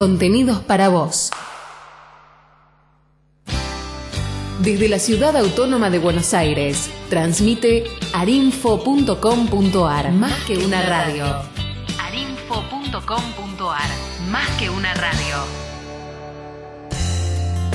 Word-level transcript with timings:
Contenidos 0.00 0.60
para 0.60 0.90
vos. 0.90 1.32
Desde 4.60 4.88
la 4.88 5.00
ciudad 5.00 5.36
autónoma 5.36 5.90
de 5.90 5.98
Buenos 5.98 6.34
Aires, 6.34 6.88
transmite 7.10 7.82
arinfo.com.ar, 8.12 10.12
más 10.12 10.44
que 10.44 10.56
una 10.56 10.82
radio. 10.82 11.24
arinfo.com.ar, 12.00 13.90
más 14.30 14.48
que 14.60 14.70
una 14.70 14.94
radio. 14.94 15.36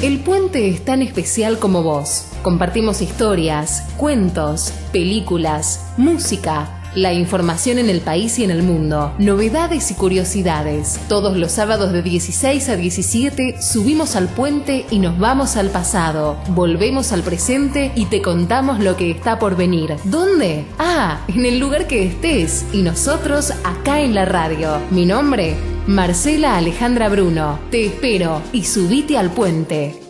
El 0.02 0.22
puente 0.22 0.70
es 0.70 0.86
tan 0.86 1.02
especial 1.02 1.60
como 1.60 1.84
vos. 1.84 2.28
Compartimos 2.42 3.02
historias, 3.02 3.84
cuentos, 3.98 4.72
películas, 4.94 5.92
música 5.98 6.83
la 6.96 7.14
información 7.14 7.80
en 7.80 7.90
el 7.90 8.02
país 8.02 8.38
y 8.40 8.44
en 8.44 8.52
el 8.52 8.64
mundo, 8.64 9.14
novedades 9.18 9.92
y 9.92 9.96
curiosidades. 9.96 11.00
Todos 11.08 11.38
los 11.38 11.52
sábados 11.52 11.92
de 11.92 12.02
16 12.02 12.70
a 12.70 12.76
17 12.76 13.62
subimos 13.62 14.16
al 14.16 14.28
puente 14.28 14.86
y 14.90 15.00
nos 15.00 15.18
vamos 15.18 15.58
al 15.58 15.70
pasado. 15.70 16.38
Volvemos 16.50 17.12
al 17.12 17.24
presente 17.24 17.92
y 17.96 18.06
te 18.06 18.22
contamos 18.22 18.80
lo 18.80 18.96
que 18.96 19.12
está 19.12 19.40
por 19.40 19.56
venir. 19.56 19.96
¿Dónde? 20.04 20.66
Ah, 20.80 21.22
en 21.28 21.46
el 21.46 21.60
lugar 21.60 21.88
que 21.88 22.06
estés 22.06 22.66
y 22.74 22.82
nosotros 22.82 23.52
acá 23.64 24.02
en 24.02 24.14
la 24.14 24.26
radio. 24.26 24.80
Mi 24.92 25.06
nombre, 25.06 25.56
Marcela 25.88 26.58
Alejandra 26.58 27.10
Bruno. 27.10 27.60
Te 27.72 27.86
espero 27.86 28.42
y 28.52 28.64
subite 28.64 29.18
al 29.18 29.32
puente. 29.32 30.03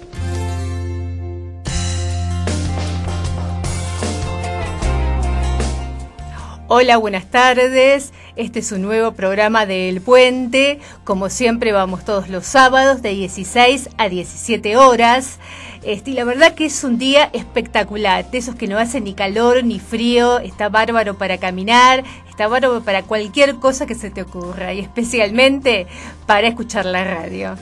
Hola, 6.75 6.97
buenas 6.97 7.29
tardes. 7.29 8.13
Este 8.35 8.57
es 8.57 8.71
un 8.71 8.81
nuevo 8.81 9.11
programa 9.11 9.67
del 9.67 10.01
Puente. 10.01 10.79
Como 11.03 11.29
siempre 11.29 11.71
vamos 11.71 12.03
todos 12.03 12.29
los 12.29 12.47
sábados 12.47 13.03
de 13.03 13.09
16 13.09 13.91
a 13.99 14.09
17 14.09 14.75
horas. 14.75 15.37
Este, 15.83 16.09
y 16.09 16.13
la 16.15 16.23
verdad 16.23 16.55
que 16.55 16.65
es 16.65 16.83
un 16.83 16.97
día 16.97 17.29
espectacular, 17.31 18.31
de 18.31 18.39
esos 18.39 18.55
que 18.55 18.67
no 18.67 18.79
hace 18.79 19.01
ni 19.01 19.13
calor 19.13 19.63
ni 19.63 19.79
frío, 19.79 20.39
está 20.39 20.69
bárbaro 20.69 21.15
para 21.15 21.37
caminar, 21.37 22.03
está 22.33 22.47
bárbaro 22.47 22.81
para 22.81 23.03
cualquier 23.03 23.57
cosa 23.57 23.85
que 23.85 23.93
se 23.93 24.09
te 24.09 24.23
ocurra 24.23 24.73
y 24.73 24.79
especialmente 24.79 25.85
para 26.25 26.47
escuchar 26.47 26.87
la 26.87 27.03
radio. 27.03 27.55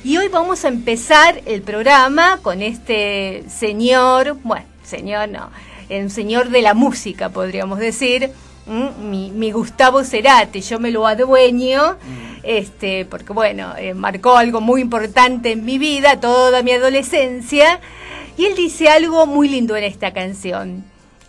Y 0.04 0.18
hoy 0.18 0.28
vamos 0.28 0.64
a 0.64 0.68
empezar 0.68 1.42
el 1.46 1.62
programa 1.64 2.40
con 2.42 2.62
este 2.62 3.44
señor, 3.50 4.38
bueno, 4.44 4.66
señor 4.84 5.28
no, 5.30 5.50
un 5.90 6.10
señor 6.10 6.50
de 6.50 6.62
la 6.62 6.74
música, 6.74 7.30
podríamos 7.30 7.80
decir, 7.80 8.32
mi, 8.68 9.32
mi, 9.32 9.52
Gustavo 9.52 10.04
Cerati, 10.04 10.62
yo 10.62 10.80
me 10.80 10.92
lo 10.92 11.08
adueño, 11.08 11.94
mm. 11.94 12.40
este, 12.44 13.06
porque 13.06 13.34
bueno, 13.34 13.74
eh, 13.78 13.94
marcó 13.94 14.38
algo 14.38 14.62
muy 14.62 14.82
importante 14.82 15.54
en 15.54 15.66
mi 15.66 15.78
vida, 15.78 16.20
toda 16.20 16.64
mi 16.64 16.72
adolescencia, 16.72 17.80
y 18.38 18.46
él 18.46 18.56
dice 18.56 18.90
algo 18.90 19.26
muy 19.26 19.48
lindo 19.48 19.76
en 19.76 19.84
esta 19.84 20.14
canción. 20.14 20.84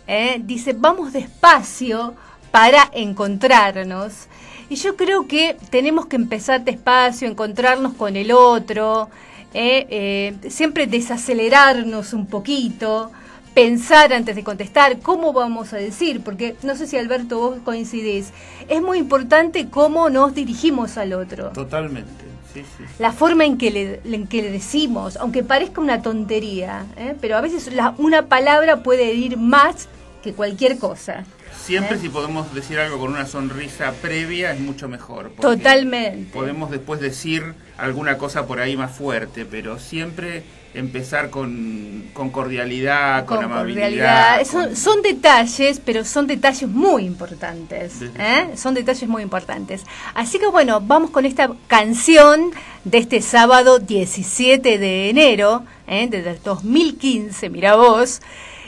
¿eh? 0.07 0.41
Dice, 0.43 0.73
vamos 0.73 1.13
despacio 1.13 2.13
para 2.51 2.89
encontrarnos. 2.93 4.27
Y 4.69 4.75
yo 4.75 4.95
creo 4.95 5.27
que 5.27 5.57
tenemos 5.71 6.05
que 6.05 6.15
empezar 6.15 6.63
despacio, 6.63 7.27
encontrarnos 7.27 7.93
con 7.93 8.15
el 8.15 8.31
otro, 8.31 9.09
¿eh? 9.53 10.35
siempre 10.49 10.85
desacelerarnos 10.85 12.13
un 12.13 12.27
poquito 12.27 13.11
pensar 13.59 14.13
antes 14.13 14.37
de 14.37 14.43
contestar, 14.43 14.99
cómo 14.99 15.33
vamos 15.33 15.73
a 15.73 15.77
decir, 15.77 16.21
porque 16.21 16.55
no 16.63 16.77
sé 16.77 16.87
si 16.87 16.97
Alberto 16.97 17.39
vos 17.39 17.57
coincidís, 17.65 18.31
es 18.69 18.81
muy 18.81 18.99
importante 18.99 19.69
cómo 19.69 20.09
nos 20.09 20.33
dirigimos 20.33 20.97
al 20.97 21.11
otro. 21.11 21.49
Totalmente. 21.49 22.23
Sí, 22.53 22.61
sí. 22.77 22.85
La 22.99 23.11
forma 23.11 23.43
en 23.43 23.57
que 23.57 23.69
le, 23.69 24.01
en 24.05 24.27
que 24.27 24.41
le 24.41 24.49
decimos, 24.49 25.17
aunque 25.17 25.43
parezca 25.43 25.81
una 25.81 26.01
tontería, 26.01 26.85
¿eh? 26.95 27.15
pero 27.19 27.35
a 27.35 27.41
veces 27.41 27.73
la, 27.73 27.93
una 27.97 28.27
palabra 28.27 28.81
puede 28.81 29.11
herir 29.11 29.35
más 29.35 29.89
que 30.23 30.31
cualquier 30.31 30.79
cosa. 30.79 31.25
Siempre 31.55 31.97
¿eh? 31.97 31.99
si 31.99 32.07
podemos 32.07 32.53
decir 32.53 32.79
algo 32.79 32.97
con 32.97 33.11
una 33.11 33.25
sonrisa 33.25 33.91
previa 34.01 34.53
es 34.53 34.61
mucho 34.61 34.87
mejor. 34.87 35.31
Totalmente. 35.39 36.31
Podemos 36.31 36.71
después 36.71 37.01
decir 37.01 37.53
alguna 37.77 38.17
cosa 38.17 38.47
por 38.47 38.61
ahí 38.61 38.77
más 38.77 38.95
fuerte, 38.95 39.45
pero 39.45 39.79
siempre 39.79 40.43
empezar 40.73 41.29
con, 41.29 42.03
cordialidad, 42.31 43.25
con, 43.25 43.43
amabilidad. 43.43 44.43
Son, 44.45 45.01
detalles, 45.01 45.81
pero 45.83 46.05
son 46.05 46.27
detalles 46.27 46.69
muy 46.69 47.05
importantes. 47.05 48.01
¿eh? 48.17 48.49
Son 48.55 48.73
detalles 48.73 49.07
muy 49.07 49.23
importantes. 49.23 49.83
Así 50.13 50.39
que 50.39 50.47
bueno, 50.47 50.81
vamos 50.81 51.09
con 51.09 51.25
esta 51.25 51.51
canción 51.67 52.51
de 52.83 52.99
este 52.99 53.21
sábado 53.21 53.79
17 53.79 54.77
de 54.77 55.09
enero, 55.09 55.63
¿eh? 55.87 56.07
desde 56.09 56.31
el 56.31 56.41
2015, 56.43 57.49
mira 57.49 57.75
vos. 57.75 58.21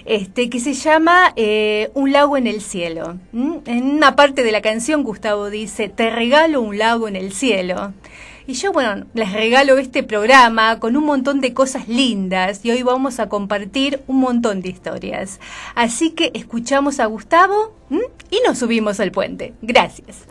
Este, 0.03 0.49
que 0.49 0.59
se 0.59 0.73
llama 0.73 1.31
eh, 1.35 1.91
Un 1.93 2.11
lago 2.11 2.35
en 2.35 2.47
el 2.47 2.61
cielo. 2.61 3.17
En 3.33 3.83
una 3.83 4.15
parte 4.15 4.43
de 4.43 4.51
la 4.51 4.61
canción 4.61 5.03
Gustavo 5.03 5.51
dice, 5.51 5.89
te 5.89 6.09
regalo 6.09 6.59
un 6.59 6.79
lago 6.79 7.07
en 7.07 7.15
el 7.15 7.31
cielo. 7.31 7.93
Y 8.51 8.53
yo, 8.55 8.73
bueno, 8.73 9.05
les 9.13 9.31
regalo 9.31 9.77
este 9.77 10.03
programa 10.03 10.77
con 10.81 10.97
un 10.97 11.05
montón 11.05 11.39
de 11.39 11.53
cosas 11.53 11.87
lindas 11.87 12.65
y 12.65 12.71
hoy 12.71 12.83
vamos 12.83 13.21
a 13.21 13.29
compartir 13.29 14.01
un 14.07 14.19
montón 14.19 14.61
de 14.61 14.67
historias. 14.67 15.39
Así 15.73 16.11
que 16.11 16.31
escuchamos 16.33 16.99
a 16.99 17.05
Gustavo 17.05 17.73
y 18.29 18.45
nos 18.45 18.57
subimos 18.57 18.99
al 18.99 19.13
puente. 19.13 19.53
Gracias. 19.61 20.25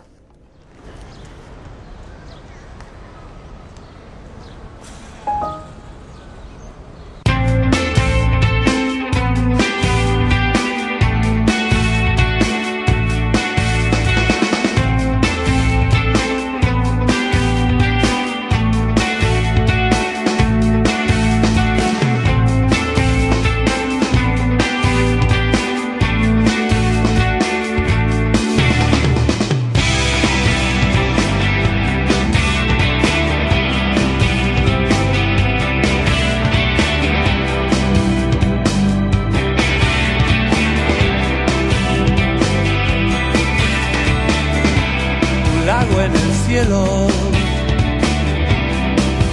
Cielo. 46.47 47.09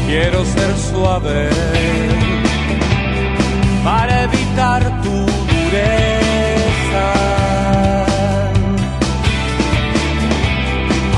Quiero 0.06 0.44
ser 0.46 0.76
suave 0.90 1.50
para 3.84 4.24
evitar 4.24 4.82
tu 5.04 5.26
dureza. 5.52 7.06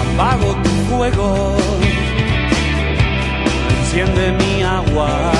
Apago 0.03 0.55
tu 0.63 0.69
fuego, 0.89 1.57
enciende 3.79 4.31
mi 4.39 4.63
agua. 4.63 5.31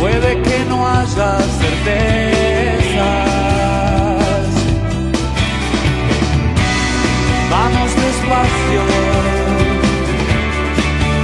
Puede 0.00 0.40
que 0.42 0.64
no 0.68 0.86
haya 0.88 1.38
certeza. 1.60 2.39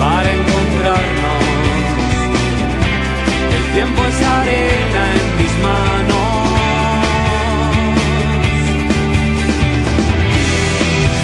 Para 0.00 0.28
encontrarnos. 0.32 1.44
El 3.56 3.64
tiempo 3.74 4.00
es 4.04 4.18
arena 4.38 5.02
en 5.18 5.26
mis 5.38 5.54
manos. 5.66 6.26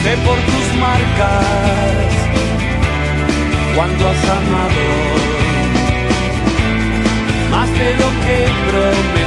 Sé 0.02 0.12
por 0.26 0.38
tus 0.50 0.66
marcas 0.80 2.12
cuando 3.76 4.08
has 4.08 4.24
amado 4.38 5.32
más 7.50 7.70
de 7.78 7.90
lo 8.00 8.08
que 8.24 8.36
prometiste. 8.68 9.21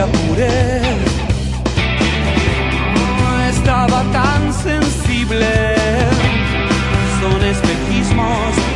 Apuré. 0.00 0.80
Estaba 3.50 4.02
tan 4.12 4.52
sensible, 4.52 5.48
son 7.20 7.44
espejismos 7.44 8.67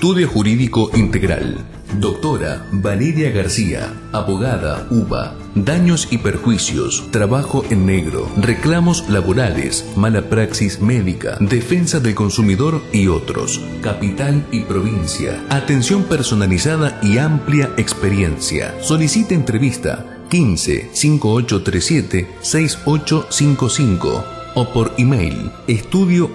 Estudio 0.00 0.28
Jurídico 0.28 0.90
Integral. 0.94 1.58
Doctora 1.98 2.64
Valeria 2.72 3.30
García, 3.32 3.92
abogada 4.12 4.86
UBA. 4.90 5.34
Daños 5.54 6.08
y 6.10 6.16
perjuicios, 6.16 7.04
trabajo 7.10 7.66
en 7.68 7.84
negro, 7.84 8.26
reclamos 8.38 9.10
laborales, 9.10 9.84
mala 9.96 10.22
praxis 10.22 10.80
médica, 10.80 11.36
defensa 11.38 12.00
del 12.00 12.14
consumidor 12.14 12.80
y 12.94 13.08
otros. 13.08 13.60
Capital 13.82 14.46
y 14.50 14.60
provincia. 14.60 15.44
Atención 15.50 16.04
personalizada 16.04 16.98
y 17.02 17.18
amplia 17.18 17.68
experiencia. 17.76 18.74
Solicite 18.80 19.34
entrevista 19.34 20.24
15 20.30 20.92
5837 20.94 22.26
6855 22.40 24.40
o 24.54 24.64
por 24.66 24.92
email 24.98 25.50
estudio 25.66 26.30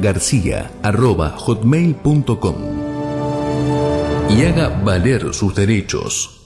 garcía 0.00 0.70
arroba 0.82 1.30
hotmail.com 1.30 2.71
y 4.28 4.44
haga 4.44 4.68
valer 4.68 5.34
sus 5.34 5.54
derechos. 5.54 6.38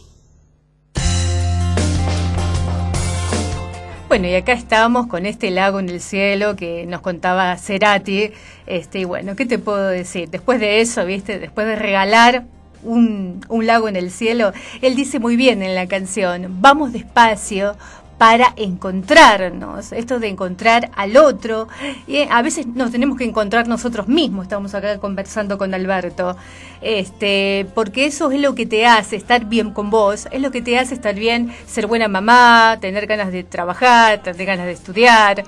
Bueno, 4.09 4.29
y 4.29 4.35
acá 4.35 4.53
estábamos 4.53 5.09
con 5.09 5.27
este 5.27 5.51
lago 5.51 5.81
en 5.81 5.89
el 5.89 6.01
cielo 6.01 6.57
que 6.57 6.87
nos 6.87 7.01
contaba 7.01 7.57
Cerati. 7.57 8.31
Este, 8.67 9.01
y 9.01 9.05
bueno, 9.05 9.37
¿qué 9.37 9.47
te 9.47 9.59
puedo 9.59 9.89
decir? 9.89 10.31
Después 10.31 10.61
de 10.61 10.81
eso, 10.81 11.05
¿viste? 11.05 11.39
Después 11.39 11.67
de 11.67 11.77
regalar 11.77 12.45
un, 12.83 13.45
un, 13.49 13.67
lago 13.67 13.89
en 13.89 13.97
el 13.97 14.11
cielo, 14.11 14.53
él 14.81 14.95
dice 14.95 15.19
muy 15.19 15.37
bien 15.37 15.63
en 15.63 15.75
la 15.75 15.87
canción, 15.89 16.61
vamos 16.61 16.93
despacio, 16.93 17.77
para 18.19 18.55
encontrarnos, 18.57 19.93
esto 19.93 20.19
de 20.19 20.29
encontrar 20.29 20.91
al 20.97 21.17
otro. 21.17 21.69
Y 22.07 22.23
a 22.31 22.43
veces 22.43 22.67
nos 22.67 22.91
tenemos 22.91 23.19
que 23.19 23.25
encontrar 23.25 23.69
nosotros 23.69 24.09
mismos, 24.09 24.45
estamos 24.45 24.75
acá 24.75 24.99
conversando 24.99 25.59
con 25.59 25.75
Alberto, 25.75 26.37
este, 26.81 27.67
porque 27.75 28.07
eso 28.07 28.31
es 28.31 28.41
lo 28.41 28.55
que 28.55 28.67
te 28.67 28.87
hace 28.87 29.17
estar 29.17 29.45
bien 29.45 29.71
con 29.73 29.91
vos, 29.91 30.29
es 30.31 30.41
lo 30.41 30.51
que 30.51 30.63
te 30.63 30.79
hace 30.79 30.95
estar 30.95 31.15
bien, 31.15 31.53
ser 31.67 31.87
buena 31.87 32.09
mamá, 32.09 32.79
tener 32.81 33.07
ganas 33.07 33.33
de 33.33 33.45
trabajar, 33.45 34.23
tener 34.23 34.47
ganas 34.47 34.67
de 34.67 34.73
estudiar. 34.73 35.45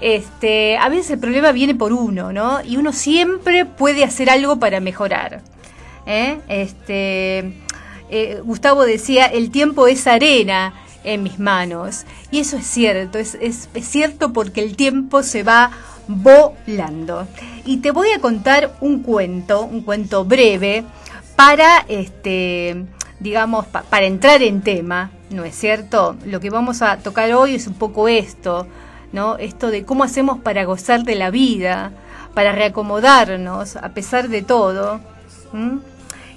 Este, 0.00 0.76
a 0.76 0.88
veces 0.88 1.10
el 1.10 1.18
problema 1.18 1.52
viene 1.52 1.74
por 1.74 1.92
uno, 1.92 2.32
¿no? 2.32 2.62
Y 2.64 2.76
uno 2.76 2.92
siempre 2.92 3.66
puede 3.66 4.04
hacer 4.04 4.30
algo 4.30 4.58
para 4.58 4.80
mejorar. 4.80 5.42
¿eh? 6.06 6.38
Este, 6.48 7.52
eh, 8.08 8.40
Gustavo 8.44 8.84
decía, 8.84 9.26
el 9.26 9.50
tiempo 9.50 9.86
es 9.86 10.06
arena 10.06 10.74
en 11.04 11.22
mis 11.22 11.38
manos. 11.38 12.04
Y 12.30 12.40
eso 12.40 12.56
es 12.56 12.66
cierto, 12.66 13.18
es, 13.18 13.36
es, 13.40 13.68
cierto 13.82 14.32
porque 14.32 14.62
el 14.62 14.76
tiempo 14.76 15.22
se 15.22 15.42
va 15.42 15.70
volando. 16.08 17.26
Y 17.64 17.78
te 17.78 17.90
voy 17.90 18.10
a 18.10 18.20
contar 18.20 18.74
un 18.80 19.02
cuento, 19.02 19.62
un 19.62 19.82
cuento 19.82 20.24
breve, 20.24 20.84
para, 21.36 21.84
este, 21.88 22.84
digamos, 23.20 23.66
para 23.66 24.06
entrar 24.06 24.42
en 24.42 24.62
tema, 24.62 25.10
¿no 25.30 25.44
es 25.44 25.54
cierto? 25.56 26.16
Lo 26.24 26.40
que 26.40 26.50
vamos 26.50 26.82
a 26.82 26.98
tocar 26.98 27.32
hoy 27.32 27.54
es 27.54 27.66
un 27.66 27.74
poco 27.74 28.08
esto, 28.08 28.66
¿no? 29.12 29.36
Esto 29.38 29.70
de 29.70 29.84
cómo 29.84 30.04
hacemos 30.04 30.38
para 30.38 30.64
gozar 30.64 31.02
de 31.04 31.16
la 31.16 31.30
vida, 31.30 31.92
para 32.34 32.52
reacomodarnos 32.52 33.76
a 33.76 33.88
pesar 33.90 34.28
de 34.28 34.42
todo. 34.42 35.00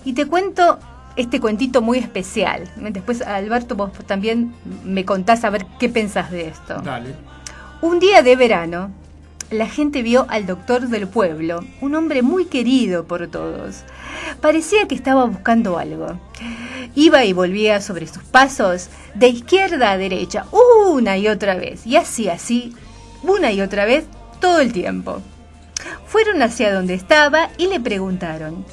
Y 0.06 0.14
te 0.14 0.26
cuento 0.26 0.80
este 1.18 1.42
cuentito 1.42 1.82
muy 1.82 1.98
especial. 1.98 2.72
Después, 2.78 3.22
Alberto, 3.22 3.76
vos 3.76 3.92
también 4.06 4.54
me 4.86 5.04
contás 5.04 5.44
a 5.44 5.50
ver 5.50 5.66
qué 5.80 5.90
pensás 5.90 6.32
de 6.32 6.48
esto. 6.48 6.82
Dale. 6.82 7.16
Un 7.82 8.00
día 8.00 8.22
de 8.22 8.36
verano, 8.36 8.92
la 9.50 9.68
gente 9.68 10.02
vio 10.02 10.26
al 10.30 10.46
doctor 10.46 10.88
del 10.88 11.08
pueblo, 11.08 11.64
un 11.82 11.96
hombre 11.96 12.22
muy 12.22 12.46
querido 12.46 13.06
por 13.06 13.28
todos. 13.28 13.84
Parecía 14.42 14.88
que 14.88 14.96
estaba 14.96 15.26
buscando 15.26 15.78
algo. 15.78 16.20
Iba 16.96 17.26
y 17.26 17.34
volvía 17.34 17.82
sobre 17.82 18.08
sus 18.08 18.24
pasos 18.24 18.90
de 19.16 19.30
izquierda 19.30 19.92
a 19.92 19.98
derecha, 19.98 20.46
una 20.52 21.18
y 21.18 21.28
otra 21.28 21.56
vez, 21.56 21.86
y 21.86 21.96
así, 21.96 22.30
así, 22.30 22.76
una 23.24 23.52
y 23.52 23.62
otra 23.62 23.86
vez, 23.86 24.06
todo 24.40 24.60
el 24.60 24.74
tiempo. 24.74 25.22
Fueron 26.06 26.42
hacia 26.42 26.74
donde 26.74 26.94
estaba 26.94 27.50
y 27.58 27.68
le 27.68 27.80
preguntaron, 27.80 28.66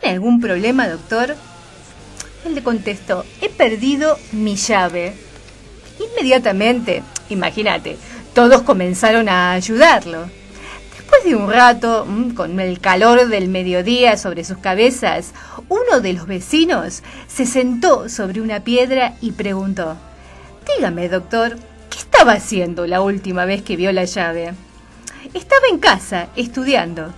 ¿Tiene 0.00 0.14
algún 0.14 0.40
problema, 0.40 0.88
doctor? 0.88 1.36
Él 2.46 2.54
le 2.54 2.62
contestó, 2.62 3.24
he 3.40 3.48
perdido 3.48 4.18
mi 4.30 4.54
llave. 4.54 5.14
Inmediatamente, 5.98 7.02
imagínate, 7.28 7.96
todos 8.34 8.62
comenzaron 8.62 9.28
a 9.28 9.50
ayudarlo. 9.50 10.30
Después 10.96 11.24
de 11.24 11.34
un 11.34 11.50
rato, 11.50 12.06
mm, 12.06 12.34
con 12.34 12.60
el 12.60 12.78
calor 12.78 13.26
del 13.26 13.48
mediodía 13.48 14.16
sobre 14.16 14.44
sus 14.44 14.58
cabezas, 14.58 15.32
uno 15.68 16.00
de 16.00 16.12
los 16.12 16.28
vecinos 16.28 17.02
se 17.26 17.46
sentó 17.46 18.08
sobre 18.08 18.40
una 18.40 18.60
piedra 18.60 19.16
y 19.20 19.32
preguntó, 19.32 19.96
Dígame, 20.76 21.08
doctor, 21.08 21.56
¿qué 21.90 21.98
estaba 21.98 22.34
haciendo 22.34 22.86
la 22.86 23.00
última 23.00 23.44
vez 23.44 23.62
que 23.62 23.76
vio 23.76 23.90
la 23.90 24.04
llave? 24.04 24.54
Estaba 25.34 25.66
en 25.68 25.78
casa, 25.78 26.28
estudiando. 26.36 27.12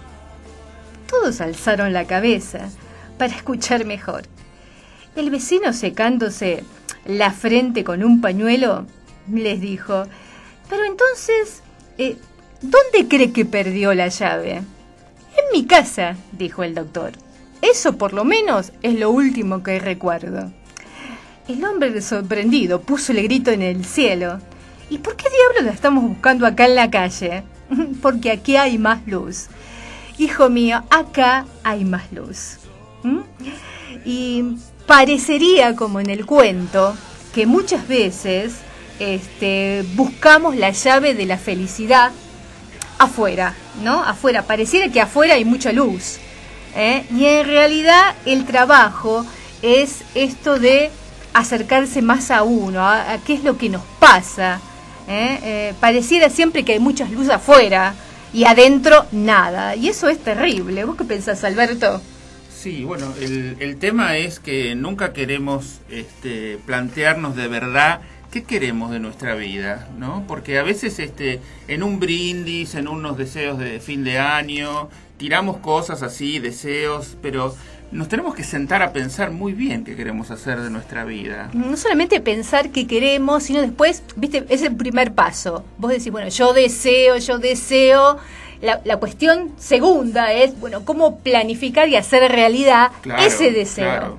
Todos 1.06 1.42
alzaron 1.42 1.92
la 1.92 2.06
cabeza 2.06 2.70
para 3.18 3.34
escuchar 3.34 3.84
mejor. 3.84 4.22
El 5.18 5.30
vecino 5.30 5.72
secándose 5.72 6.62
la 7.04 7.32
frente 7.32 7.82
con 7.82 8.04
un 8.04 8.20
pañuelo 8.20 8.86
les 9.28 9.60
dijo, 9.60 10.04
pero 10.70 10.84
entonces, 10.84 11.60
eh, 11.98 12.16
¿dónde 12.62 13.08
cree 13.08 13.32
que 13.32 13.44
perdió 13.44 13.94
la 13.94 14.06
llave? 14.06 14.58
En 14.58 15.44
mi 15.52 15.66
casa, 15.66 16.14
dijo 16.30 16.62
el 16.62 16.76
doctor. 16.76 17.14
Eso 17.62 17.98
por 17.98 18.12
lo 18.12 18.24
menos 18.24 18.70
es 18.82 18.96
lo 18.96 19.10
último 19.10 19.64
que 19.64 19.80
recuerdo. 19.80 20.52
El 21.48 21.64
hombre 21.64 22.00
sorprendido 22.00 22.82
puso 22.82 23.10
el 23.10 23.24
grito 23.24 23.50
en 23.50 23.62
el 23.62 23.84
cielo. 23.84 24.38
¿Y 24.88 24.98
por 24.98 25.16
qué 25.16 25.24
diablos 25.28 25.64
la 25.64 25.72
estamos 25.72 26.04
buscando 26.04 26.46
acá 26.46 26.66
en 26.66 26.76
la 26.76 26.92
calle? 26.92 27.42
Porque 28.02 28.30
aquí 28.30 28.54
hay 28.54 28.78
más 28.78 29.04
luz. 29.08 29.48
Hijo 30.16 30.48
mío, 30.48 30.84
acá 30.90 31.44
hay 31.64 31.84
más 31.84 32.12
luz. 32.12 32.58
¿Mm? 33.02 33.22
Y 34.04 34.44
parecería 34.88 35.76
como 35.76 36.00
en 36.00 36.08
el 36.08 36.24
cuento 36.24 36.96
que 37.34 37.46
muchas 37.46 37.86
veces 37.86 38.54
este, 38.98 39.84
buscamos 39.94 40.56
la 40.56 40.70
llave 40.70 41.14
de 41.14 41.26
la 41.26 41.36
felicidad 41.36 42.10
afuera, 42.98 43.54
¿no? 43.82 44.02
Afuera, 44.02 44.42
pareciera 44.42 44.90
que 44.90 45.02
afuera 45.02 45.34
hay 45.34 45.44
mucha 45.44 45.72
luz. 45.72 46.16
¿eh? 46.74 47.04
Y 47.14 47.26
en 47.26 47.46
realidad 47.46 48.14
el 48.24 48.46
trabajo 48.46 49.26
es 49.60 49.98
esto 50.14 50.58
de 50.58 50.90
acercarse 51.34 52.00
más 52.00 52.30
a 52.30 52.42
uno, 52.42 52.80
a, 52.82 53.18
qué 53.26 53.34
es 53.34 53.44
lo 53.44 53.58
que 53.58 53.68
nos 53.68 53.82
pasa. 54.00 54.58
¿eh? 55.06 55.38
Eh, 55.42 55.74
pareciera 55.80 56.30
siempre 56.30 56.64
que 56.64 56.72
hay 56.72 56.80
mucha 56.80 57.04
luz 57.04 57.28
afuera 57.28 57.94
y 58.32 58.46
adentro 58.46 59.04
nada. 59.12 59.76
Y 59.76 59.88
eso 59.88 60.08
es 60.08 60.18
terrible. 60.18 60.84
¿Vos 60.84 60.96
qué 60.96 61.04
pensás, 61.04 61.44
Alberto? 61.44 62.00
Sí, 62.58 62.82
bueno, 62.82 63.14
el, 63.20 63.56
el 63.60 63.76
tema 63.76 64.16
es 64.16 64.40
que 64.40 64.74
nunca 64.74 65.12
queremos 65.12 65.78
este, 65.90 66.58
plantearnos 66.66 67.36
de 67.36 67.46
verdad 67.46 68.00
qué 68.32 68.42
queremos 68.42 68.90
de 68.90 68.98
nuestra 68.98 69.36
vida, 69.36 69.86
¿no? 69.96 70.24
Porque 70.26 70.58
a 70.58 70.64
veces 70.64 70.98
este, 70.98 71.40
en 71.68 71.84
un 71.84 72.00
brindis, 72.00 72.74
en 72.74 72.88
unos 72.88 73.16
deseos 73.16 73.60
de 73.60 73.78
fin 73.78 74.02
de 74.02 74.18
año, 74.18 74.88
tiramos 75.18 75.58
cosas 75.58 76.02
así, 76.02 76.40
deseos, 76.40 77.16
pero 77.22 77.54
nos 77.92 78.08
tenemos 78.08 78.34
que 78.34 78.42
sentar 78.42 78.82
a 78.82 78.92
pensar 78.92 79.30
muy 79.30 79.52
bien 79.52 79.84
qué 79.84 79.94
queremos 79.94 80.32
hacer 80.32 80.60
de 80.60 80.68
nuestra 80.68 81.04
vida. 81.04 81.50
No 81.54 81.76
solamente 81.76 82.20
pensar 82.20 82.70
qué 82.70 82.88
queremos, 82.88 83.44
sino 83.44 83.60
después, 83.60 84.02
viste, 84.16 84.44
es 84.48 84.62
el 84.62 84.74
primer 84.74 85.14
paso. 85.14 85.64
Vos 85.78 85.92
decís, 85.92 86.10
bueno, 86.10 86.28
yo 86.28 86.52
deseo, 86.52 87.18
yo 87.18 87.38
deseo 87.38 88.18
la, 88.60 88.96
cuestión 88.98 89.52
segunda 89.58 90.32
es, 90.32 90.58
bueno, 90.58 90.84
cómo 90.84 91.18
planificar 91.18 91.88
y 91.88 91.96
hacer 91.96 92.30
realidad 92.30 92.90
ese 93.20 93.50
deseo. 93.50 94.18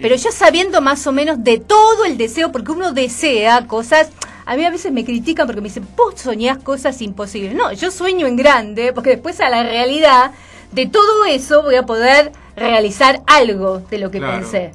Pero 0.00 0.16
ya 0.16 0.32
sabiendo 0.32 0.80
más 0.80 1.06
o 1.06 1.12
menos 1.12 1.42
de 1.42 1.58
todo 1.58 2.04
el 2.04 2.18
deseo, 2.18 2.52
porque 2.52 2.72
uno 2.72 2.92
desea 2.92 3.66
cosas, 3.66 4.10
a 4.46 4.56
mí 4.56 4.64
a 4.64 4.70
veces 4.70 4.92
me 4.92 5.04
critican 5.04 5.46
porque 5.46 5.60
me 5.60 5.68
dicen, 5.68 5.86
vos 5.96 6.14
soñás 6.16 6.58
cosas 6.58 7.00
imposibles. 7.02 7.54
No, 7.54 7.72
yo 7.72 7.90
sueño 7.90 8.26
en 8.26 8.36
grande, 8.36 8.92
porque 8.92 9.10
después 9.10 9.40
a 9.40 9.48
la 9.48 9.62
realidad 9.62 10.32
de 10.72 10.86
todo 10.86 11.24
eso 11.24 11.62
voy 11.62 11.76
a 11.76 11.84
poder 11.84 12.32
realizar 12.56 13.22
algo 13.26 13.78
de 13.78 13.98
lo 13.98 14.10
que 14.10 14.20
pensé. 14.20 14.72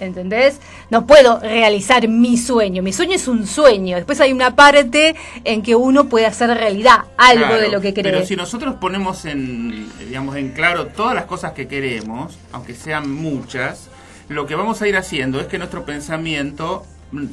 ¿Entendés? 0.00 0.60
No 0.90 1.06
puedo 1.06 1.40
realizar 1.40 2.08
mi 2.08 2.36
sueño. 2.36 2.82
Mi 2.82 2.92
sueño 2.92 3.14
es 3.14 3.28
un 3.28 3.46
sueño. 3.46 3.96
Después 3.96 4.20
hay 4.20 4.32
una 4.32 4.54
parte 4.54 5.16
en 5.44 5.62
que 5.62 5.74
uno 5.74 6.08
puede 6.08 6.26
hacer 6.26 6.50
realidad 6.50 7.04
algo 7.16 7.54
de 7.54 7.68
lo 7.68 7.80
que 7.80 7.92
cree. 7.92 8.04
Pero 8.04 8.26
si 8.26 8.36
nosotros 8.36 8.74
ponemos 8.76 9.24
en, 9.24 9.90
digamos, 9.98 10.36
en 10.36 10.50
claro 10.50 10.86
todas 10.88 11.14
las 11.14 11.24
cosas 11.24 11.52
que 11.52 11.66
queremos, 11.66 12.38
aunque 12.52 12.74
sean 12.74 13.10
muchas, 13.10 13.88
lo 14.28 14.46
que 14.46 14.54
vamos 14.54 14.82
a 14.82 14.88
ir 14.88 14.96
haciendo 14.96 15.40
es 15.40 15.46
que 15.46 15.58
nuestro 15.58 15.84
pensamiento 15.84 16.84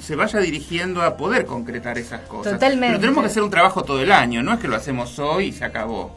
se 0.01 0.15
vaya 0.15 0.39
dirigiendo 0.39 1.01
a 1.01 1.17
poder 1.17 1.45
concretar 1.45 1.97
esas 1.97 2.21
cosas. 2.21 2.53
Totalmente. 2.53 2.87
Pero 2.87 2.99
tenemos 2.99 3.23
que 3.23 3.29
hacer 3.29 3.43
un 3.43 3.49
trabajo 3.49 3.83
todo 3.83 4.01
el 4.01 4.11
año, 4.11 4.43
no 4.43 4.53
es 4.53 4.59
que 4.59 4.67
lo 4.67 4.75
hacemos 4.75 5.17
hoy 5.19 5.47
y 5.47 5.51
se 5.51 5.65
acabó. 5.65 6.15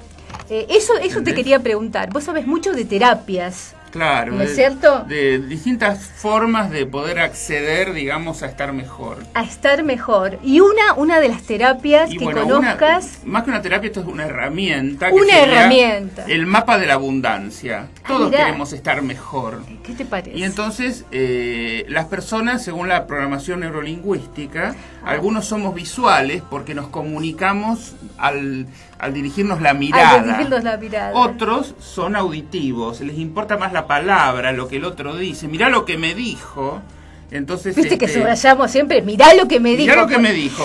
Eh, 0.50 0.67
eso 0.71 0.95
eso 0.99 1.23
te 1.23 1.35
quería 1.35 1.61
preguntar. 1.61 2.11
Vos 2.12 2.25
sabés 2.25 2.47
mucho 2.47 2.73
de 2.73 2.85
terapias. 2.85 3.75
Claro. 3.90 4.33
¿No 4.33 4.43
es 4.43 4.55
cierto? 4.55 5.05
De 5.05 5.38
distintas 5.38 6.00
formas 6.00 6.71
de 6.71 6.87
poder 6.87 7.19
acceder, 7.19 7.93
digamos, 7.93 8.43
a 8.43 8.47
estar 8.47 8.73
mejor. 8.73 9.19
A 9.35 9.43
estar 9.43 9.83
mejor. 9.83 10.38
Y 10.43 10.61
una, 10.61 10.95
una 10.97 11.21
de 11.21 11.28
las 11.28 11.43
terapias 11.43 12.11
que 12.11 12.19
conozcas. 12.25 13.21
más 13.25 13.45
que 13.45 13.50
una 13.50 13.62
terapia, 13.62 13.88
esto 13.88 14.00
es 14.00 14.07
una 14.07 14.25
herramienta. 14.25 15.11
una 15.12 15.38
herramienta. 15.38 16.25
El 16.26 16.47
mapa 16.47 16.78
de 16.78 16.87
la 16.87 16.95
abundancia. 16.95 17.88
Ah, 18.05 18.09
Todos 18.09 18.31
queremos 18.31 18.73
estar 18.73 19.02
mejor. 19.02 19.62
¿Qué 19.83 19.95
te 19.95 20.05
parece? 20.05 20.37
Y 20.37 20.45
entonces, 20.45 21.05
eh, 21.11 21.85
las 21.88 22.07
personas, 22.07 22.62
según 22.62 22.88
la 22.88 23.07
programación 23.07 23.61
neurolingüística, 23.61 24.75
ah. 25.02 25.11
algunos 25.11 25.47
somos 25.47 25.75
visuales 25.75 26.43
porque 26.49 26.75
nos 26.75 26.88
comunicamos 26.88 27.95
al, 28.19 28.66
al 28.99 29.12
dirigirnos 29.12 29.61
la 29.61 29.75
mirada. 29.75 30.11
Al 30.12 30.25
dirigirnos 30.25 30.65
la 30.65 30.76
mirada. 30.76 31.12
Otros 31.15 31.75
son 31.79 32.17
auditivos, 32.17 33.00
les 33.00 33.19
importa 33.19 33.57
más 33.57 33.73
la 33.73 33.87
palabra, 33.87 34.53
lo 34.53 34.69
que 34.69 34.76
el 34.76 34.85
otro 34.85 35.17
dice. 35.17 35.49
Mirá 35.49 35.69
lo 35.69 35.85
que 35.85 35.99
me 35.99 36.15
dijo. 36.15 36.83
Entonces, 37.31 37.75
Viste 37.75 37.99
que 37.99 38.05
este, 38.05 38.21
subrayamos 38.21 38.71
siempre, 38.71 39.03
mirá 39.03 39.35
lo 39.35 39.49
que 39.49 39.59
me 39.59 39.71
dijo. 39.71 39.91
Mirá 39.91 40.03
lo 40.03 40.07
que 40.07 40.19
me 40.19 40.33
dijo. 40.33 40.65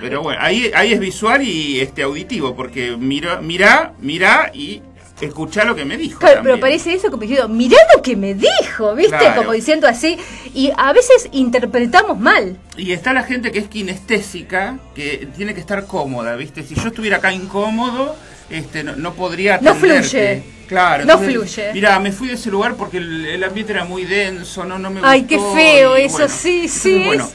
Pero 0.00 0.22
bueno, 0.22 0.40
ahí, 0.42 0.70
ahí 0.74 0.92
es 0.92 1.00
visual 1.00 1.42
y 1.42 1.80
este 1.80 2.02
auditivo, 2.02 2.54
porque 2.54 2.96
mira, 2.98 3.40
mirá, 3.40 3.94
mirá 4.00 4.50
y 4.52 4.82
escuchá 5.26 5.64
lo 5.64 5.74
que 5.74 5.84
me 5.84 5.96
dijo. 5.96 6.18
Claro, 6.18 6.36
también. 6.36 6.56
pero 6.56 6.60
parece 6.60 6.92
eso 6.94 7.10
como 7.10 7.22
diciendo, 7.22 7.48
mirá 7.48 7.76
lo 7.96 8.02
que 8.02 8.16
me 8.16 8.34
dijo, 8.34 8.94
¿viste? 8.94 9.16
Claro. 9.16 9.36
Como 9.42 9.52
diciendo 9.52 9.86
así. 9.88 10.16
Y 10.54 10.70
a 10.76 10.92
veces 10.92 11.28
interpretamos 11.32 12.18
mal. 12.18 12.56
Y 12.76 12.92
está 12.92 13.12
la 13.12 13.22
gente 13.22 13.52
que 13.52 13.60
es 13.60 13.68
kinestésica, 13.68 14.78
que 14.94 15.28
tiene 15.36 15.54
que 15.54 15.60
estar 15.60 15.86
cómoda, 15.86 16.36
¿viste? 16.36 16.62
Si 16.62 16.74
yo 16.74 16.88
estuviera 16.88 17.18
acá 17.18 17.32
incómodo, 17.32 18.16
este, 18.50 18.82
no, 18.84 18.96
no 18.96 19.14
podría 19.14 19.58
No 19.60 19.70
atenderte. 19.70 20.08
fluye. 20.08 20.42
Claro. 20.68 21.04
No 21.04 21.18
fluye. 21.18 21.70
Mira, 21.74 21.98
me 22.00 22.12
fui 22.12 22.28
de 22.28 22.34
ese 22.34 22.50
lugar 22.50 22.74
porque 22.76 22.96
el, 22.96 23.26
el 23.26 23.44
ambiente 23.44 23.72
era 23.72 23.84
muy 23.84 24.04
denso, 24.04 24.64
no, 24.64 24.78
no 24.78 24.90
me 24.90 25.00
Ay, 25.04 25.22
qué 25.24 25.38
feo 25.38 25.98
y 25.98 26.02
eso, 26.02 26.26
sí, 26.28 26.66
sí, 26.68 26.88
entonces, 26.96 27.06
bueno, 27.06 27.24
es- 27.24 27.34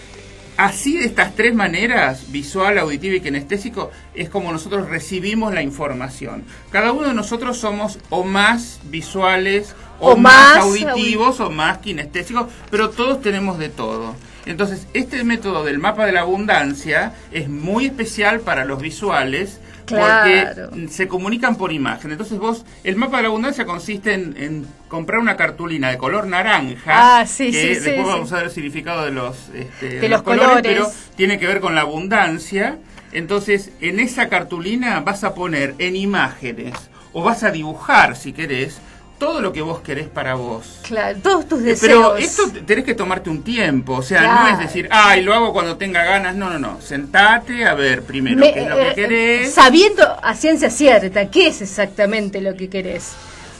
así 0.57 0.97
de 0.97 1.05
estas 1.05 1.35
tres 1.35 1.53
maneras, 1.55 2.31
visual, 2.31 2.77
auditivo 2.77 3.15
y 3.15 3.21
kinestésico, 3.21 3.91
es 4.13 4.29
como 4.29 4.51
nosotros 4.51 4.89
recibimos 4.89 5.53
la 5.53 5.61
información. 5.61 6.43
Cada 6.71 6.91
uno 6.91 7.07
de 7.07 7.13
nosotros 7.13 7.57
somos 7.57 7.99
o 8.09 8.23
más 8.23 8.79
visuales, 8.85 9.75
o, 9.99 10.11
O 10.11 10.17
más, 10.17 10.55
más 10.55 10.63
auditivos, 10.63 11.39
o 11.39 11.49
más 11.49 11.79
kinestésicos, 11.79 12.47
pero 12.69 12.91
todos 12.91 13.21
tenemos 13.21 13.57
de 13.57 13.69
todo. 13.69 14.15
Entonces, 14.45 14.87
este 14.93 15.23
método 15.23 15.63
del 15.63 15.79
mapa 15.79 16.05
de 16.05 16.11
la 16.11 16.21
abundancia 16.21 17.13
es 17.31 17.49
muy 17.49 17.87
especial 17.87 18.39
para 18.39 18.63
los 18.63 18.81
visuales 18.81 19.59
Claro. 19.87 20.69
porque 20.69 20.87
se 20.89 21.07
comunican 21.07 21.55
por 21.55 21.71
imagen. 21.71 22.11
Entonces 22.11 22.37
vos, 22.37 22.65
el 22.83 22.95
mapa 22.95 23.17
de 23.17 23.23
la 23.23 23.29
abundancia 23.29 23.65
consiste 23.65 24.13
en, 24.13 24.35
en 24.37 24.67
comprar 24.87 25.19
una 25.19 25.35
cartulina 25.35 25.89
de 25.89 25.97
color 25.97 26.27
naranja, 26.27 27.19
Ah, 27.21 27.25
sí, 27.25 27.51
que 27.51 27.61
sí, 27.61 27.67
después 27.69 27.95
sí. 27.95 28.03
vamos 28.05 28.31
a 28.31 28.35
ver 28.35 28.45
el 28.45 28.51
significado 28.51 29.05
de 29.05 29.11
los, 29.11 29.49
este, 29.55 29.99
De 29.99 30.09
los 30.09 30.21
colores. 30.21 30.61
pero 30.63 30.87
tiene 31.15 31.39
que 31.39 31.47
ver 31.47 31.59
con 31.61 31.73
la 31.75 31.81
abundancia. 31.81 32.77
Entonces, 33.13 33.71
en 33.81 33.99
esa 33.99 34.27
cartulina 34.29 34.99
vas 34.99 35.23
a 35.23 35.33
poner 35.33 35.73
en 35.79 35.95
imágenes 35.95 36.73
o 37.13 37.23
vas 37.23 37.43
a 37.43 37.51
dibujar, 37.51 38.15
si 38.15 38.33
querés, 38.33 38.79
todo 39.17 39.41
lo 39.41 39.51
que 39.53 39.61
vos 39.61 39.79
querés 39.81 40.07
para 40.07 40.35
vos. 40.35 40.79
Claro, 40.83 41.17
todos 41.23 41.47
tus 41.47 41.59
Eh, 41.61 41.63
deseos. 41.63 42.13
Pero 42.13 42.17
esto 42.17 42.49
te- 42.51 42.61
tenés 42.61 42.85
que 42.85 42.93
tomarte 42.93 43.29
un 43.29 43.41
tiempo, 43.43 43.93
o 43.93 44.01
sea, 44.03 44.21
no 44.21 44.27
Claro. 44.29 44.53
es 44.53 44.59
decir, 44.59 44.87
ay, 44.91 45.23
lo 45.23 45.33
hago 45.33 45.53
cuando 45.53 45.77
tenga 45.77 46.03
ganas, 46.03 46.35
no, 46.35 46.49
no, 46.49 46.59
no, 46.59 46.79
sentate 46.81 47.65
a 47.65 47.73
ver 47.73 48.03
primero 48.03 48.37
Me- 48.37 48.53
qué 48.53 48.61
es 48.63 48.69
lo 48.69 48.75
que 48.75 48.89
eh, 48.89 48.95
querés. 48.95 49.53
Sabiendo 49.53 50.03
a 50.21 50.35
ciencia 50.35 50.69
cierta 50.69 51.29
qué 51.31 51.47
es 51.47 51.61
exactamente 51.61 52.41
lo 52.41 52.55
que 52.55 52.69
querés. 52.69 53.13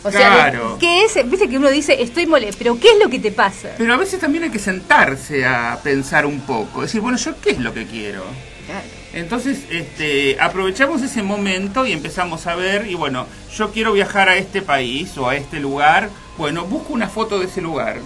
O 0.03 0.11
sea, 0.11 0.29
Claro. 0.51 0.77
¿qué 0.79 1.03
es? 1.05 1.29
Viste 1.29 1.49
que 1.49 1.57
uno 1.57 1.69
dice, 1.69 2.01
estoy 2.01 2.27
molesto, 2.27 2.57
pero 2.59 2.79
¿qué 2.79 2.91
es 2.91 2.99
lo 3.03 3.09
que 3.09 3.19
te 3.19 3.31
pasa? 3.31 3.69
Pero 3.77 3.93
a 3.93 3.97
veces 3.97 4.19
también 4.19 4.43
hay 4.45 4.51
que 4.51 4.59
sentarse 4.59 5.43
a 5.45 5.79
pensar 5.83 6.25
un 6.25 6.39
poco, 6.41 6.83
decir, 6.83 7.01
bueno, 7.01 7.17
yo 7.17 7.33
qué 7.41 7.49
es 7.51 7.59
lo 7.59 7.73
que 7.73 7.85
quiero. 7.85 8.23
Entonces, 9.13 9.59
este, 9.71 10.37
aprovechamos 10.39 11.01
ese 11.01 11.23
momento 11.23 11.85
y 11.85 11.91
empezamos 11.93 12.45
a 12.47 12.55
ver, 12.55 12.87
y 12.87 12.95
bueno, 12.95 13.25
yo 13.55 13.71
quiero 13.71 13.93
viajar 13.93 14.29
a 14.29 14.35
este 14.35 14.61
país 14.61 15.17
o 15.17 15.29
a 15.29 15.35
este 15.35 15.59
lugar, 15.59 16.09
bueno, 16.37 16.65
busco 16.65 16.93
una 16.93 17.07
foto 17.07 17.39
de 17.39 17.45
ese 17.45 17.61
lugar, 17.61 17.97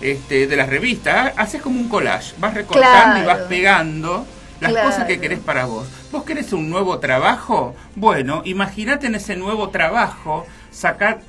este, 0.00 0.46
de 0.46 0.56
las 0.56 0.68
revistas, 0.68 1.32
haces 1.36 1.60
como 1.62 1.78
un 1.78 1.88
collage, 1.88 2.34
vas 2.38 2.54
recortando 2.54 3.22
y 3.22 3.26
vas 3.26 3.40
pegando 3.48 4.26
las 4.60 4.72
Claro. 4.72 4.90
cosas 4.90 5.06
que 5.06 5.20
querés 5.20 5.40
para 5.40 5.66
vos. 5.66 5.86
¿Vos 6.10 6.24
querés 6.24 6.52
un 6.52 6.68
nuevo 6.68 6.98
trabajo? 6.98 7.74
Bueno, 7.94 8.42
imagínate 8.44 9.06
en 9.06 9.14
ese 9.14 9.36
nuevo 9.36 9.70
trabajo 9.70 10.46
sacar 10.70 11.20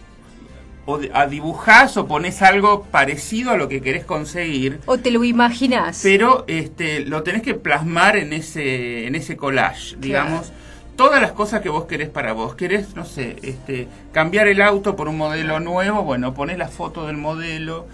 o 0.86 1.00
a 1.14 1.28
dibujás 1.28 1.96
o 1.98 2.08
pones 2.08 2.42
algo 2.42 2.84
parecido 2.84 3.52
a 3.52 3.58
lo 3.58 3.68
que 3.68 3.82
querés 3.82 4.04
conseguir 4.04 4.80
O 4.86 4.98
te 4.98 5.12
lo 5.12 5.24
imaginás. 5.24 6.00
pero 6.02 6.44
este 6.48 7.02
lo 7.02 7.24
tenés 7.24 7.42
que 7.42 7.54
plasmar 7.54 8.18
en 8.18 8.34
ese 8.34 9.06
en 9.08 9.16
ese 9.16 9.38
collage 9.38 9.96
digamos. 10.00 10.52
Todas 10.96 11.22
las 11.22 11.32
cosas 11.32 11.62
que 11.62 11.70
vos 11.70 11.86
querés 11.86 12.10
para 12.10 12.34
vos. 12.34 12.54
Querés 12.56 12.96
no 12.96 13.06
sé 13.06 13.38
este 13.42 13.88
cambiar 14.12 14.48
el 14.48 14.62
auto 14.62 14.96
por 14.96 15.08
un 15.08 15.18
modelo 15.18 15.60
nuevo 15.60 16.04
bueno 16.04 16.34
poné 16.34 16.58
la 16.58 16.68
foto 16.68 17.08
del 17.08 17.18
modelo. 17.18 17.88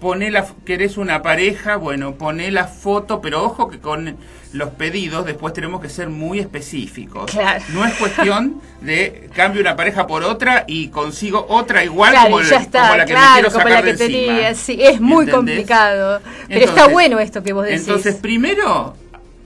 Poné 0.00 0.30
la 0.30 0.46
querés 0.64 0.96
una 0.96 1.20
pareja 1.22 1.76
bueno 1.76 2.14
poné 2.14 2.50
la 2.50 2.64
foto 2.64 3.20
pero 3.20 3.44
ojo 3.44 3.68
que 3.68 3.80
con 3.80 4.16
los 4.52 4.70
pedidos 4.70 5.24
después 5.26 5.54
tenemos 5.54 5.80
que 5.80 5.88
ser 5.88 6.08
muy 6.08 6.40
específicos 6.40 7.30
Claro. 7.30 7.62
no 7.72 7.84
es 7.84 7.94
cuestión 7.94 8.60
de 8.80 9.30
cambio 9.34 9.60
una 9.60 9.76
pareja 9.76 10.06
por 10.06 10.24
otra 10.24 10.64
y 10.66 10.88
consigo 10.88 11.46
otra 11.48 11.84
igual 11.84 12.10
Claro, 12.10 12.30
como, 12.30 12.40
y 12.40 12.44
el- 12.44 12.50
ya 12.50 12.56
está, 12.58 12.80
como 12.82 12.96
la 12.96 13.04
que 13.06 13.12
me 13.12 13.18
claro, 13.20 13.32
quiero 13.34 13.48
como 13.50 13.62
sacar 13.62 13.72
la 13.72 13.82
que 13.82 13.96
de 13.96 14.04
encima. 14.04 14.32
tenía. 14.34 14.54
Sí, 14.54 14.78
es 14.80 15.00
muy 15.00 15.24
¿Entendés? 15.26 15.34
complicado. 15.56 16.20
Pero 16.48 16.64
está 16.64 16.88
bueno 16.88 17.20
esto 17.20 17.42
que 17.42 17.52
vos 17.52 17.64
decís. 17.64 17.80
entonces, 17.82 18.16
primero, 18.16 18.96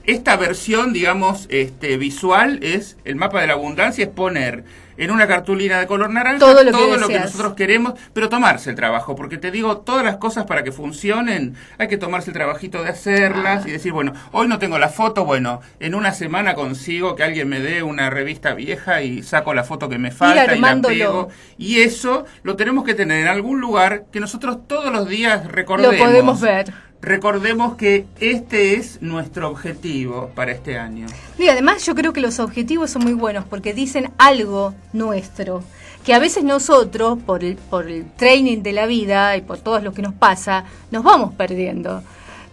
esta 0.05 0.35
versión, 0.37 0.93
digamos, 0.93 1.45
este, 1.49 1.97
visual 1.97 2.59
es 2.63 2.97
el 3.05 3.15
mapa 3.15 3.41
de 3.41 3.47
la 3.47 3.53
abundancia, 3.53 4.03
es 4.05 4.09
poner 4.11 4.63
en 4.97 5.11
una 5.11 5.27
cartulina 5.27 5.79
de 5.79 5.87
color 5.87 6.09
naranja 6.09 6.39
Todo 6.39 6.63
lo 6.63 7.07
que 7.07 7.19
nosotros 7.19 7.53
queremos, 7.53 7.93
pero 8.13 8.29
tomarse 8.29 8.69
el 8.69 8.75
trabajo, 8.75 9.15
porque 9.15 9.37
te 9.37 9.51
digo, 9.51 9.77
todas 9.77 10.03
las 10.03 10.17
cosas 10.17 10.45
para 10.45 10.63
que 10.63 10.71
funcionen, 10.71 11.55
hay 11.77 11.87
que 11.87 11.97
tomarse 11.97 12.29
el 12.29 12.33
trabajito 12.33 12.83
de 12.83 12.89
hacerlas 12.89 13.65
y 13.65 13.71
decir, 13.71 13.91
bueno, 13.91 14.13
hoy 14.31 14.47
no 14.47 14.59
tengo 14.59 14.79
la 14.79 14.89
foto, 14.89 15.25
bueno, 15.25 15.61
en 15.79 15.95
una 15.95 16.13
semana 16.13 16.55
consigo 16.55 17.15
que 17.15 17.23
alguien 17.23 17.47
me 17.47 17.59
dé 17.59 17.83
una 17.83 18.09
revista 18.09 18.53
vieja 18.53 19.01
y 19.01 19.23
saco 19.23 19.53
la 19.53 19.63
foto 19.63 19.89
que 19.89 19.97
me 19.97 20.11
falta 20.11 20.43
y 20.43 20.47
la 20.47 20.53
armándolo. 20.53 20.95
pego. 20.95 21.29
Y 21.57 21.81
eso 21.81 22.25
lo 22.43 22.55
tenemos 22.55 22.83
que 22.83 22.93
tener 22.93 23.21
en 23.21 23.27
algún 23.27 23.59
lugar 23.59 24.05
que 24.11 24.19
nosotros 24.19 24.67
todos 24.67 24.91
los 24.91 25.07
días 25.07 25.45
lo 25.45 25.51
recordemos. 25.51 25.95
podemos 25.95 26.41
ver. 26.41 26.73
Recordemos 27.05 27.75
que 27.75 28.07
este 28.19 28.77
es 28.77 28.99
nuestro 29.03 29.51
objetivo 29.51 30.31
para 30.33 30.51
este 30.53 30.79
año. 30.79 31.05
Y 31.37 31.47
además 31.49 31.85
yo 31.85 31.93
creo 31.93 32.13
que 32.13 32.19
los 32.19 32.39
objetivos 32.39 32.89
son 32.89 33.03
muy 33.03 33.13
buenos 33.13 33.45
porque 33.45 33.75
dicen 33.75 34.11
algo 34.17 34.73
nuestro, 34.91 35.63
que 36.03 36.15
a 36.15 36.19
veces 36.19 36.43
nosotros, 36.43 37.19
por 37.23 37.43
el, 37.43 37.57
por 37.57 37.87
el 37.87 38.11
training 38.13 38.63
de 38.63 38.73
la 38.73 38.87
vida 38.87 39.37
y 39.37 39.41
por 39.41 39.59
todo 39.59 39.79
lo 39.81 39.93
que 39.93 40.01
nos 40.01 40.15
pasa, 40.15 40.65
nos 40.89 41.03
vamos 41.03 41.35
perdiendo. 41.35 42.01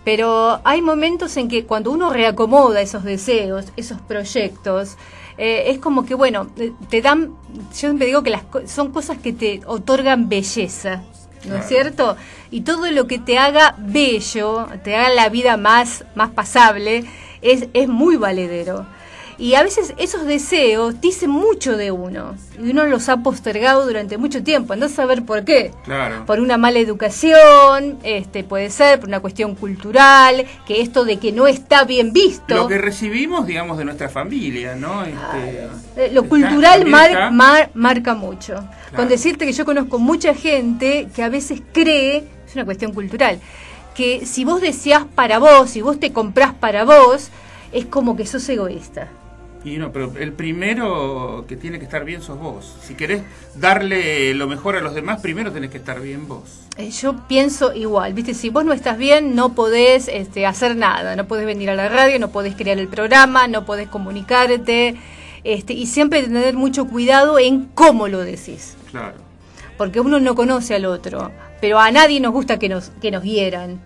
Pero 0.05 0.61
hay 0.65 0.83
momentos 0.83 1.35
en 1.39 1.49
que 1.49 1.65
cuando 1.65 1.91
uno 1.91 2.11
reacomoda 2.11 2.83
esos 2.83 3.05
deseos, 3.05 3.73
esos 3.79 4.03
proyectos, 4.03 4.99
eh, 5.39 5.71
es 5.71 5.79
como 5.79 6.05
que, 6.05 6.15
bueno, 6.15 6.49
eh, 6.59 6.73
te 6.91 7.01
dan, 7.01 7.31
yo 7.55 7.63
siempre 7.73 8.05
digo 8.05 8.23
que 8.23 8.29
las, 8.29 8.43
son 8.67 8.93
cosas 8.93 9.17
que 9.17 9.33
te 9.33 9.63
otorgan 9.65 10.29
belleza, 10.29 11.05
¿no 11.45 11.57
es 11.57 11.67
cierto? 11.67 12.17
Y 12.51 12.63
todo 12.63 12.91
lo 12.91 13.07
que 13.07 13.19
te 13.19 13.39
haga 13.39 13.75
bello, 13.79 14.69
te 14.85 14.97
haga 14.97 15.11
la 15.11 15.29
vida 15.29 15.57
más, 15.57 16.05
más 16.15 16.31
pasable, 16.31 17.05
es, 17.41 17.69
es 17.73 17.89
muy 17.89 18.17
valedero. 18.17 18.87
Y 19.39 19.55
a 19.55 19.63
veces 19.63 19.95
esos 19.97 20.25
deseos 20.27 21.01
dicen 21.01 21.31
mucho 21.31 21.77
de 21.77 21.91
uno, 21.91 22.37
y 22.63 22.71
uno 22.71 22.87
los 22.87 23.09
ha 23.09 23.19
postergado 23.19 23.87
durante 23.87 24.19
mucho 24.19 24.43
tiempo, 24.43 24.73
andás 24.73 24.93
a 24.93 24.97
saber 24.97 25.25
por 25.25 25.45
qué. 25.45 25.73
Claro. 25.85 26.25
Por 26.27 26.39
una 26.41 26.57
mala 26.59 26.79
educación, 26.79 27.99
este 28.03 28.45
puede 28.45 28.71
ser, 28.71 29.01
por 29.01 29.09
una 29.09 29.21
cuestión 29.21 29.55
cultural, 29.55 30.45
que 30.67 30.81
esto 30.81 31.05
de 31.05 31.19
que 31.19 31.33
no 31.33 31.47
está 31.47 31.85
bien 31.85 32.13
visto. 32.13 32.55
Lo 32.55 32.69
que 32.69 32.79
recibimos, 32.79 33.47
digamos, 33.47 33.79
de 33.79 33.85
nuestra 33.85 34.09
familia, 34.09 34.75
¿no? 34.77 35.03
Este, 35.05 35.69
Eh, 35.97 36.11
lo 36.13 36.25
cultural 36.29 36.87
mar- 36.87 37.33
mar- 37.33 37.71
marca 37.75 38.15
mucho. 38.15 38.65
Con 38.95 39.09
decirte 39.09 39.47
que 39.47 39.53
yo 39.53 39.65
conozco 39.65 39.99
mucha 39.99 40.35
gente 40.35 41.09
que 41.15 41.23
a 41.23 41.29
veces 41.29 41.63
cree, 41.73 42.25
es 42.47 42.55
una 42.55 42.65
cuestión 42.65 42.93
cultural, 42.93 43.39
que 43.95 44.25
si 44.27 44.45
vos 44.45 44.61
deseás 44.61 45.05
para 45.15 45.39
vos, 45.39 45.71
si 45.71 45.81
vos 45.83 45.99
te 45.99 46.13
comprás 46.13 46.53
para 46.55 46.85
vos, 46.85 47.29
es 47.73 47.87
como 47.87 48.17
que 48.17 48.27
sos 48.27 48.47
egoísta. 48.49 49.09
Y 49.65 49.77
no, 49.77 49.93
pero 49.93 50.13
el 50.19 50.33
primero 50.33 51.45
que 51.47 51.57
tiene 51.57 51.79
que 51.79 51.85
estar 51.85 52.05
bien 52.05 52.21
sos 52.21 52.39
vos. 52.39 52.75
Si 52.83 52.95
querés 52.95 53.23
darle 53.55 54.35
lo 54.35 54.49
mejor 54.49 54.75
a 54.77 54.81
los 54.81 54.93
demás, 54.95 55.21
primero 55.21 55.53
tenés 55.53 55.71
que 55.71 55.79
estar 55.79 56.01
bien 56.01 56.27
vos. 56.27 56.43
Eh, 56.79 56.91
Yo 56.91 57.29
pienso 57.29 57.73
igual, 57.73 58.13
viste, 58.13 58.35
si 58.35 58.49
vos 58.49 58.65
no 58.65 58.73
estás 58.73 58.99
bien, 58.99 59.37
no 59.37 59.55
podés 59.55 60.09
este, 60.09 60.47
hacer 60.47 60.75
nada, 60.75 61.15
no 61.15 61.29
podés 61.29 61.47
venir 61.47 61.71
a 61.71 61.77
la 61.77 61.89
radio, 61.89 62.19
no 62.19 62.31
podés 62.31 62.57
crear 62.57 62.79
el 62.79 62.89
programa, 62.89 63.47
no 63.47 63.65
podés 63.65 63.89
comunicarte, 63.89 64.97
este, 65.45 65.75
y 65.75 65.87
siempre 65.87 66.23
tener 66.23 66.55
mucho 66.55 66.87
cuidado 66.87 67.39
en 67.39 67.67
cómo 67.67 68.09
lo 68.09 68.21
decís. 68.21 68.77
Claro. 68.91 69.15
porque 69.79 70.01
uno 70.01 70.21
no 70.21 70.35
conoce 70.35 70.75
al 70.75 70.85
otro, 70.85 71.31
pero 71.61 71.79
a 71.79 71.91
nadie 71.91 72.21
nos 72.21 72.33
gusta 72.33 72.59
que 72.59 72.69
nos, 72.69 72.91
que 73.01 73.11
nos 73.11 73.23
hieran. 73.23 73.81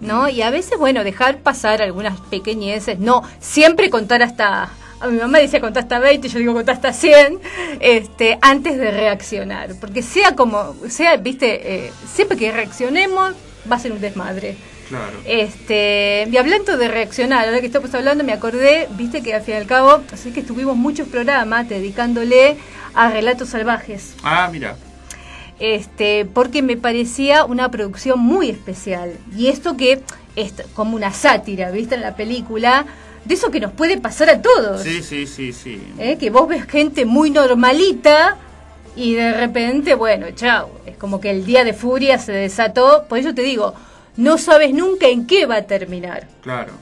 ¿No? 0.00 0.28
Y 0.28 0.42
a 0.42 0.50
veces, 0.50 0.78
bueno, 0.78 1.02
dejar 1.02 1.38
pasar 1.38 1.82
algunas 1.82 2.20
pequeñeces, 2.20 3.00
no, 3.00 3.24
siempre 3.40 3.90
contar 3.90 4.22
hasta, 4.22 4.70
a 5.00 5.06
mi 5.08 5.18
mamá 5.18 5.38
decía 5.38 5.60
contar 5.60 5.84
hasta 5.84 5.98
20, 5.98 6.28
yo 6.28 6.38
digo 6.38 6.54
contar 6.54 6.74
hasta 6.76 6.92
100, 6.92 7.38
este, 7.80 8.38
antes 8.40 8.76
de 8.78 8.90
reaccionar, 8.90 9.74
porque 9.80 10.02
sea 10.02 10.34
como, 10.34 10.74
sea, 10.88 11.16
viste, 11.16 11.86
eh, 11.86 11.92
siempre 12.12 12.36
que 12.36 12.50
reaccionemos 12.52 13.34
va 13.70 13.76
a 13.76 13.78
ser 13.78 13.92
un 13.92 14.00
desmadre. 14.00 14.56
Claro. 14.88 15.18
Este, 15.26 16.26
y 16.30 16.36
hablando 16.38 16.78
de 16.78 16.88
reaccionar, 16.88 17.44
ahora 17.46 17.60
que 17.60 17.66
estamos 17.66 17.92
hablando, 17.94 18.24
me 18.24 18.32
acordé, 18.32 18.88
viste 18.92 19.22
que 19.22 19.34
al 19.34 19.42
fin 19.42 19.54
y 19.54 19.56
al 19.58 19.66
cabo, 19.66 20.02
así 20.12 20.30
que 20.32 20.40
estuvimos 20.40 20.76
muchos 20.76 21.08
programas 21.08 21.68
dedicándole 21.68 22.56
a 22.94 23.10
relatos 23.10 23.50
salvajes 23.50 24.14
Ah, 24.22 24.48
mira. 24.50 24.76
este, 25.60 26.24
porque 26.32 26.62
me 26.62 26.76
parecía 26.78 27.44
una 27.44 27.70
producción 27.70 28.18
muy 28.20 28.48
especial. 28.48 29.12
Y 29.36 29.48
esto 29.48 29.76
que 29.76 30.00
es 30.36 30.54
como 30.74 30.96
una 30.96 31.12
sátira, 31.12 31.70
¿viste? 31.70 31.96
En 31.96 32.00
la 32.00 32.16
película, 32.16 32.86
de 33.28 33.34
eso 33.34 33.50
que 33.50 33.60
nos 33.60 33.72
puede 33.72 33.98
pasar 33.98 34.30
a 34.30 34.40
todos. 34.40 34.82
Sí, 34.82 35.02
sí, 35.02 35.26
sí, 35.26 35.52
sí. 35.52 35.80
¿eh? 35.98 36.16
Que 36.18 36.30
vos 36.30 36.48
ves 36.48 36.64
gente 36.64 37.04
muy 37.04 37.30
normalita 37.30 38.38
y 38.96 39.14
de 39.14 39.34
repente, 39.34 39.94
bueno, 39.94 40.28
chao, 40.34 40.70
es 40.86 40.96
como 40.96 41.20
que 41.20 41.30
el 41.30 41.44
día 41.44 41.62
de 41.62 41.74
furia 41.74 42.18
se 42.18 42.32
desató. 42.32 43.04
Por 43.06 43.18
eso 43.18 43.34
te 43.34 43.42
digo, 43.42 43.74
no 44.16 44.38
sabes 44.38 44.72
nunca 44.72 45.08
en 45.08 45.26
qué 45.26 45.44
va 45.44 45.56
a 45.56 45.62
terminar. 45.62 46.26
Claro. 46.40 46.72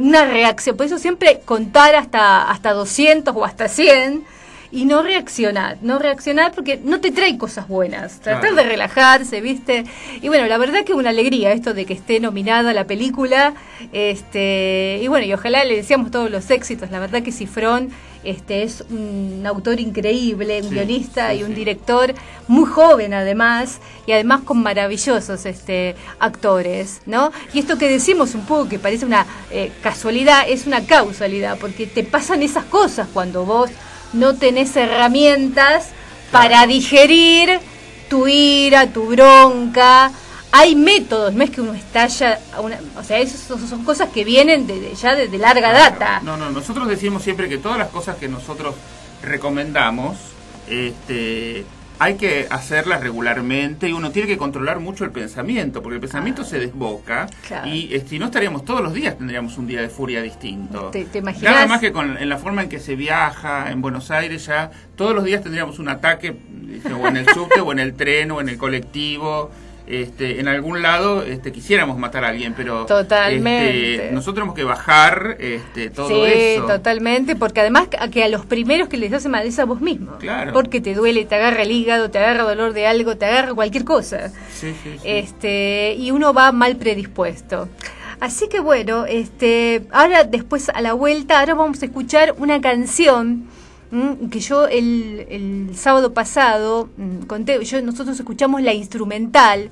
Una 0.00 0.24
reacción, 0.24 0.74
por 0.74 0.86
eso 0.86 0.98
siempre 0.98 1.42
contar 1.44 1.94
hasta, 1.96 2.50
hasta 2.50 2.72
200 2.72 3.36
o 3.36 3.44
hasta 3.44 3.68
100 3.68 4.24
y 4.70 4.84
no 4.84 5.02
reaccionar, 5.02 5.78
no 5.82 5.98
reaccionar 5.98 6.52
porque 6.52 6.80
no 6.82 7.00
te 7.00 7.12
trae 7.12 7.36
cosas 7.38 7.68
buenas. 7.68 8.20
Tratar 8.20 8.54
de 8.54 8.62
relajarse, 8.64 9.40
¿viste? 9.40 9.84
Y 10.20 10.28
bueno, 10.28 10.46
la 10.46 10.58
verdad 10.58 10.84
que 10.84 10.92
es 10.92 10.98
una 10.98 11.10
alegría 11.10 11.52
esto 11.52 11.74
de 11.74 11.84
que 11.86 11.94
esté 11.94 12.20
nominada 12.20 12.72
la 12.72 12.86
película. 12.86 13.54
Este, 13.92 15.00
y 15.02 15.08
bueno, 15.08 15.26
y 15.26 15.32
ojalá 15.32 15.64
le 15.64 15.76
decíamos 15.76 16.10
todos 16.10 16.30
los 16.30 16.50
éxitos. 16.50 16.90
La 16.90 16.98
verdad 16.98 17.22
que 17.22 17.32
Cifrón 17.32 17.90
este, 18.24 18.62
es 18.62 18.82
un 18.90 19.42
autor 19.46 19.80
increíble, 19.80 20.62
un 20.62 20.70
guionista 20.70 21.34
y 21.34 21.42
un 21.42 21.54
director 21.54 22.14
muy 22.48 22.64
joven 22.64 23.14
además, 23.14 23.80
y 24.06 24.12
además 24.12 24.40
con 24.42 24.62
maravillosos 24.62 25.46
este, 25.46 25.94
actores, 26.18 27.02
¿no? 27.06 27.32
Y 27.52 27.58
esto 27.58 27.78
que 27.78 27.88
decimos 27.88 28.34
un 28.34 28.46
poco 28.46 28.68
que 28.68 28.78
parece 28.78 29.04
una 29.04 29.26
eh, 29.50 29.70
casualidad, 29.82 30.48
es 30.48 30.66
una 30.66 30.86
causalidad, 30.86 31.58
porque 31.58 31.86
te 31.86 32.02
pasan 32.02 32.42
esas 32.42 32.64
cosas 32.64 33.08
cuando 33.12 33.44
vos 33.44 33.70
no 34.14 34.34
tenés 34.34 34.74
herramientas 34.76 35.90
para 36.30 36.66
digerir 36.66 37.60
tu 38.08 38.26
ira, 38.26 38.92
tu 38.92 39.06
bronca. 39.06 40.10
Hay 40.52 40.76
métodos, 40.76 41.34
no 41.34 41.42
es 41.42 41.50
que 41.50 41.60
uno 41.60 41.74
estalla, 41.74 42.38
o 42.96 43.02
sea, 43.02 43.18
eso 43.18 43.58
son 43.58 43.84
cosas 43.84 44.10
que 44.10 44.24
vienen 44.24 44.68
de, 44.68 44.94
ya 44.94 45.16
de, 45.16 45.26
larga 45.36 45.72
data. 45.72 46.20
No, 46.22 46.36
no, 46.36 46.50
nosotros 46.50 46.86
decimos 46.86 47.24
siempre 47.24 47.48
que 47.48 47.58
todas 47.58 47.76
las 47.76 47.88
cosas 47.88 48.16
que 48.16 48.28
nosotros 48.28 48.76
recomendamos, 49.20 50.16
este, 50.68 51.66
hay 51.98 52.14
que 52.14 52.46
hacerlas 52.50 53.00
regularmente 53.00 53.88
y 53.88 53.92
uno 53.92 54.10
tiene 54.10 54.28
que 54.28 54.36
controlar 54.36 54.80
mucho 54.80 55.04
el 55.04 55.10
pensamiento, 55.10 55.82
porque 55.82 55.96
el 55.96 56.00
pensamiento 56.00 56.44
se 56.44 56.58
desboca 56.58 57.26
y 57.64 57.90
si 58.08 58.18
no 58.18 58.26
estaríamos 58.26 58.64
todos 58.64 58.80
los 58.82 58.92
días, 58.92 59.16
tendríamos 59.16 59.58
un 59.58 59.66
día 59.66 59.80
de 59.80 59.88
furia 59.88 60.22
distinto. 60.22 60.90
¿Te, 60.90 61.06
Nada 61.42 61.66
más 61.66 61.80
que 61.80 61.92
con, 61.92 62.18
en 62.18 62.28
la 62.28 62.38
forma 62.38 62.62
en 62.62 62.68
que 62.68 62.80
se 62.80 62.96
viaja 62.96 63.70
en 63.70 63.80
Buenos 63.80 64.10
Aires 64.10 64.46
ya, 64.46 64.70
todos 64.96 65.14
los 65.14 65.24
días 65.24 65.42
tendríamos 65.42 65.78
un 65.78 65.88
ataque, 65.88 66.36
o 67.00 67.08
en 67.08 67.16
el 67.16 67.28
subte, 67.28 67.60
o 67.60 67.72
en 67.72 67.78
el 67.78 67.94
tren, 67.94 68.30
o 68.30 68.40
en 68.40 68.48
el 68.48 68.58
colectivo 68.58 69.50
este, 69.86 70.40
en 70.40 70.48
algún 70.48 70.80
lado 70.80 71.22
este, 71.22 71.52
quisiéramos 71.52 71.98
matar 71.98 72.24
a 72.24 72.28
alguien, 72.28 72.54
pero 72.56 72.86
totalmente. 72.86 73.94
Este, 73.94 74.12
nosotros 74.12 74.36
tenemos 74.36 74.54
que 74.54 74.64
bajar 74.64 75.36
este, 75.38 75.90
todo 75.90 76.08
sí, 76.08 76.22
eso. 76.24 76.66
totalmente, 76.66 77.36
porque 77.36 77.60
además 77.60 77.88
que 78.10 78.24
a 78.24 78.28
los 78.28 78.46
primeros 78.46 78.88
que 78.88 78.96
les 78.96 79.12
hace 79.12 79.28
mal 79.28 79.46
es 79.46 79.58
a 79.58 79.64
vos 79.66 79.80
mismo. 79.80 80.16
Claro. 80.18 80.52
Porque 80.52 80.80
te 80.80 80.94
duele, 80.94 81.26
te 81.26 81.34
agarra 81.34 81.62
el 81.62 81.70
hígado, 81.70 82.10
te 82.10 82.18
agarra 82.18 82.44
dolor 82.44 82.72
de 82.72 82.86
algo, 82.86 83.16
te 83.16 83.26
agarra 83.26 83.52
cualquier 83.52 83.84
cosa. 83.84 84.30
Sí, 84.52 84.74
sí, 84.82 84.96
Este, 85.04 85.94
y 85.98 86.10
uno 86.10 86.32
va 86.32 86.50
mal 86.52 86.76
predispuesto. 86.76 87.68
Así 88.20 88.48
que 88.48 88.60
bueno, 88.60 89.04
este, 89.04 89.82
ahora 89.90 90.24
después 90.24 90.70
a 90.70 90.80
la 90.80 90.94
vuelta, 90.94 91.40
ahora 91.40 91.54
vamos 91.54 91.82
a 91.82 91.86
escuchar 91.86 92.34
una 92.38 92.60
canción 92.62 93.48
que 94.30 94.40
yo 94.40 94.66
el, 94.66 95.26
el 95.28 95.76
sábado 95.76 96.14
pasado 96.14 96.88
mm, 96.96 97.26
conté, 97.26 97.64
yo, 97.64 97.80
nosotros 97.82 98.18
escuchamos 98.18 98.62
la 98.62 98.74
instrumental, 98.74 99.70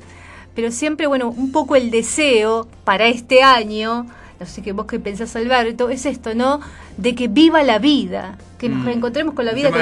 pero 0.55 0.71
siempre, 0.71 1.07
bueno, 1.07 1.29
un 1.31 1.51
poco 1.53 1.77
el 1.77 1.91
deseo 1.91 2.69
para 2.85 3.07
este 3.07 3.43
año, 3.43 4.07
no 4.39 4.47
sé 4.47 4.63
qué 4.63 4.73
vos 4.73 4.87
qué 4.87 5.01
pensás 5.01 5.35
Alberto, 5.37 5.89
es 5.91 6.07
esto, 6.07 6.35
¿no? 6.35 6.61
De 6.97 7.15
que 7.15 7.29
viva 7.29 7.63
la 7.63 7.79
vida, 7.79 8.39
que 8.63 8.69
nos 8.69 8.79
mm. 8.79 8.87
reencontremos 8.87 9.35
con 9.35 9.45
la 9.45 9.53
vida, 9.55 9.73
que, 9.73 9.79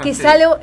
que, 0.00 0.10
es 0.10 0.24
algo 0.24 0.56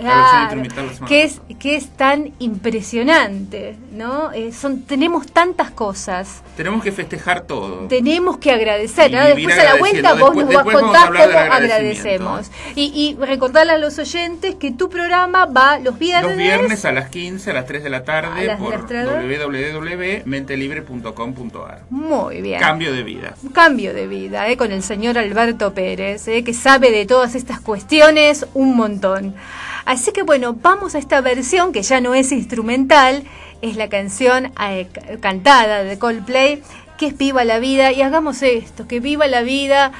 que 1.10 1.24
es 1.24 1.42
que 1.60 1.76
es 1.76 1.90
tan 1.90 2.32
impresionante, 2.40 3.76
¿no? 3.92 4.32
Eh, 4.32 4.54
son 4.54 4.84
tenemos 4.84 5.28
tantas 5.28 5.72
cosas. 5.72 6.42
Tenemos 6.56 6.82
que 6.82 6.94
festejar 6.94 7.42
todo. 7.42 7.90
Tenemos 7.90 8.38
que 8.38 8.52
agradecer. 8.52 9.12
Después 9.12 9.60
a 9.60 9.66
la 9.66 9.76
vuelta 9.76 10.14
vos 10.14 10.34
nos 10.36 10.48
vas 10.48 10.66
a 10.66 10.72
contar 10.72 11.10
cómo 11.10 11.38
agradecemos. 11.38 12.50
Y, 12.76 12.94
y 12.96 13.18
recordarle 13.22 13.74
a 13.74 13.78
los 13.78 14.00
oyentes 14.00 14.56
que 14.56 14.72
tu 14.72 14.90
programa 14.90 15.48
va 15.48 15.80
los 15.80 16.00
viernes. 16.00 16.30
Los 16.30 16.38
viernes 16.38 16.86
a 16.86 16.94
las 16.94 17.10
15, 17.10 17.52
a 17.52 17.54
las 17.54 17.66
3 17.66 17.84
de 17.84 17.90
la 17.90 18.06
tarde 18.06 18.56
por 18.56 18.88
www.mentelibre.com.ar. 18.88 21.82
Muy 21.90 22.42
bien. 22.42 22.62
Cambio 22.62 22.94
de 22.94 23.04
vida. 23.04 23.36
cambio 23.54 23.94
de 23.94 24.08
vida, 24.08 24.48
¿eh? 24.48 24.56
con 24.56 24.72
el 24.72 24.82
señor 24.82 25.18
Alberto 25.18 25.74
Pérez, 25.74 26.26
¿eh? 26.30 26.46
que 26.46 26.54
sabe 26.54 26.90
de 26.92 27.06
todo 27.06 27.17
todas 27.18 27.34
estas 27.34 27.60
cuestiones 27.60 28.46
un 28.54 28.76
montón. 28.76 29.34
Así 29.86 30.12
que 30.12 30.22
bueno, 30.22 30.54
vamos 30.54 30.94
a 30.94 31.00
esta 31.00 31.20
versión 31.20 31.72
que 31.72 31.82
ya 31.82 32.00
no 32.00 32.14
es 32.14 32.32
instrumental, 32.32 33.24
es 33.64 33.76
la 33.76 33.90
canción 33.90 34.52
eh, 34.70 34.88
cantada 35.20 35.84
de 35.84 35.98
Coldplay, 35.98 36.62
que 36.96 37.08
es 37.08 37.18
Viva 37.18 37.44
la 37.44 37.58
Vida, 37.58 37.92
y 37.92 38.04
hagamos 38.04 38.44
esto, 38.44 38.88
que 38.88 39.00
viva 39.00 39.26
la 39.26 39.42
vida. 39.42 39.94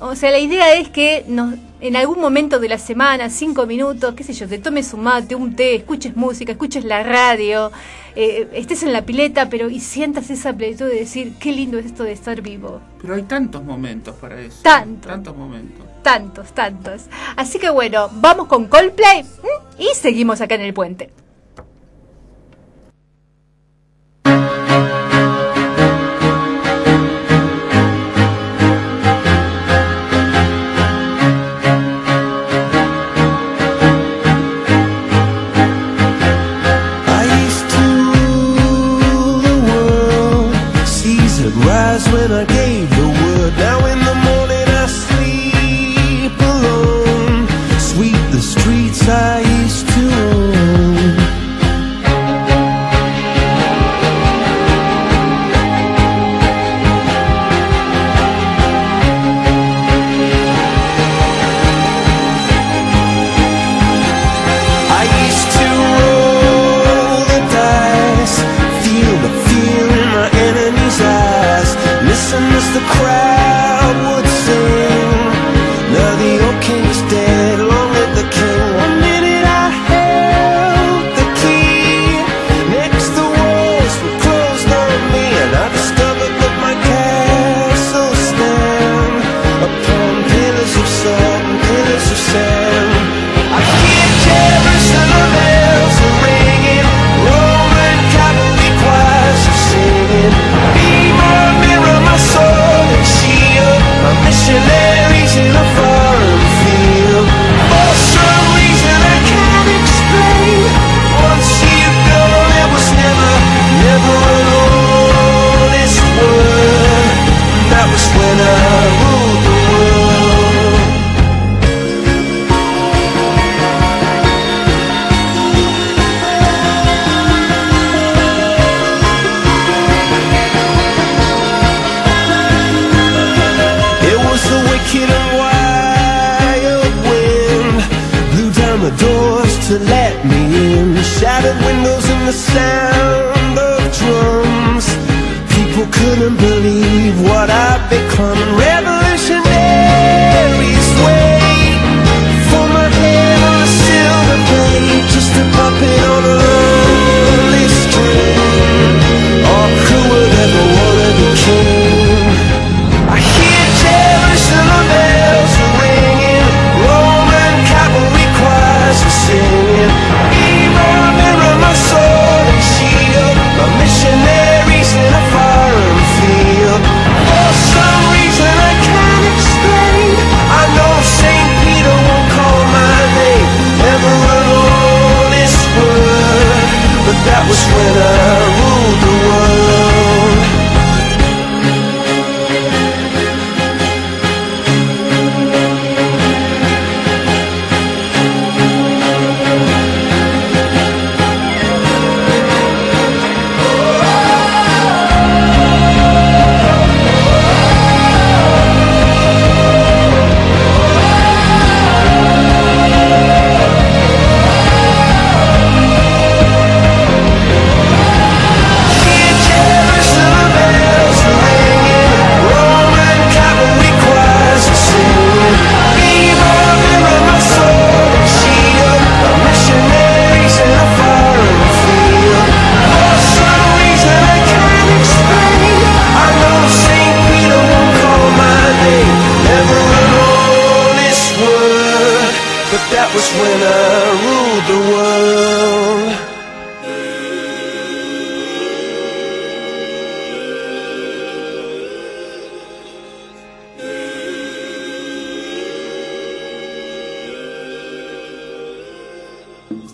o 0.00 0.14
sea, 0.14 0.30
la 0.30 0.38
idea 0.38 0.72
es 0.76 0.88
que 0.88 1.26
nos, 1.28 1.56
en 1.82 1.94
algún 1.94 2.20
momento 2.20 2.58
de 2.58 2.70
la 2.70 2.78
semana, 2.78 3.28
cinco 3.28 3.66
minutos, 3.66 4.14
qué 4.14 4.24
sé 4.24 4.32
yo, 4.32 4.48
te 4.48 4.58
tomes 4.58 4.94
un 4.94 5.02
mate, 5.02 5.34
un 5.34 5.54
té, 5.56 5.74
escuches 5.74 6.16
música, 6.16 6.52
escuches 6.52 6.86
la 6.86 7.02
radio, 7.02 7.70
eh, 8.16 8.48
estés 8.54 8.82
en 8.82 8.94
la 8.94 9.02
pileta, 9.02 9.50
pero 9.50 9.68
y 9.68 9.80
sientas 9.80 10.30
esa 10.30 10.54
plenitud 10.54 10.86
de 10.86 11.00
decir, 11.00 11.34
qué 11.38 11.52
lindo 11.52 11.78
es 11.78 11.84
esto 11.84 12.04
de 12.04 12.12
estar 12.12 12.40
vivo. 12.40 12.80
Pero 13.02 13.14
hay 13.14 13.24
tantos 13.24 13.62
momentos 13.62 14.14
para 14.14 14.40
eso. 14.40 14.60
Tantos. 14.62 15.12
Tantos 15.12 15.36
momentos 15.36 15.87
tantos, 16.02 16.52
tantos. 16.52 17.02
Así 17.36 17.58
que 17.58 17.70
bueno, 17.70 18.08
vamos 18.14 18.46
con 18.46 18.66
Coldplay 18.66 19.24
y 19.78 19.88
seguimos 19.94 20.40
acá 20.40 20.54
en 20.54 20.62
el 20.62 20.74
puente. 20.74 21.10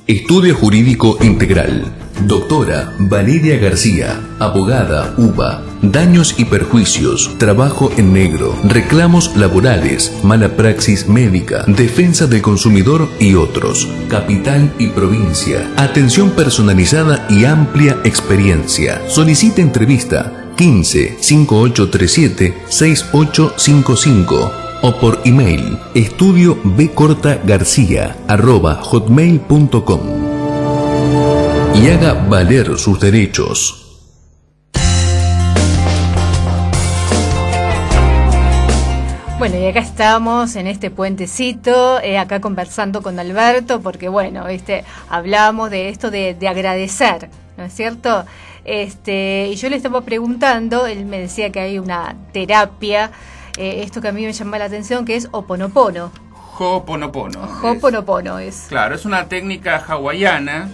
Estudio 0.06 0.54
Jurídico 0.54 1.16
Integral. 1.22 1.90
Doctora 2.26 2.92
Valeria 2.98 3.56
García, 3.56 4.20
abogada 4.38 5.14
UBA. 5.16 5.62
Daños 5.80 6.34
y 6.36 6.44
perjuicios, 6.44 7.30
trabajo 7.38 7.90
en 7.96 8.12
negro, 8.12 8.54
reclamos 8.64 9.34
laborales, 9.34 10.14
mala 10.22 10.56
praxis 10.56 11.08
médica, 11.08 11.64
defensa 11.66 12.26
del 12.26 12.42
consumidor 12.42 13.08
y 13.18 13.34
otros. 13.34 13.88
Capital 14.10 14.74
y 14.78 14.88
provincia. 14.88 15.72
Atención 15.78 16.32
personalizada 16.32 17.26
y 17.30 17.46
amplia 17.46 17.98
experiencia. 18.04 19.00
Solicita 19.08 19.62
entrevista 19.62 20.50
15 20.58 21.16
5837 21.18 22.54
6855 22.68 24.63
o 24.86 24.92
por 25.00 25.18
email 25.24 25.78
estudio 25.94 26.58
hotmail.com 28.82 30.00
y 31.74 31.88
haga 31.88 32.12
valer 32.28 32.78
sus 32.78 33.00
derechos. 33.00 33.80
Bueno, 39.38 39.56
y 39.56 39.66
acá 39.66 39.80
estamos 39.80 40.54
en 40.56 40.66
este 40.66 40.90
puentecito, 40.90 41.98
eh, 42.00 42.18
acá 42.18 42.42
conversando 42.42 43.00
con 43.00 43.18
Alberto, 43.18 43.80
porque 43.80 44.10
bueno, 44.10 44.48
este, 44.48 44.84
hablamos 45.08 45.70
de 45.70 45.88
esto 45.88 46.10
de, 46.10 46.34
de 46.34 46.46
agradecer, 46.46 47.30
¿no 47.56 47.64
es 47.64 47.72
cierto? 47.72 48.26
Este, 48.66 49.48
y 49.50 49.56
yo 49.56 49.70
le 49.70 49.76
estaba 49.76 50.02
preguntando, 50.02 50.86
él 50.86 51.06
me 51.06 51.20
decía 51.20 51.50
que 51.50 51.60
hay 51.60 51.78
una 51.78 52.16
terapia, 52.32 53.10
eh, 53.56 53.82
esto 53.82 54.00
que 54.00 54.08
a 54.08 54.12
mí 54.12 54.24
me 54.24 54.32
llama 54.32 54.58
la 54.58 54.66
atención, 54.66 55.04
que 55.04 55.16
es 55.16 55.28
oponopono. 55.30 56.10
Ho'oponopono. 56.56 57.48
Hoponopono 57.62 58.38
es. 58.38 58.66
Claro, 58.68 58.94
es 58.94 59.04
una 59.04 59.28
técnica 59.28 59.76
hawaiana 59.78 60.68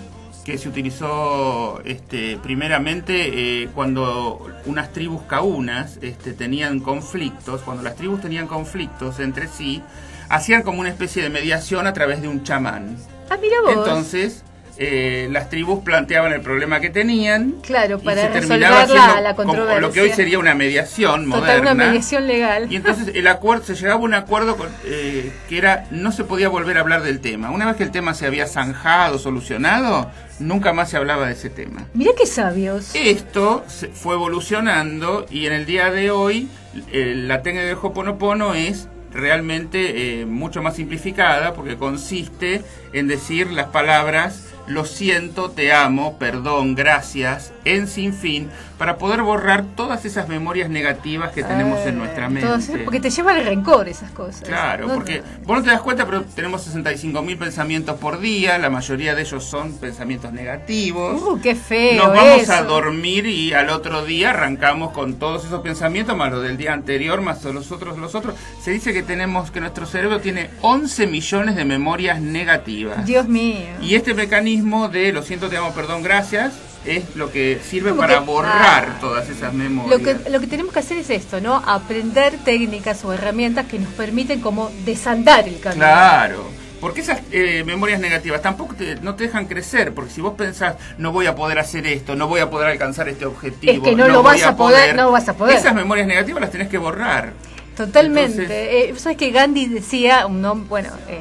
que 0.45 0.59
se 0.59 0.69
utilizó 0.69 1.81
este, 1.85 2.39
primeramente 2.43 3.63
eh, 3.63 3.69
cuando 3.75 4.47
unas 4.67 4.93
tribus 4.93 5.23
caunas 5.23 5.99
este, 6.03 6.33
tenían 6.33 6.81
conflictos, 6.81 7.63
cuando 7.63 7.83
las 7.83 7.97
tribus 7.97 8.21
tenían 8.21 8.47
conflictos 8.47 9.21
entre 9.21 9.49
sí, 9.49 9.83
hacían 10.29 10.63
como 10.63 10.81
una 10.81 10.89
especie 10.89 11.23
de 11.23 11.31
mediación 11.31 11.87
a 11.87 11.93
través 11.93 12.23
de 12.23 12.29
un 12.29 12.43
chamán. 12.43 12.97
Ah, 13.29 13.37
mira 13.41 13.61
vos. 13.63 13.73
Entonces, 13.73 14.45
eh, 14.83 15.29
las 15.31 15.51
tribus 15.51 15.85
planteaban 15.85 16.33
el 16.33 16.41
problema 16.41 16.81
que 16.81 16.89
tenían. 16.89 17.57
Claro, 17.63 17.99
y 18.01 18.05
para 18.05 18.23
se 18.23 18.29
terminaba 18.41 18.87
la- 18.87 19.21
la 19.21 19.35
como 19.37 19.49
controversia. 19.49 19.81
lo 19.81 19.93
que 19.93 20.01
hoy 20.01 20.11
sería 20.11 20.39
una 20.39 20.55
mediación 20.55 21.27
Total, 21.27 21.41
moderna. 21.41 21.73
una 21.73 21.87
mediación 21.87 22.27
legal. 22.27 22.67
Y 22.73 22.77
entonces 22.77 23.15
el 23.15 23.27
acuerdo 23.27 23.65
se 23.65 23.75
llegaba 23.75 24.01
a 24.01 24.03
un 24.05 24.15
acuerdo 24.15 24.57
con, 24.57 24.69
eh, 24.87 25.31
que 25.51 25.59
era 25.59 25.87
no 25.91 26.13
se 26.13 26.25
podía 26.25 26.49
volver 26.49 26.79
a 26.79 26.81
hablar 26.81 27.03
del 27.03 27.21
tema. 27.21 27.51
Una 27.51 27.67
vez 27.67 27.77
que 27.77 27.83
el 27.83 27.91
tema 27.91 28.15
se 28.15 28.25
había 28.27 28.47
zanjado, 28.47 29.19
solucionado, 29.19 30.11
nunca 30.39 30.73
más 30.73 30.89
se 30.91 30.97
hablaba 30.97 31.27
de 31.27 31.35
ese 31.35 31.51
tema. 31.51 31.87
Mira 31.93 32.13
qué 32.17 32.25
sabios. 32.25 32.91
Esto 32.95 33.63
se 33.69 33.89
fue 33.89 34.15
evolucionando 34.15 35.27
y 35.31 35.45
en 35.47 35.53
el 35.53 35.67
día 35.67 35.91
de 35.91 36.11
hoy 36.11 36.49
eh, 36.91 37.13
la 37.17 37.43
técnica 37.43 37.67
del 37.67 37.77
Hoponopono 37.81 38.55
es 38.55 38.89
realmente 39.13 40.21
eh, 40.21 40.25
mucho 40.27 40.63
más 40.63 40.77
simplificada 40.77 41.53
porque 41.53 41.77
consiste 41.77 42.63
en 42.93 43.09
decir 43.09 43.51
las 43.51 43.67
palabras 43.67 44.45
lo 44.67 44.85
siento, 44.85 45.51
te 45.51 45.73
amo, 45.73 46.17
perdón, 46.19 46.75
gracias, 46.75 47.53
en 47.65 47.89
sin 47.89 48.13
fin, 48.15 48.49
para 48.79 48.97
poder 48.99 49.23
borrar 49.23 49.65
todas 49.77 50.05
esas 50.05 50.29
memorias 50.29 50.71
negativas 50.71 51.33
que 51.33 51.43
tenemos 51.43 51.81
en 51.87 51.99
nuestra 51.99 52.29
mente. 52.29 52.47
Entonces, 52.47 52.77
Eh, 52.77 52.83
porque 52.85 53.01
te 53.01 53.11
lleva 53.11 53.33
al 53.33 53.45
rencor 53.45 53.89
esas 53.89 54.11
cosas. 54.13 54.43
Claro, 54.43 54.87
No, 54.89 54.95
porque 54.95 55.23
vos 55.45 55.59
no 55.59 55.65
te 55.65 55.71
das 55.71 55.83
cuenta, 55.83 56.07
pero 56.07 56.23
tenemos 56.35 56.63
65 56.63 57.21
mil 57.23 57.37
pensamientos 57.37 57.99
por 57.99 58.21
día, 58.21 58.59
la 58.59 58.71
mayoría 58.71 59.15
de 59.15 59.23
ellos 59.23 59.45
son 59.45 59.73
pensamientos 59.79 60.33
negativos. 60.33 61.21
Uh, 61.23 61.41
qué 61.43 61.55
feo. 61.55 62.05
Nos 62.07 62.15
vamos 62.17 62.43
eso. 62.43 62.53
a 62.53 62.63
dormir 62.63 63.27
y 63.27 63.53
al 63.53 63.71
otro 63.71 64.05
día 64.05 64.31
arrancamos 64.31 64.93
con 64.93 65.15
todos 65.15 65.45
esos 65.45 65.61
pensamientos, 65.61 66.17
más 66.17 66.31
los 66.31 66.43
del 66.43 66.57
día 66.57 66.73
anterior, 66.73 67.21
más 67.21 67.45
los 67.45 67.73
otros, 67.73 67.99
los 67.99 68.15
otros. 68.15 68.35
Se 68.63 68.71
dice 68.71 68.93
que 68.93 69.03
tenemos, 69.03 69.51
que 69.51 69.61
nuestro 69.61 69.85
cerebro 69.87 70.21
tiene 70.21 70.51
11 70.63 71.07
millones 71.07 71.57
de 71.57 71.65
memorias 71.65 72.21
negativas. 72.21 73.05
Dios 73.05 73.27
mío. 73.29 73.67
Y 73.83 73.95
este 73.95 74.15
mecanismo 74.15 74.60
de 74.63 75.13
lo 75.13 75.23
siento, 75.23 75.49
te 75.49 75.57
amo, 75.57 75.73
perdón, 75.73 76.03
gracias, 76.03 76.53
es 76.85 77.15
lo 77.17 77.31
que 77.31 77.61
sirve 77.63 77.91
Como 77.91 78.03
para 78.03 78.19
que- 78.21 78.25
borrar 78.25 78.89
ah. 78.97 78.99
todas 79.01 79.29
esas 79.29 79.53
memorias. 79.53 80.01
Lo 80.01 80.05
que, 80.05 80.31
lo 80.31 80.41
que 80.41 80.47
tenemos 80.47 80.73
que 80.73 80.79
hacer 80.81 80.97
es 80.99 81.11
esto, 81.11 81.41
¿no? 81.41 81.57
Aprender 81.57 82.37
técnicas 82.45 83.05
o 83.05 83.13
herramientas 83.13 83.67
que 83.67 83.79
nos 83.79 83.93
permiten 83.93 84.41
como 84.41 84.71
desandar 84.85 85.47
el 85.49 85.61
camino. 85.61 85.85
Claro. 85.85 86.45
Porque 86.81 87.03
esas 87.03 87.21
eh, 87.31 87.63
memorias 87.67 88.01
negativas 88.01 88.41
tampoco 88.41 88.75
te, 88.75 88.97
no 89.03 89.15
te 89.15 89.25
dejan 89.25 89.45
crecer, 89.45 89.93
porque 89.93 90.11
si 90.13 90.23
vos 90.23 90.33
pensás, 90.35 90.77
no 90.97 91.13
voy 91.13 91.27
a 91.27 91.35
poder 91.35 91.59
hacer 91.59 91.87
esto, 91.87 92.17
no 92.17 92.27
voy 92.27 92.41
a 92.41 92.49
poder 92.49 92.69
alcanzar 92.69 93.07
este 93.11 93.27
objetivo, 93.27 93.73
Es 93.73 93.81
que 93.81 93.95
no 93.95 94.09
lo 94.09 94.23
vas 94.23 94.43
a 94.43 94.57
poder, 94.57 94.97
no 94.97 95.11
vas 95.13 95.29
a 95.29 95.35
poder. 95.35 95.57
Esas 95.59 95.75
memorias 95.75 96.07
negativas 96.07 96.41
las 96.41 96.51
tenés 96.51 96.69
que 96.69 96.79
borrar. 96.79 97.35
Totalmente. 97.77 98.43
Entonces- 98.43 98.69
Eh, 98.71 98.95
¿Sabes 98.97 99.19
que 99.19 99.31
Gandhi 99.31 99.67
decía, 99.67 100.27
un 100.27 100.43
nom- 100.43 100.67
bueno, 100.69 100.89
eh, 101.09 101.21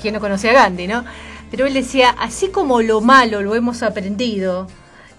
quien 0.00 0.12
no 0.14 0.20
conocía 0.20 0.50
a 0.50 0.54
Gandhi, 0.54 0.86
¿no? 0.86 1.04
Pero 1.50 1.66
él 1.66 1.74
decía, 1.74 2.10
así 2.18 2.48
como 2.48 2.82
lo 2.82 3.00
malo 3.00 3.42
lo 3.42 3.54
hemos 3.54 3.82
aprendido 3.82 4.66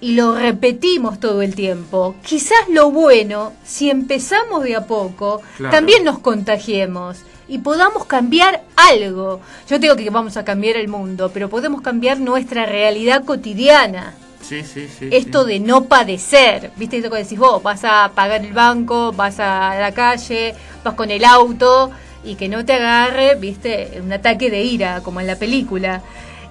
y 0.01 0.13
lo 0.13 0.35
repetimos 0.35 1.19
todo 1.19 1.41
el 1.41 1.55
tiempo, 1.55 2.15
quizás 2.23 2.57
lo 2.69 2.91
bueno, 2.91 3.53
si 3.65 3.89
empezamos 3.89 4.63
de 4.63 4.75
a 4.75 4.85
poco, 4.85 5.41
Claro. 5.57 5.75
también 5.75 6.03
nos 6.03 6.19
contagiemos 6.19 7.17
y 7.47 7.57
podamos 7.57 8.05
cambiar 8.05 8.63
algo. 8.75 9.41
Yo 9.67 9.79
digo 9.79 9.95
que 9.95 10.09
vamos 10.09 10.37
a 10.37 10.45
cambiar 10.45 10.77
el 10.77 10.87
mundo, 10.87 11.31
pero 11.33 11.49
podemos 11.49 11.81
cambiar 11.81 12.19
nuestra 12.19 12.65
realidad 12.65 13.25
cotidiana. 13.25 14.13
Sí, 14.41 14.63
sí, 14.63 14.87
sí. 14.87 15.09
Esto 15.11 15.43
sí. 15.43 15.53
de 15.53 15.59
no 15.59 15.85
padecer, 15.85 16.71
¿viste? 16.77 16.97
Esto 16.97 17.09
que 17.11 17.17
decís 17.17 17.37
vos, 17.37 17.61
vas 17.61 17.83
a 17.83 18.11
pagar 18.15 18.45
el 18.45 18.53
banco, 18.53 19.11
vas 19.11 19.39
a 19.39 19.75
la 19.79 19.91
calle, 19.93 20.55
vas 20.83 20.93
con 20.93 21.11
el 21.11 21.25
auto 21.25 21.91
y 22.23 22.35
que 22.35 22.47
no 22.47 22.65
te 22.65 22.73
agarre, 22.73 23.35
¿viste? 23.35 23.99
Un 24.03 24.11
ataque 24.11 24.49
de 24.49 24.63
ira, 24.63 25.01
como 25.01 25.21
en 25.21 25.27
la 25.27 25.37
película. 25.37 26.01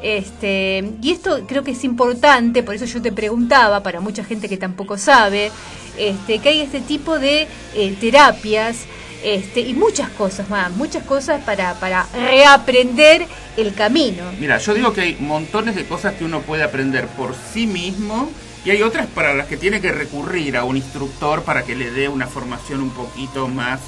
Este, 0.02 0.92
y 1.02 1.10
esto 1.10 1.44
creo 1.46 1.64
que 1.64 1.72
es 1.72 1.82
importante, 1.82 2.62
por 2.62 2.74
eso 2.74 2.84
yo 2.84 3.02
te 3.02 3.12
preguntaba, 3.12 3.82
para 3.82 4.00
mucha 4.00 4.22
gente 4.22 4.48
que 4.48 4.56
tampoco 4.56 4.96
sabe, 4.96 5.50
este, 5.98 6.38
que 6.38 6.50
hay 6.50 6.60
este 6.60 6.80
tipo 6.80 7.18
de 7.18 7.48
eh, 7.74 7.96
terapias 8.00 8.86
este, 9.24 9.60
y 9.60 9.74
muchas 9.74 10.10
cosas 10.10 10.48
más, 10.48 10.70
muchas 10.70 11.02
cosas 11.02 11.42
para, 11.42 11.74
para 11.74 12.06
reaprender 12.12 13.26
el 13.56 13.74
camino. 13.74 14.22
Mira, 14.38 14.58
yo 14.58 14.72
digo 14.74 14.92
que 14.92 15.00
hay 15.00 15.16
montones 15.18 15.74
de 15.74 15.84
cosas 15.84 16.14
que 16.14 16.24
uno 16.24 16.42
puede 16.42 16.62
aprender 16.62 17.08
por 17.08 17.34
sí 17.34 17.66
mismo 17.66 18.30
y 18.64 18.70
hay 18.70 18.82
otras 18.82 19.08
para 19.08 19.34
las 19.34 19.48
que 19.48 19.56
tiene 19.56 19.80
que 19.80 19.90
recurrir 19.90 20.56
a 20.56 20.62
un 20.62 20.76
instructor 20.76 21.42
para 21.42 21.64
que 21.64 21.74
le 21.74 21.90
dé 21.90 22.08
una 22.08 22.28
formación 22.28 22.80
un 22.82 22.90
poquito 22.90 23.48
más 23.48 23.80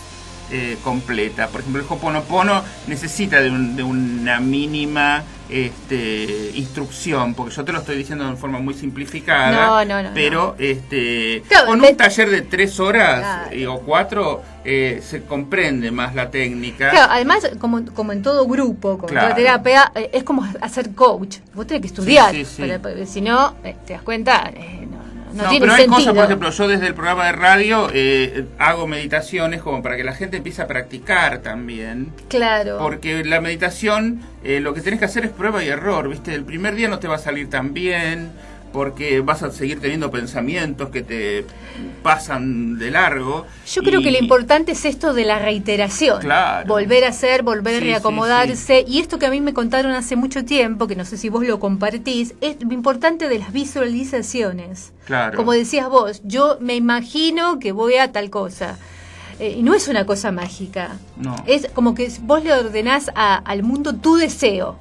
eh, 0.51 0.77
completa. 0.83 1.49
Por 1.49 1.61
ejemplo, 1.61 1.83
el 1.83 1.87
Hoponopono 1.89 2.63
necesita 2.87 3.41
de, 3.41 3.51
un- 3.51 3.77
de 3.77 3.83
una 3.83 4.41
mínima 4.41 5.23
este, 5.49 6.53
instrucción, 6.55 7.35
porque 7.35 7.55
yo 7.55 7.65
te 7.65 7.73
lo 7.73 7.79
estoy 7.81 7.97
diciendo 7.97 8.29
de 8.31 8.37
forma 8.37 8.59
muy 8.61 8.73
simplificada, 8.75 9.67
No, 9.67 9.85
no, 9.85 10.03
no, 10.03 10.11
pero 10.15 10.55
este, 10.59 11.43
Claro, 11.49 11.67
con 11.67 11.81
un 11.85 11.97
taller 11.97 12.31
de 12.31 12.43
tres 12.43 12.79
horas 12.81 13.19
Claro. 13.21 13.51
eh, 13.53 13.67
o 13.67 13.81
cuatro 13.81 14.43
eh, 14.65 15.03
se 15.05 15.23
comprende 15.25 15.91
más 15.91 16.15
la 16.15 16.31
técnica. 16.31 16.91
Claro, 16.91 17.13
además, 17.13 17.51
como, 17.59 17.85
como 17.95 18.13
en 18.13 18.23
todo 18.23 18.47
grupo, 18.47 18.99
como 18.99 19.09
en 19.13 19.19
toda 19.19 19.35
terapia, 19.35 19.91
eh, 19.95 20.11
es 20.13 20.23
como 20.23 20.47
hacer 20.61 20.95
coach. 20.95 21.39
Vos 21.55 21.67
tenés 21.67 21.81
que 21.83 21.89
estudiar, 21.89 22.31
Sí, 22.33 22.45
sí, 22.45 22.53
sí. 22.57 22.63
para- 22.63 22.79
porque 22.79 23.07
si 23.07 23.21
no, 23.21 23.55
eh, 23.65 23.75
te 23.87 23.95
das 23.95 24.03
cuenta, 24.03 24.51
eh, 24.55 24.87
no, 24.91 25.00
no, 25.33 25.43
no 25.43 25.43
No, 25.45 25.49
tiene 25.51 25.61
pero 25.61 25.73
hay 25.73 25.83
sentido. 25.83 25.97
cosas, 25.99 26.15
por 26.15 26.25
ejemplo, 26.25 26.51
yo 26.51 26.69
desde 26.69 26.87
el 26.87 26.95
programa 26.95 27.27
de 27.27 27.33
radio 27.33 27.89
eh, 27.93 28.45
hago 28.59 28.87
meditaciones 28.87 29.63
como 29.63 29.83
para 29.83 29.97
que 29.97 30.05
la 30.05 30.15
gente 30.15 30.39
empiece 30.39 30.63
a 30.63 30.67
practicar 30.67 31.39
también. 31.39 32.13
claro. 32.29 32.79
Porque 32.79 33.25
la 33.25 33.41
meditación, 33.41 34.21
eh, 34.45 34.61
lo 34.61 34.75
que 34.75 34.81
tenés 34.81 34.99
que 34.99 35.05
hacer 35.07 35.25
es 35.25 35.31
prueba 35.31 35.63
y 35.65 35.69
error, 35.69 36.09
¿viste? 36.09 36.35
El 36.35 36.45
primer 36.45 36.75
día 36.75 36.89
no 36.89 36.99
te 36.99 37.09
va 37.09 37.17
a 37.17 37.19
salir 37.19 37.49
tan 37.51 37.73
bien, 37.75 38.33
porque 38.73 39.21
vas 39.21 39.43
a 39.43 39.51
seguir 39.51 39.81
teniendo 39.81 40.11
pensamientos 40.11 40.91
que 40.91 41.03
te 41.03 41.45
pasan 42.03 42.79
de 42.79 42.91
largo. 42.91 43.47
Yo 43.73 43.83
creo 43.83 44.01
y- 44.01 44.05
que 44.05 44.11
lo 44.11 44.19
importante 44.19 44.73
es 44.73 44.85
esto 44.85 45.13
de 45.13 45.25
la 45.25 45.39
reiteración. 45.39 46.21
Claro. 46.21 46.69
Volver 46.69 47.05
a 47.05 47.09
hacer, 47.09 47.43
volver 47.43 47.75
a 47.77 47.79
Sí, 47.81 47.85
reacomodarse. 47.85 48.85
Y 48.87 49.01
esto 49.01 49.19
que 49.19 49.27
a 49.27 49.31
mí 49.31 49.41
me 49.41 49.53
contaron 49.55 49.93
hace 49.93 50.17
mucho 50.17 50.45
tiempo, 50.45 50.87
que 50.87 50.97
no 50.97 51.05
sé 51.05 51.17
si 51.17 51.29
vos 51.29 51.45
lo 51.47 51.59
compartís, 51.61 52.35
es 52.41 52.57
lo 52.63 52.73
importante 52.73 53.29
de 53.29 53.39
las 53.39 53.53
visualizaciones. 53.53 54.93
Claro. 55.07 55.37
Como 55.37 55.53
decías 55.53 55.89
vos, 55.89 56.21
yo 56.25 56.57
me 56.61 56.75
imagino 56.77 57.59
que 57.59 57.73
voy 57.73 57.97
a 57.97 58.13
tal 58.13 58.31
cosa. 58.31 58.79
Eh, 59.39 59.55
y 59.59 59.63
no 59.63 59.75
es 59.75 59.89
una 59.89 60.05
cosa 60.05 60.33
mágica. 60.33 60.99
No. 61.17 61.35
Es 61.47 61.67
como 61.73 61.95
que 61.95 62.11
vos 62.23 62.45
le 62.45 62.53
ordenás 62.53 63.11
a- 63.15 63.37
al 63.37 63.63
mundo 63.63 63.95
tu 63.95 64.17
deseo, 64.17 64.77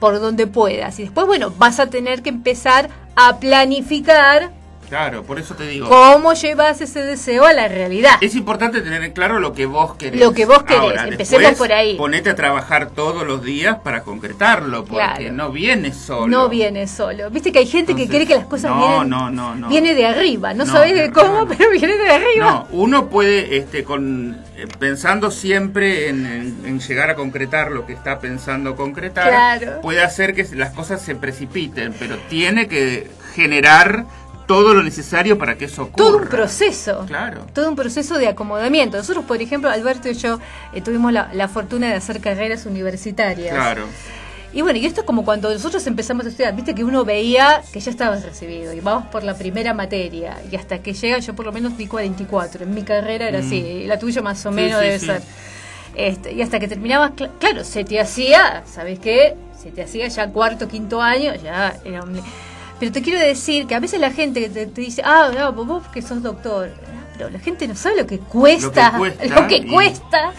por 0.00 0.18
donde 0.18 0.46
puedas. 0.46 0.98
Y 0.98 1.02
después, 1.02 1.26
bueno, 1.26 1.52
vas 1.58 1.78
a 1.78 1.86
tener 1.90 2.22
que 2.22 2.30
empezar 2.30 2.88
a 3.16 3.32
planificar 3.34 4.50
Claro, 4.92 5.22
por 5.22 5.38
eso 5.38 5.54
te 5.54 5.66
digo. 5.66 5.88
cómo 5.88 6.34
llevas 6.34 6.82
ese 6.82 7.00
deseo 7.02 7.46
a 7.46 7.54
la 7.54 7.66
realidad. 7.66 8.16
Es 8.20 8.34
importante 8.34 8.82
tener 8.82 9.02
en 9.02 9.12
claro 9.12 9.40
lo 9.40 9.54
que 9.54 9.64
vos 9.64 9.94
querés. 9.94 10.20
Lo 10.20 10.34
que 10.34 10.44
vos 10.44 10.64
querés, 10.64 10.82
Ahora, 10.82 11.08
empecemos 11.08 11.40
después, 11.48 11.56
por 11.70 11.72
ahí. 11.72 11.96
Ponete 11.96 12.28
a 12.28 12.34
trabajar 12.34 12.90
todos 12.90 13.26
los 13.26 13.42
días 13.42 13.78
para 13.82 14.02
concretarlo, 14.02 14.84
porque 14.84 15.02
Claro. 15.02 15.32
no 15.32 15.50
viene 15.50 15.94
solo. 15.94 16.26
No 16.26 16.50
viene 16.50 16.86
solo. 16.86 17.30
Viste 17.30 17.52
que 17.52 17.60
hay 17.60 17.66
gente 17.66 17.96
que 17.96 18.06
cree 18.06 18.26
que 18.26 18.34
las 18.34 18.44
cosas 18.44 18.70
no, 18.70 18.86
vienen 18.86 19.08
no, 19.08 19.30
no, 19.30 19.54
no. 19.54 19.68
viene 19.68 19.94
de 19.94 20.04
arriba. 20.04 20.52
No, 20.52 20.66
No, 20.66 20.72
sabes 20.72 20.92
de 20.94 21.10
cómo, 21.10 21.46
pero 21.48 21.70
viene 21.70 21.96
de 21.96 22.10
arriba. 22.10 22.44
No, 22.44 22.66
uno 22.72 23.06
puede, 23.08 23.56
este, 23.56 23.84
con, 23.84 24.42
eh, 24.58 24.66
pensando 24.78 25.30
siempre 25.30 26.10
en, 26.10 26.26
en- 26.26 26.66
en 26.66 26.80
llegar 26.80 27.08
a 27.08 27.14
concretar 27.14 27.70
lo 27.72 27.86
que 27.86 27.94
está 27.94 28.18
pensando 28.18 28.76
concretar, 28.76 29.30
Claro. 29.30 29.80
puede 29.80 30.02
hacer 30.02 30.34
que 30.34 30.46
las 30.54 30.74
cosas 30.74 31.00
se 31.00 31.14
precipiten, 31.14 31.94
pero 31.98 32.18
tiene 32.28 32.68
que 32.68 33.10
generar 33.34 34.04
todo 34.52 34.74
lo 34.74 34.82
necesario 34.82 35.38
para 35.38 35.56
que 35.56 35.64
eso 35.66 35.82
ocurra. 35.84 35.96
Todo 35.96 36.16
un 36.18 36.28
proceso. 36.28 37.04
Claro. 37.06 37.46
Todo 37.54 37.68
un 37.68 37.76
proceso 37.76 38.18
de 38.18 38.28
acomodamiento. 38.28 38.96
Nosotros, 38.96 39.24
por 39.24 39.40
ejemplo, 39.40 39.70
Alberto 39.70 40.08
y 40.08 40.14
yo 40.14 40.38
eh, 40.72 40.80
tuvimos 40.82 41.12
la, 41.12 41.30
la 41.32 41.48
fortuna 41.48 41.88
de 41.88 41.94
hacer 41.94 42.20
carreras 42.20 42.66
universitarias. 42.66 43.54
Claro. 43.54 43.84
Y 44.54 44.60
bueno, 44.60 44.78
y 44.78 44.84
esto 44.84 45.00
es 45.00 45.06
como 45.06 45.24
cuando 45.24 45.50
nosotros 45.50 45.86
empezamos 45.86 46.26
a 46.26 46.28
estudiar, 46.28 46.54
viste 46.54 46.74
que 46.74 46.84
uno 46.84 47.06
veía 47.06 47.62
que 47.72 47.80
ya 47.80 47.90
estabas 47.90 48.22
recibido 48.22 48.74
y 48.74 48.80
vamos 48.80 49.06
por 49.06 49.24
la 49.24 49.34
primera 49.34 49.72
materia 49.72 50.36
y 50.50 50.56
hasta 50.56 50.80
que 50.82 50.92
llega, 50.92 51.18
yo 51.20 51.34
por 51.34 51.46
lo 51.46 51.52
menos 51.52 51.78
di 51.78 51.86
44, 51.86 52.64
en 52.64 52.74
mi 52.74 52.82
carrera 52.82 53.28
era 53.28 53.38
así, 53.38 53.56
y 53.56 53.86
la 53.86 53.98
tuya 53.98 54.20
más 54.20 54.44
o 54.44 54.50
Mm. 54.50 54.54
Sí, 54.54 54.60
menos 54.60 54.80
sí, 54.80 54.84
debe 54.86 54.98
sí. 54.98 55.06
ser. 55.06 55.22
Este, 55.94 56.32
y 56.32 56.42
hasta 56.42 56.60
que 56.60 56.68
terminabas, 56.68 57.12
cl- 57.12 57.30
claro, 57.38 57.64
se 57.64 57.84
te 57.84 57.98
hacía, 57.98 58.62
¿sabes 58.66 58.98
qué? 58.98 59.34
Se 59.62 59.70
te 59.70 59.82
hacía 59.84 60.06
ya 60.08 60.28
cuarto, 60.28 60.68
quinto 60.68 61.00
año, 61.00 61.34
ya 61.36 61.74
era 61.84 62.02
un... 62.02 62.20
Pero 62.82 62.90
te 62.90 63.00
quiero 63.00 63.20
decir 63.20 63.68
que 63.68 63.76
a 63.76 63.78
veces 63.78 64.00
la 64.00 64.10
gente 64.10 64.40
que 64.40 64.48
te, 64.48 64.66
te 64.66 64.80
dice, 64.80 65.02
ah, 65.04 65.30
no, 65.32 65.52
vos- 65.52 65.68
vos 65.68 65.82
que 65.94 66.02
sos 66.02 66.20
doctor, 66.20 66.68
Ah, 66.84 67.04
pero 67.16 67.30
la 67.30 67.38
gente 67.38 67.68
no 67.68 67.76
sabe 67.76 67.98
lo 67.98 68.08
que 68.08 68.18
cuesta, 68.18 68.94
Lo 68.98 69.04
que 69.04 69.12
cuesta, 69.18 69.40
lo 69.40 69.46
que 69.46 69.56
y- 69.58 69.66
cuesta 69.68 70.32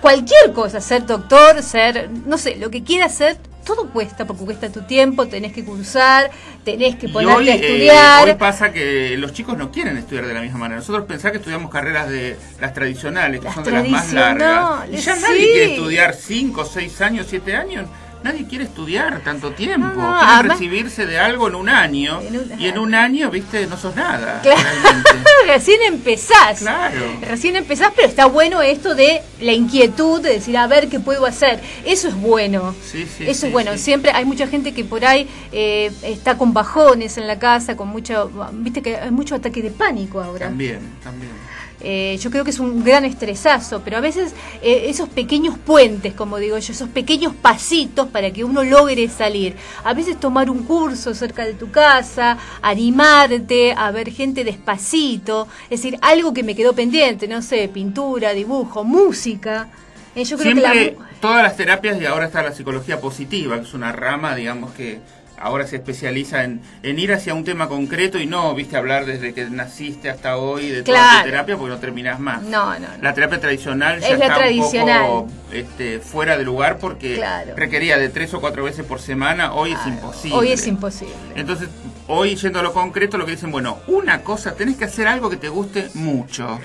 cualquier 0.00 0.52
cosa, 0.52 0.80
ser 0.80 1.06
doctor, 1.06 1.62
ser, 1.62 2.10
no 2.26 2.38
sé, 2.38 2.56
lo 2.56 2.70
que 2.70 2.82
quieras 2.82 3.14
ser, 3.14 3.36
todo 3.64 3.88
cuesta, 3.90 4.24
porque 4.26 4.44
cuesta 4.46 4.68
tu 4.68 4.82
tiempo, 4.82 5.28
tenés 5.28 5.52
que 5.52 5.64
cursar, 5.64 6.28
tenés 6.64 6.96
que 6.96 7.08
ponerte 7.08 7.36
hoy, 7.36 7.48
a 7.50 7.54
eh, 7.54 7.60
estudiar. 7.60 8.28
hoy 8.30 8.34
pasa 8.34 8.72
que 8.72 9.16
los 9.16 9.32
chicos 9.32 9.56
no 9.56 9.70
quieren 9.70 9.96
estudiar 9.96 10.26
de 10.26 10.34
la 10.34 10.40
misma 10.40 10.58
manera. 10.58 10.80
Nosotros 10.80 11.04
pensamos 11.06 11.30
que 11.34 11.38
estudiamos 11.38 11.70
carreras 11.70 12.08
de 12.08 12.36
las 12.60 12.74
tradicionales, 12.74 13.38
que 13.38 13.44
Las 13.46 13.54
son 13.54 13.62
de 13.62 13.70
las 13.70 13.88
más 13.88 14.12
largas. 14.12 14.88
Y 14.90 14.96
ya 14.96 15.14
nadie 15.14 15.40
sí. 15.40 15.48
quiere 15.52 15.74
estudiar 15.74 16.14
5, 16.14 16.64
6 16.64 17.00
años, 17.00 17.26
7 17.30 17.54
años. 17.54 17.86
Nadie 18.22 18.46
quiere 18.48 18.64
estudiar 18.64 19.20
tanto 19.20 19.52
tiempo. 19.52 19.86
No, 19.88 20.14
no, 20.14 20.18
Quieren 20.20 20.50
recibirse 20.50 21.06
de 21.06 21.18
algo 21.18 21.46
en 21.48 21.54
un 21.54 21.68
año. 21.68 22.20
En 22.22 22.36
un- 22.36 22.60
y 22.60 22.66
en 22.66 22.78
un 22.78 22.94
año, 22.94 23.30
viste, 23.30 23.66
no 23.66 23.76
sos 23.76 23.94
nada. 23.94 24.40
Claro. 24.42 24.58
Recién 25.46 25.80
empezás. 25.86 26.58
Claro. 26.58 27.00
Recién 27.22 27.54
empezás, 27.54 27.92
pero 27.94 28.08
está 28.08 28.26
bueno 28.26 28.62
esto 28.62 28.94
de 28.96 29.22
la 29.40 29.52
inquietud, 29.52 30.20
de 30.20 30.30
decir, 30.30 30.56
a 30.56 30.66
ver 30.66 30.88
qué 30.88 30.98
puedo 30.98 31.24
hacer. 31.24 31.60
Eso 31.84 32.08
es 32.08 32.14
bueno. 32.14 32.74
Sí, 32.84 33.06
sí, 33.06 33.24
Eso 33.28 33.42
sí, 33.42 33.46
es 33.46 33.52
bueno. 33.52 33.76
Siempre 33.78 34.10
hay 34.10 34.24
mucha 34.24 34.48
gente 34.48 34.74
que 34.74 34.82
por 34.84 35.04
ahí 35.04 35.28
eh, 35.52 35.92
está 36.02 36.36
con 36.36 36.52
bajones 36.52 37.18
en 37.18 37.28
la 37.28 37.38
casa, 37.38 37.76
con 37.76 37.88
mucho. 37.88 38.30
Viste 38.54 38.82
que 38.82 38.96
hay 38.96 39.10
mucho 39.12 39.36
ataque 39.36 39.62
de 39.62 39.70
pánico 39.70 40.20
ahora. 40.20 40.46
También, 40.46 40.80
también. 41.04 41.30
Eh, 41.80 42.18
yo 42.20 42.30
creo 42.30 42.42
que 42.42 42.50
es 42.50 42.58
un 42.58 42.82
gran 42.82 43.04
estresazo, 43.04 43.82
pero 43.84 43.98
a 43.98 44.00
veces 44.00 44.34
eh, 44.62 44.86
esos 44.88 45.08
pequeños 45.08 45.58
puentes, 45.58 46.14
como 46.14 46.38
digo 46.38 46.56
yo, 46.58 46.72
esos 46.72 46.88
pequeños 46.88 47.34
pasitos 47.34 48.08
para 48.08 48.30
que 48.32 48.44
uno 48.44 48.64
logre 48.64 49.08
salir. 49.08 49.56
A 49.84 49.92
veces 49.92 50.18
tomar 50.18 50.48
un 50.50 50.64
curso 50.64 51.14
cerca 51.14 51.44
de 51.44 51.54
tu 51.54 51.70
casa, 51.70 52.38
animarte 52.62 53.74
a 53.76 53.90
ver 53.90 54.10
gente 54.10 54.42
despacito, 54.44 55.48
es 55.64 55.82
decir, 55.82 55.98
algo 56.00 56.32
que 56.32 56.42
me 56.42 56.54
quedó 56.54 56.72
pendiente, 56.72 57.28
no 57.28 57.42
sé, 57.42 57.68
pintura, 57.68 58.32
dibujo, 58.32 58.82
música. 58.82 59.68
Eh, 60.14 60.24
yo 60.24 60.38
creo 60.38 60.52
Siempre, 60.52 60.72
que 60.72 60.96
la, 60.98 61.06
todas 61.20 61.42
las 61.42 61.56
terapias, 61.56 62.00
y 62.00 62.06
ahora 62.06 62.26
está 62.26 62.42
la 62.42 62.52
psicología 62.52 63.00
positiva, 63.02 63.56
que 63.56 63.66
es 63.66 63.74
una 63.74 63.92
rama, 63.92 64.34
digamos, 64.34 64.72
que 64.72 65.00
ahora 65.38 65.66
se 65.66 65.76
especializa 65.76 66.44
en, 66.44 66.60
en 66.82 66.98
ir 66.98 67.12
hacia 67.12 67.34
un 67.34 67.44
tema 67.44 67.68
concreto 67.68 68.18
y 68.18 68.26
no, 68.26 68.54
viste, 68.54 68.76
hablar 68.76 69.06
desde 69.06 69.34
que 69.34 69.44
naciste 69.50 70.08
hasta 70.10 70.36
hoy 70.36 70.68
de 70.68 70.82
toda 70.82 71.18
tu 71.18 71.24
terapia, 71.24 71.56
porque 71.56 71.74
no 71.74 71.78
terminás 71.80 72.18
más. 72.20 72.42
No, 72.42 72.72
no, 72.74 72.80
no. 72.80 73.02
La 73.02 73.14
terapia 73.14 73.40
tradicional 73.40 74.00
ya 74.00 74.16
la 74.16 74.24
está 74.26 74.34
tradicional. 74.38 75.02
un 75.02 75.06
poco 75.26 75.28
este, 75.52 76.00
fuera 76.00 76.36
de 76.36 76.44
lugar 76.44 76.78
porque 76.78 77.14
Claro. 77.16 77.54
requería 77.56 77.98
de 77.98 78.08
tres 78.08 78.32
o 78.34 78.40
cuatro 78.40 78.64
veces 78.64 78.84
por 78.86 79.00
semana, 79.00 79.52
hoy 79.54 79.72
es 79.72 79.86
imposible. 79.86 80.36
hoy 80.38 80.52
es 80.52 80.66
imposible. 80.66 81.14
Entonces, 81.34 81.68
hoy 82.08 82.36
yendo 82.36 82.58
a 82.60 82.62
lo 82.62 82.72
concreto, 82.72 83.18
lo 83.18 83.24
que 83.26 83.32
dicen, 83.32 83.50
bueno, 83.50 83.78
una 83.86 84.22
cosa, 84.22 84.54
tenés 84.54 84.76
que 84.76 84.84
hacer 84.84 85.06
algo 85.08 85.28
que 85.30 85.36
te 85.36 85.48
guste 85.48 85.88
mucho. 85.94 86.58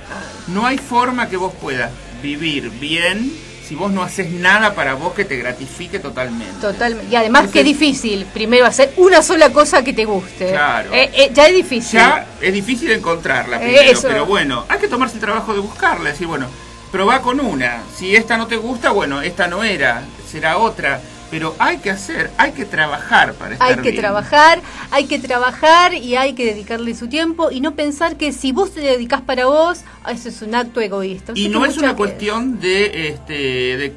No 0.48 0.66
hay 0.66 0.78
forma 0.78 1.30
que 1.30 1.38
vos 1.38 1.54
puedas 1.62 1.92
vivir 2.22 2.70
bien 2.70 3.32
si 3.72 3.76
vos 3.78 3.90
no 3.90 4.04
haces 4.04 4.30
nada 4.32 4.76
para 4.76 4.96
vos 4.96 5.14
que 5.14 5.24
te 5.24 5.38
gratifique 5.38 5.98
totalmente. 5.98 6.60
Totalmente. 6.60 7.10
Y 7.10 7.16
además, 7.16 7.44
Entonces- 7.46 7.54
qué 7.62 7.64
difícil, 7.64 8.26
primero 8.34 8.66
hacer 8.66 8.92
una 8.98 9.22
sola 9.22 9.50
cosa 9.54 9.82
que 9.82 9.94
te 9.94 10.04
guste. 10.04 10.50
Claro. 10.50 10.90
Eh, 10.94 11.10
eh, 11.14 11.32
ya 11.34 11.48
es 11.48 11.54
difícil. 11.56 11.94
Ya 11.98 12.26
es 12.42 12.52
difícil 12.54 12.92
encontrarla 12.92 13.56
Eh, 13.56 13.60
primero, 13.62 13.92
eso. 13.94 14.08
pero 14.10 14.26
bueno, 14.26 14.66
hay 14.68 14.78
que 14.78 14.90
tomarse 14.90 15.16
el 15.16 15.22
trabajo 15.22 15.54
de 15.54 15.62
buscarla, 15.62 16.10
decir, 16.10 16.28
bueno, 16.28 16.48
probá 16.92 17.22
con 17.22 17.40
una. 17.40 17.78
Si 17.98 18.14
esta 18.14 18.36
no 18.36 18.46
te 18.48 18.58
gusta, 18.58 18.90
bueno, 18.92 19.22
esta 19.22 19.48
no 19.48 19.64
era, 19.64 20.04
será 20.30 20.58
otra. 20.58 21.00
Pero 21.32 21.56
hay 21.58 21.78
que 21.78 21.90
hacer, 21.90 22.30
hay 22.38 22.52
que 22.52 22.66
trabajar 22.66 23.34
para 23.34 23.54
estar 23.54 23.68
Hay 23.70 23.76
que 23.78 23.82
bien. 23.92 23.96
trabajar, 23.96 24.62
hay 24.92 25.06
que 25.06 25.18
trabajar 25.18 25.94
y 25.94 26.16
hay 26.18 26.34
que 26.34 26.46
dedicarle 26.46 26.94
su 26.94 27.08
tiempo 27.08 27.50
y 27.50 27.62
no 27.62 27.74
pensar 27.74 28.18
que 28.18 28.34
si 28.34 28.52
vos 28.52 28.72
te 28.74 28.82
dedicas 28.82 29.22
para 29.22 29.46
vos, 29.46 29.80
eso 30.12 30.30
es 30.30 30.42
un 30.42 30.54
acto 30.54 30.82
egoísta. 30.82 31.32
O 31.32 31.36
Y 31.36 31.48
no 31.50 31.66
es 31.66 31.78
una 31.78 31.92
que- 31.92 31.96
cuestión 31.96 32.60
de, 32.60 33.08
este, 33.08 33.34
de 33.34 33.94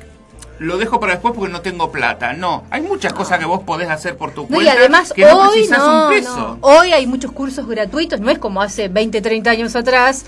lo 0.61 0.79
dejo 0.79 1.01
para 1.01 1.15
después 1.15 1.35
porque 1.37 1.53
no 1.53 1.61
tengo 1.63 1.91
plata. 1.91 2.33
No, 2.33 2.63
hay 2.71 2.81
muchas 2.81 3.13
cosas 3.13 3.41
que 3.41 3.45
vos 3.45 3.63
podés 3.65 3.91
hacer 3.91 4.17
por 4.17 4.31
tu 4.33 4.43
No, 4.43 4.61
y 4.61 4.65
cuenta 4.65 4.73
además 4.75 5.13
que 5.13 5.23
no 5.23 5.39
hoy 5.41 5.49
precisas 5.55 5.79
no, 5.79 6.05
un 6.05 6.11
peso. 6.15 6.37
no. 6.37 6.59
hoy 6.61 6.93
hay 6.93 7.07
muchos 7.09 7.33
cursos 7.33 7.67
gratuitos, 7.67 8.21
no 8.21 8.31
es 8.31 8.39
como 8.39 8.63
hace 8.63 8.87
20, 8.87 9.21
30 9.21 9.51
años 9.51 9.75
atrás, 9.75 10.25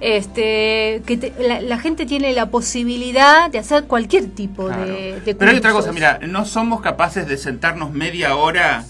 este, 0.00 1.02
que 1.06 1.16
te- 1.16 1.34
la, 1.38 1.60
la 1.60 1.78
gente 1.78 2.06
tiene 2.06 2.32
la 2.32 2.46
posibilidad 2.50 3.50
de 3.50 3.58
hacer 3.58 3.84
cualquier 3.84 4.30
tipo 4.30 4.66
Claro. 4.66 4.84
de, 4.86 5.20
de 5.20 5.34
Pero 5.34 5.50
hay 5.50 5.58
otra 5.58 5.72
cosa, 5.72 5.92
mira, 5.92 6.18
no 6.26 6.44
somos 6.44 6.80
capaces 6.80 7.26
de 7.28 7.36
sentarnos 7.36 7.92
media 7.92 8.34
hora 8.36 8.84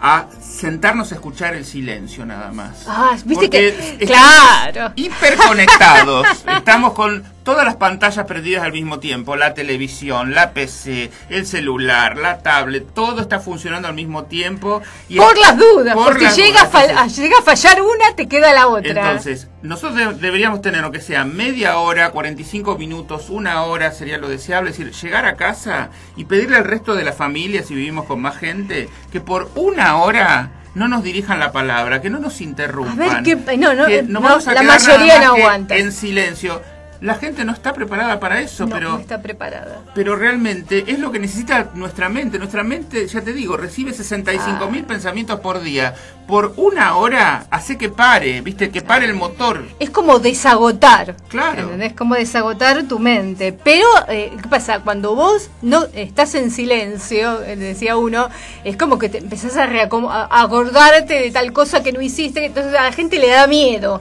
a 0.00 0.26
sentarnos 0.40 1.12
a 1.12 1.14
escuchar 1.14 1.54
el 1.54 1.64
silencio 1.64 2.26
nada 2.26 2.52
más. 2.52 2.84
Ah, 2.86 3.12
viste 3.24 3.34
Porque 3.46 3.50
que 3.98 4.04
estamos 4.04 4.34
claro. 4.72 4.92
hiperconectados. 4.96 6.26
Estamos 6.58 6.92
con 6.92 7.24
todas 7.44 7.64
las 7.64 7.76
pantallas 7.76 8.26
perdidas 8.26 8.64
al 8.64 8.72
mismo 8.72 8.98
tiempo, 8.98 9.36
la 9.36 9.54
televisión, 9.54 10.34
la 10.34 10.52
PC, 10.52 11.10
el 11.28 11.46
celular, 11.46 12.16
la 12.16 12.38
tablet, 12.38 12.86
todo 12.94 13.20
está 13.20 13.38
funcionando 13.38 13.86
al 13.86 13.94
mismo 13.94 14.24
tiempo. 14.24 14.82
y 15.08 15.16
Por 15.16 15.36
las 15.38 15.56
dudas, 15.56 15.94
por 15.94 16.06
porque 16.06 16.24
las 16.24 16.36
llega, 16.36 16.62
a 16.62 16.64
dudas. 16.68 16.96
a- 16.96 17.06
llega 17.06 17.36
a 17.38 17.42
fallar 17.42 17.82
una, 17.82 18.16
te 18.16 18.26
queda 18.28 18.52
la 18.52 18.66
otra. 18.66 18.90
Entonces, 18.90 19.48
nosotros 19.62 19.94
de- 19.96 20.14
deberíamos 20.14 20.62
tener 20.62 20.80
lo 20.82 20.90
que 20.90 21.00
sea 21.00 21.24
media 21.24 21.78
hora, 21.78 22.10
45 22.10 22.78
minutos, 22.78 23.28
una 23.30 23.62
hora 23.64 23.92
sería 23.92 24.18
lo 24.18 24.28
deseable, 24.28 24.70
es 24.70 24.78
decir, 24.78 24.92
llegar 24.94 25.26
a 25.26 25.36
casa 25.36 25.90
y 26.16 26.24
pedirle 26.24 26.56
al 26.56 26.64
resto 26.64 26.94
de 26.94 27.04
la 27.04 27.12
familia, 27.12 27.62
si 27.62 27.74
vivimos 27.74 28.06
con 28.06 28.20
más 28.22 28.36
gente, 28.38 28.88
que 29.12 29.20
por 29.20 29.50
una 29.54 29.98
hora 29.98 30.50
no 30.74 30.88
nos 30.88 31.04
dirijan 31.04 31.38
la 31.38 31.52
palabra, 31.52 32.00
que 32.00 32.10
no 32.10 32.18
nos 32.18 32.40
interrumpan. 32.40 33.00
A 33.00 33.14
ver 33.14 33.22
qué- 33.22 33.56
no, 33.56 33.74
no, 33.74 33.86
que 33.86 33.98
eh, 33.98 34.02
no, 34.02 34.20
la 34.20 34.62
mayoría 34.62 35.20
no 35.20 35.34
que 35.34 35.42
aguanta. 35.42 35.76
En 35.76 35.92
silencio. 35.92 36.62
La 37.04 37.16
gente 37.16 37.44
no 37.44 37.52
está 37.52 37.74
preparada 37.74 38.18
para 38.18 38.40
eso, 38.40 38.64
no, 38.64 38.74
pero 38.74 38.88
no 38.92 38.98
está 38.98 39.20
preparada. 39.20 39.82
pero 39.94 40.16
realmente 40.16 40.84
es 40.86 40.98
lo 40.98 41.12
que 41.12 41.18
necesita 41.18 41.68
nuestra 41.74 42.08
mente. 42.08 42.38
Nuestra 42.38 42.62
mente, 42.62 43.06
ya 43.06 43.20
te 43.20 43.34
digo, 43.34 43.58
recibe 43.58 43.92
65 43.92 44.70
mil 44.70 44.84
pensamientos 44.84 45.38
por 45.40 45.60
día. 45.60 45.94
Por 46.26 46.54
una 46.56 46.96
hora 46.96 47.44
hace 47.50 47.76
que 47.76 47.90
pare, 47.90 48.40
viste, 48.40 48.70
que 48.70 48.80
pare 48.80 49.04
el 49.04 49.12
motor. 49.12 49.66
Es 49.78 49.90
como 49.90 50.18
desagotar. 50.18 51.14
Claro. 51.28 51.64
¿entendés? 51.64 51.90
Es 51.90 51.94
como 51.94 52.14
desagotar 52.14 52.84
tu 52.84 52.98
mente. 52.98 53.52
Pero, 53.52 53.86
eh, 54.08 54.32
¿qué 54.40 54.48
pasa? 54.48 54.80
Cuando 54.80 55.14
vos 55.14 55.50
no 55.60 55.84
estás 55.92 56.34
en 56.34 56.50
silencio, 56.50 57.42
eh, 57.42 57.56
decía 57.56 57.98
uno, 57.98 58.30
es 58.64 58.78
como 58.78 58.98
que 58.98 59.10
te 59.10 59.18
empezás 59.18 59.58
a 59.58 59.64
a 59.64 60.42
acordarte 60.42 61.20
de 61.20 61.30
tal 61.30 61.52
cosa 61.52 61.82
que 61.82 61.92
no 61.92 62.00
hiciste. 62.00 62.46
Entonces 62.46 62.74
a 62.74 62.84
la 62.84 62.92
gente 62.92 63.18
le 63.18 63.28
da 63.28 63.46
miedo. 63.46 64.00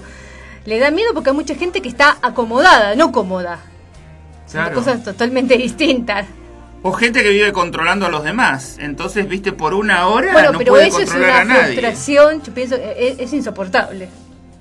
Le 0.66 0.80
da 0.80 0.92
miedo 0.92 1.10
porque 1.14 1.30
hay 1.32 1.36
mucha 1.36 1.56
gente 1.56 1.82
que 1.82 1.90
está 1.90 2.18
acomodada, 2.22 2.96
no 2.96 3.12
cómoda. 3.12 3.60
Son 4.48 4.70
cosas 4.74 5.04
totalmente 5.04 5.58
distintas. 5.58 6.26
O 6.82 6.92
gente 6.92 7.24
que 7.24 7.30
vive 7.30 7.54
controlando 7.54 8.06
a 8.06 8.10
los 8.10 8.24
demás. 8.24 8.78
Entonces, 8.80 9.28
viste, 9.28 9.52
por 9.54 9.74
una 9.74 10.08
hora 10.08 10.34
Bueno, 10.34 10.52
no 10.54 10.58
pero 10.60 10.74
puede 10.74 10.88
eso 10.88 11.00
es 11.00 11.14
a 11.14 11.18
una 11.18 11.44
nadie. 11.46 11.64
frustración, 11.74 12.42
yo 12.44 12.54
pienso, 12.54 12.76
eh, 12.76 12.96
es, 12.98 13.20
es 13.20 13.34
insoportable. 13.34 14.10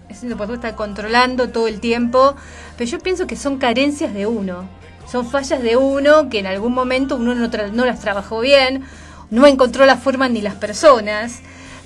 Es 0.09 0.22
insoportable 0.22 0.57
estar 0.57 0.74
controlando 0.76 1.48
todo 1.48 1.66
el 1.66 1.80
tiempo, 1.80 2.36
pero 2.76 2.88
yo 2.88 2.98
pienso 3.00 3.26
que 3.26 3.34
son 3.36 3.59
carencias 3.59 4.14
de 4.14 4.26
uno. 4.26 4.68
Son 5.11 5.28
fallas 5.28 5.62
de 5.62 5.76
uno 5.76 6.28
que 6.30 6.38
en 6.38 6.46
algún 6.46 6.72
momento 6.74 7.16
uno 7.16 7.34
no, 7.34 7.50
tra- 7.50 7.72
no 7.72 7.84
las 7.84 8.00
trabajó 8.00 8.40
bien, 8.40 8.84
no 9.30 9.46
encontró 9.46 9.84
la 9.84 9.96
forma 9.96 10.28
ni 10.28 10.40
las 10.42 10.55
personas. 10.55 11.40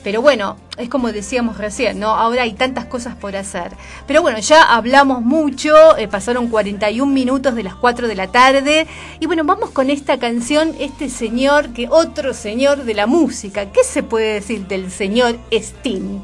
Pero 0.06 0.22
bueno, 0.22 0.56
es 0.78 0.88
como 0.88 1.10
decíamos 1.10 1.58
recién, 1.58 1.98
¿no? 1.98 2.10
Ahora 2.10 2.44
hay 2.44 2.52
tantas 2.52 2.84
cosas 2.84 3.16
por 3.16 3.34
hacer. 3.34 3.72
Pero 4.06 4.22
bueno, 4.22 4.38
ya 4.38 4.62
hablamos 4.62 5.20
mucho, 5.20 5.96
eh, 5.96 6.06
pasaron 6.06 6.46
41 6.46 7.12
minutos 7.12 7.56
de 7.56 7.64
las 7.64 7.74
4 7.74 8.06
de 8.06 8.14
la 8.14 8.28
tarde. 8.28 8.86
Y 9.18 9.26
bueno, 9.26 9.42
vamos 9.42 9.70
con 9.70 9.90
esta 9.90 10.16
canción, 10.20 10.76
este 10.78 11.10
señor, 11.10 11.70
que 11.70 11.88
otro 11.90 12.34
señor 12.34 12.84
de 12.84 12.94
la 12.94 13.08
música. 13.08 13.72
¿Qué 13.72 13.82
se 13.82 14.04
puede 14.04 14.34
decir 14.34 14.68
del 14.68 14.92
señor 14.92 15.38
Sting? 15.50 16.20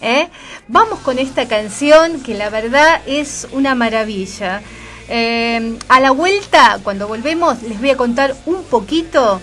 ¿Eh? 0.00 0.28
Vamos 0.68 1.00
con 1.00 1.18
esta 1.18 1.48
canción 1.48 2.22
que 2.22 2.34
la 2.34 2.50
verdad 2.50 3.02
es 3.04 3.48
una 3.50 3.74
maravilla. 3.74 4.62
Eh, 5.08 5.76
a 5.88 5.98
la 5.98 6.12
vuelta, 6.12 6.78
cuando 6.84 7.08
volvemos, 7.08 7.64
les 7.64 7.80
voy 7.80 7.90
a 7.90 7.96
contar 7.96 8.36
un 8.46 8.62
poquito 8.62 9.40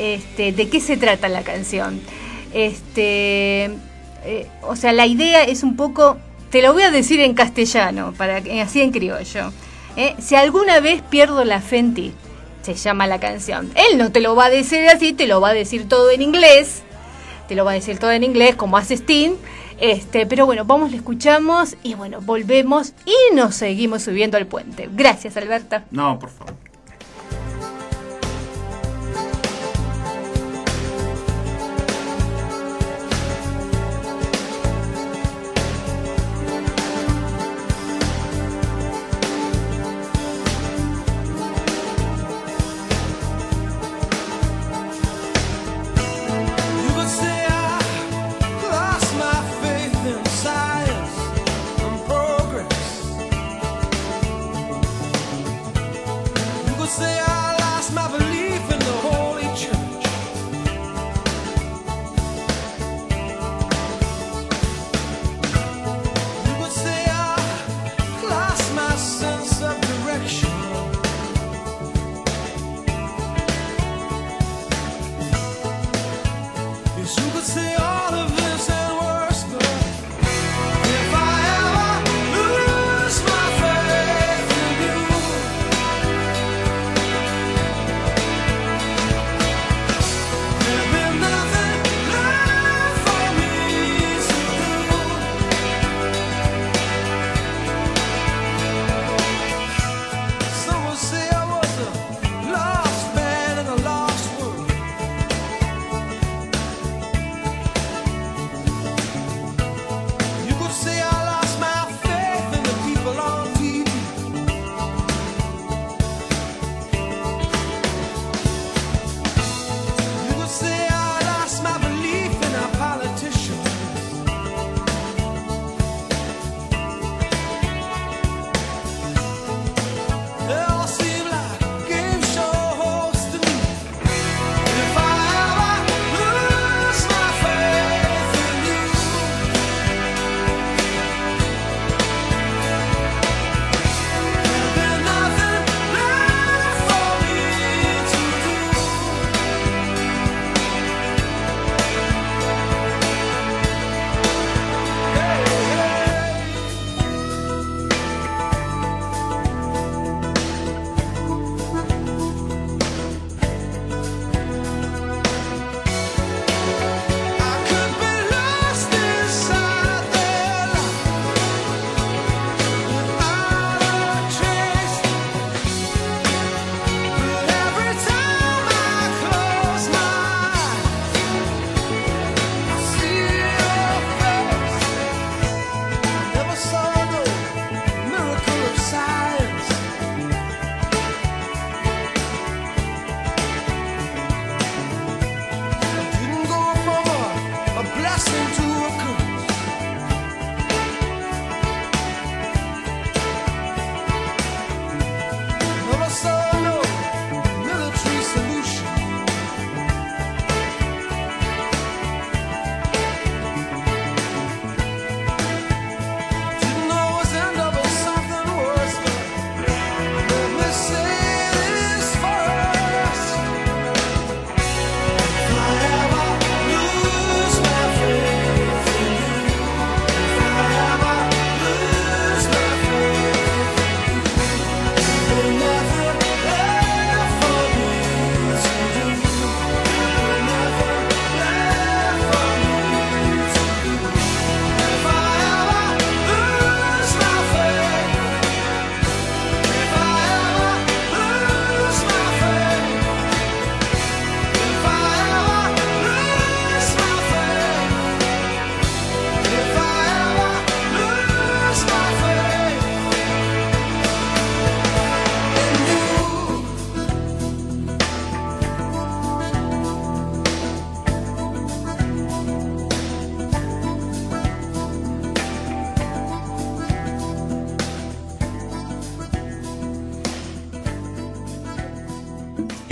este, 0.00 0.50
de 0.50 0.68
qué 0.68 0.80
se 0.80 0.96
trata 0.96 1.28
la 1.28 1.44
canción. 1.44 2.00
Este, 2.56 3.64
eh, 4.24 4.46
o 4.62 4.76
sea, 4.76 4.92
la 4.92 5.06
idea 5.06 5.44
es 5.44 5.62
un 5.62 5.76
poco, 5.76 6.16
te 6.50 6.62
lo 6.62 6.72
voy 6.72 6.82
a 6.82 6.90
decir 6.90 7.20
en 7.20 7.34
castellano, 7.34 8.14
para 8.16 8.42
así 8.62 8.80
en 8.80 8.92
criollo. 8.92 9.52
¿eh? 9.96 10.14
Si 10.18 10.34
alguna 10.34 10.80
vez 10.80 11.02
pierdo 11.02 11.44
la 11.44 11.60
fe 11.60 11.78
en 11.78 11.94
ti, 11.94 12.12
se 12.62 12.74
llama 12.74 13.06
la 13.06 13.20
canción. 13.20 13.70
Él 13.74 13.98
no 13.98 14.10
te 14.10 14.20
lo 14.20 14.34
va 14.34 14.46
a 14.46 14.50
decir 14.50 14.88
así, 14.88 15.12
te 15.12 15.26
lo 15.26 15.40
va 15.40 15.50
a 15.50 15.54
decir 15.54 15.88
todo 15.88 16.10
en 16.10 16.22
inglés 16.22 16.82
te 17.46 17.54
lo 17.54 17.64
va 17.64 17.72
a 17.72 17.74
decir 17.74 17.98
todo 17.98 18.12
en 18.12 18.24
inglés, 18.24 18.56
como 18.56 18.76
hace 18.76 18.94
Sting. 18.94 19.34
Este, 19.78 20.26
pero 20.26 20.46
bueno, 20.46 20.64
vamos, 20.64 20.90
le 20.90 20.96
escuchamos 20.96 21.76
y 21.82 21.94
bueno, 21.94 22.20
volvemos 22.22 22.92
y 23.04 23.34
nos 23.34 23.54
seguimos 23.54 24.02
subiendo 24.02 24.36
al 24.36 24.46
puente. 24.46 24.88
Gracias, 24.92 25.36
Alberta. 25.36 25.84
No, 25.90 26.18
por 26.18 26.30
favor. 26.30 26.54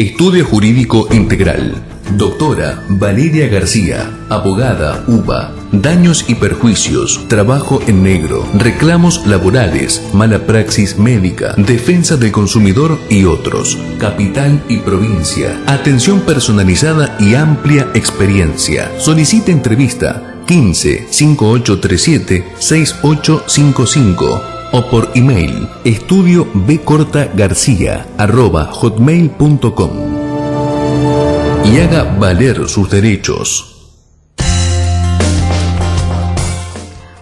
Estudio 0.05 0.45
Jurídico 0.45 1.09
Integral. 1.13 1.83
Doctora 2.19 2.85
Valeria 2.91 3.49
García, 3.49 4.11
abogada 4.29 5.03
UBA. 5.07 5.55
Daños 5.73 6.27
y 6.29 6.35
perjuicios, 6.35 7.27
trabajo 7.27 7.81
en 7.87 8.03
negro, 8.03 8.47
reclamos 8.55 9.27
laborales, 9.27 10.03
mala 10.13 10.41
praxis 10.41 10.99
médica, 10.99 11.55
defensa 11.57 12.19
del 12.19 12.33
consumidor 12.33 12.99
y 13.09 13.25
otros. 13.25 13.79
Capital 13.99 14.63
y 14.69 14.77
provincia. 14.77 15.59
Atención 15.67 16.21
personalizada 16.21 17.17
y 17.19 17.35
amplia 17.35 17.89
experiencia. 17.95 18.93
Solicite 18.99 19.53
entrevista 19.53 20.35
15 20.47 21.07
5837 21.11 22.45
6855 22.59 24.54
o 24.77 24.83
por 24.91 25.13
email 25.15 25.69
estudio 25.85 26.49
hotmail.com 28.73 29.91
y 31.65 31.79
haga 31.79 32.03
valer 32.19 32.69
sus 32.69 32.91
derechos. 32.91 33.71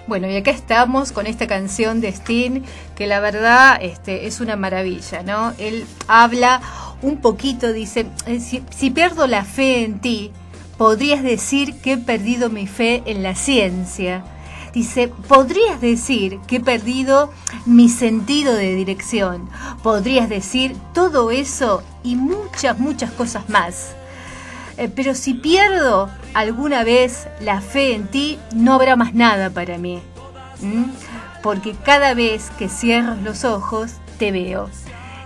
Bueno, 0.07 0.31
y 0.31 0.37
acá 0.37 0.51
estamos 0.51 1.13
con 1.13 1.27
esta 1.27 1.47
canción 1.47 2.01
de 2.01 2.09
Sting, 2.09 2.63
que 2.97 3.07
la 3.07 3.21
verdad 3.21 3.79
este, 3.83 4.27
es 4.27 4.41
una 4.41 4.57
maravilla, 4.57 5.23
¿no? 5.23 5.53
Él 5.59 5.85
habla 6.09 6.63
un 7.03 7.19
poquito, 7.19 7.75
dice, 7.75 8.07
eh, 8.27 8.41
si 8.41 8.91
pierdo 8.91 9.27
la 9.27 9.45
fe 9.45 9.85
en 9.85 10.01
ti, 10.01 10.33
podrías 10.79 11.23
decir 11.23 11.75
que 11.83 11.93
he 11.93 11.99
perdido 11.99 12.49
mi 12.49 12.67
fe 12.67 13.03
en 13.05 13.23
la 13.23 13.35
ciencia. 13.35 14.25
Dice, 14.73 15.09
podrías 15.29 15.81
decir 15.81 16.41
que 16.47 16.57
he 16.57 16.61
perdido 16.61 17.31
mi 17.67 17.89
sentido 17.89 18.55
de 18.55 18.75
dirección. 18.75 19.49
Podrías 19.83 20.29
decir 20.29 20.77
todo 20.95 21.31
eso 21.31 21.83
y 22.03 22.17
muchas, 22.17 22.79
muchas 22.79 23.11
cosas 23.11 23.49
más. 23.51 23.95
Eh, 24.79 24.89
pero 24.89 25.15
si 25.15 25.35
pierdo 25.35 26.09
alguna 26.33 26.85
vez 26.85 27.29
la 27.41 27.61
fe 27.61 27.95
en 27.95 28.09
ti, 28.09 28.39
no 28.55 28.75
habrá 28.75 28.97
más 28.97 29.15
nada 29.15 29.51
para 29.51 29.77
mí. 29.77 30.01
Porque 31.43 31.75
cada 31.85 32.15
vez 32.15 32.51
que 32.59 32.69
cierro 32.69 33.17
los 33.17 33.45
ojos, 33.45 33.97
te 34.19 34.33
veo. 34.33 34.71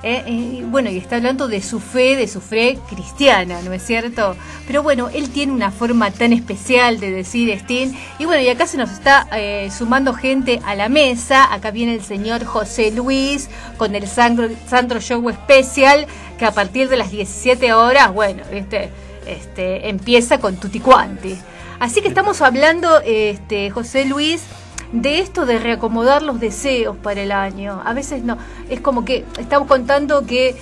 Eh, 0.08 0.22
eh, 0.24 0.62
bueno, 0.64 0.88
y 0.88 0.98
está 0.98 1.16
hablando 1.16 1.48
de 1.48 1.60
su 1.60 1.80
fe, 1.80 2.14
de 2.14 2.28
su 2.28 2.40
fe 2.40 2.78
cristiana, 2.88 3.60
¿no 3.62 3.72
es 3.72 3.82
cierto? 3.82 4.36
Pero 4.68 4.84
bueno, 4.84 5.08
él 5.12 5.30
tiene 5.30 5.52
una 5.52 5.72
forma 5.72 6.12
tan 6.12 6.32
especial 6.32 7.00
de 7.00 7.10
decir 7.10 7.50
Sting. 7.50 7.92
Y 8.20 8.24
bueno, 8.24 8.40
y 8.40 8.48
acá 8.48 8.68
se 8.68 8.76
nos 8.76 8.92
está 8.92 9.26
eh, 9.32 9.68
sumando 9.76 10.14
gente 10.14 10.60
a 10.64 10.76
la 10.76 10.88
mesa. 10.88 11.52
Acá 11.52 11.72
viene 11.72 11.94
el 11.94 12.04
señor 12.04 12.44
José 12.44 12.92
Luis 12.92 13.50
con 13.78 13.96
el 13.96 14.06
Sandro 14.06 15.00
Show 15.00 15.28
Especial, 15.28 16.06
que 16.38 16.44
a 16.44 16.52
partir 16.52 16.88
de 16.88 16.98
las 16.98 17.10
17 17.10 17.72
horas, 17.72 18.14
bueno, 18.14 18.44
este, 18.52 18.90
este, 19.26 19.88
empieza 19.88 20.38
con 20.38 20.54
Tutti 20.54 20.78
Quanti. 20.78 21.36
Así 21.80 22.00
que 22.00 22.06
estamos 22.06 22.42
hablando, 22.42 23.00
este, 23.04 23.70
José 23.70 24.04
Luis, 24.04 24.44
de 24.92 25.20
esto 25.20 25.46
de 25.46 25.58
reacomodar 25.58 26.22
los 26.22 26.40
deseos 26.40 26.96
para 26.96 27.20
el 27.20 27.32
año. 27.32 27.82
A 27.84 27.92
veces 27.92 28.22
no, 28.22 28.38
es 28.68 28.80
como 28.80 29.04
que 29.04 29.24
estamos 29.38 29.68
contando 29.68 30.26
que 30.26 30.56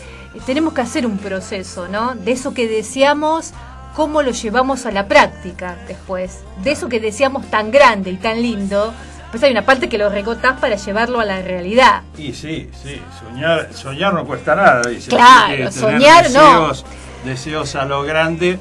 tenemos 0.46 0.72
que 0.72 0.80
hacer 0.80 1.06
un 1.06 1.18
proceso, 1.18 1.88
¿no? 1.88 2.14
De 2.14 2.32
eso 2.32 2.54
que 2.54 2.68
deseamos, 2.68 3.52
cómo 3.94 4.22
lo 4.22 4.32
llevamos 4.32 4.86
a 4.86 4.90
la 4.90 5.06
práctica 5.06 5.76
después. 5.86 6.40
De 6.62 6.72
eso 6.72 6.88
que 6.88 7.00
deseamos 7.00 7.48
tan 7.50 7.70
grande 7.70 8.10
y 8.10 8.16
tan 8.16 8.42
lindo, 8.42 8.92
pues 9.30 9.42
hay 9.42 9.52
una 9.52 9.64
parte 9.64 9.88
que 9.88 9.98
lo 9.98 10.08
recotás 10.10 10.58
para 10.60 10.76
llevarlo 10.76 11.20
a 11.20 11.24
la 11.24 11.42
realidad. 11.42 12.02
Y 12.18 12.32
sí, 12.32 12.70
sí, 12.82 13.00
soñar, 13.20 13.68
soñar 13.72 14.14
no 14.14 14.24
cuesta 14.24 14.54
nada, 14.54 14.82
dice. 14.88 15.10
Claro, 15.10 15.70
soñar 15.72 16.30
no. 16.30 16.68
deseos, 16.68 16.84
Deseos 17.24 17.74
a 17.74 17.86
lo 17.86 18.02
grande, 18.02 18.58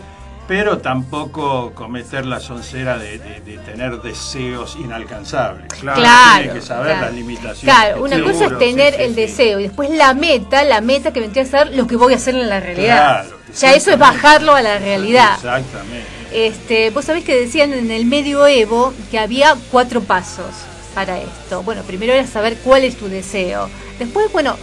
pero 0.47 0.79
tampoco 0.79 1.71
cometer 1.73 2.25
la 2.25 2.39
soncera 2.39 2.97
de, 2.97 3.17
de- 3.17 3.39
de 3.41 3.57
tener 3.59 4.01
deseos 4.01 4.75
inalcanzables. 4.79 5.67
Claro, 5.79 6.01
Claro, 6.01 6.37
tiene 6.43 6.53
que 6.59 6.65
saber 6.65 6.85
claro. 6.87 7.01
las 7.05 7.13
limitaciones. 7.13 7.61
Claro, 7.61 8.03
una 8.03 8.15
Seguro, 8.17 8.33
cosa 8.33 8.45
es 8.47 8.59
tener 8.59 8.93
sí, 8.95 9.01
el 9.03 9.09
sí. 9.09 9.15
deseo 9.21 9.59
y 9.59 9.63
después 9.63 9.89
la 9.91 10.13
meta, 10.13 10.63
la 10.63 10.81
meta 10.81 11.13
que 11.13 11.19
vendría 11.21 11.43
a 11.43 11.47
ser 11.47 11.75
lo 11.75 11.87
que 11.87 11.95
voy 11.95 12.13
a 12.13 12.17
hacer 12.17 12.35
en 12.35 12.49
la 12.49 12.59
realidad. 12.59 13.23
Claro, 13.25 13.37
ya 13.57 13.73
eso 13.73 13.91
es 13.91 13.97
bajarlo 13.99 14.53
a 14.53 14.61
la 14.61 14.79
realidad. 14.79 15.35
Exactamente. 15.35 16.07
Este, 16.33 16.89
vos 16.89 17.05
sabés 17.05 17.23
que 17.23 17.35
decían 17.39 17.71
en 17.73 17.91
el 17.91 18.05
medioevo 18.05 18.93
que 19.11 19.19
había 19.19 19.55
cuatro 19.71 20.01
pasos 20.01 20.47
para 20.95 21.19
esto. 21.19 21.63
Bueno, 21.63 21.83
primero 21.83 22.11
era 22.13 22.25
saber 22.27 22.57
cuál 22.63 22.83
es 22.83 22.97
tu 22.97 23.07
deseo. 23.07 23.69
Después, 23.99 24.31
bueno, 24.31 24.57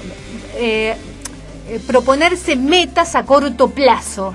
eh, 0.56 0.96
eh, 1.68 1.80
proponerse 1.86 2.56
metas 2.56 3.14
a 3.14 3.24
corto 3.24 3.70
plazo. 3.70 4.34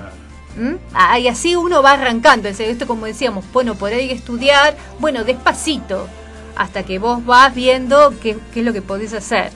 ¿Mm? 0.56 0.74
Ah, 0.94 1.18
y 1.18 1.28
así 1.28 1.54
uno 1.56 1.82
va 1.82 1.92
arrancando. 1.92 2.48
Es- 2.48 2.60
Esto 2.60 2.86
como 2.86 3.06
decíamos, 3.06 3.44
bueno, 3.52 3.74
por 3.74 3.92
ahí 3.92 4.10
estudiar, 4.10 4.76
bueno, 4.98 5.24
despacito, 5.24 6.08
hasta 6.56 6.82
que 6.82 6.98
vos 6.98 7.24
vas 7.24 7.54
viendo 7.54 8.14
qué, 8.22 8.38
qué 8.54 8.60
es 8.60 8.66
lo 8.66 8.72
que 8.72 8.82
podés 8.82 9.12
hacer. 9.12 9.50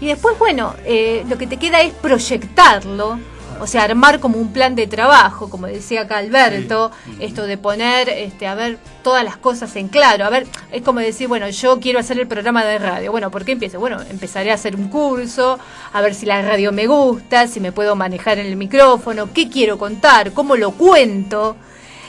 Y 0.00 0.06
después, 0.06 0.38
bueno, 0.38 0.74
eh, 0.84 1.24
lo 1.28 1.36
que 1.38 1.46
te 1.46 1.56
queda 1.58 1.80
es 1.82 1.92
proyectarlo, 1.92 3.18
o 3.60 3.66
sea, 3.66 3.84
armar 3.84 4.20
como 4.20 4.38
un 4.38 4.52
plan 4.52 4.74
de 4.74 4.86
trabajo, 4.86 5.50
como 5.50 5.66
decía 5.66 6.02
acá 6.02 6.18
Alberto, 6.18 6.90
esto 7.18 7.46
de 7.46 7.58
poner, 7.58 8.08
este, 8.08 8.46
a 8.46 8.54
ver, 8.54 8.78
todas 9.02 9.24
las 9.24 9.36
cosas 9.36 9.74
en 9.76 9.88
claro. 9.88 10.24
A 10.24 10.30
ver, 10.30 10.46
es 10.72 10.82
como 10.82 11.00
decir, 11.00 11.28
bueno, 11.28 11.48
yo 11.48 11.78
quiero 11.78 11.98
hacer 11.98 12.18
el 12.18 12.26
programa 12.26 12.64
de 12.64 12.78
radio. 12.78 13.10
Bueno, 13.10 13.30
¿por 13.30 13.44
qué 13.44 13.52
empiezo? 13.52 13.78
Bueno, 13.78 14.00
empezaré 14.10 14.50
a 14.50 14.54
hacer 14.54 14.76
un 14.76 14.88
curso, 14.88 15.58
a 15.92 16.00
ver 16.00 16.14
si 16.14 16.26
la 16.26 16.42
radio 16.42 16.72
me 16.72 16.86
gusta, 16.86 17.46
si 17.46 17.60
me 17.60 17.72
puedo 17.72 17.96
manejar 17.96 18.38
el 18.38 18.56
micrófono, 18.56 19.32
qué 19.32 19.48
quiero 19.48 19.78
contar, 19.78 20.32
cómo 20.32 20.56
lo 20.56 20.72
cuento. 20.72 21.56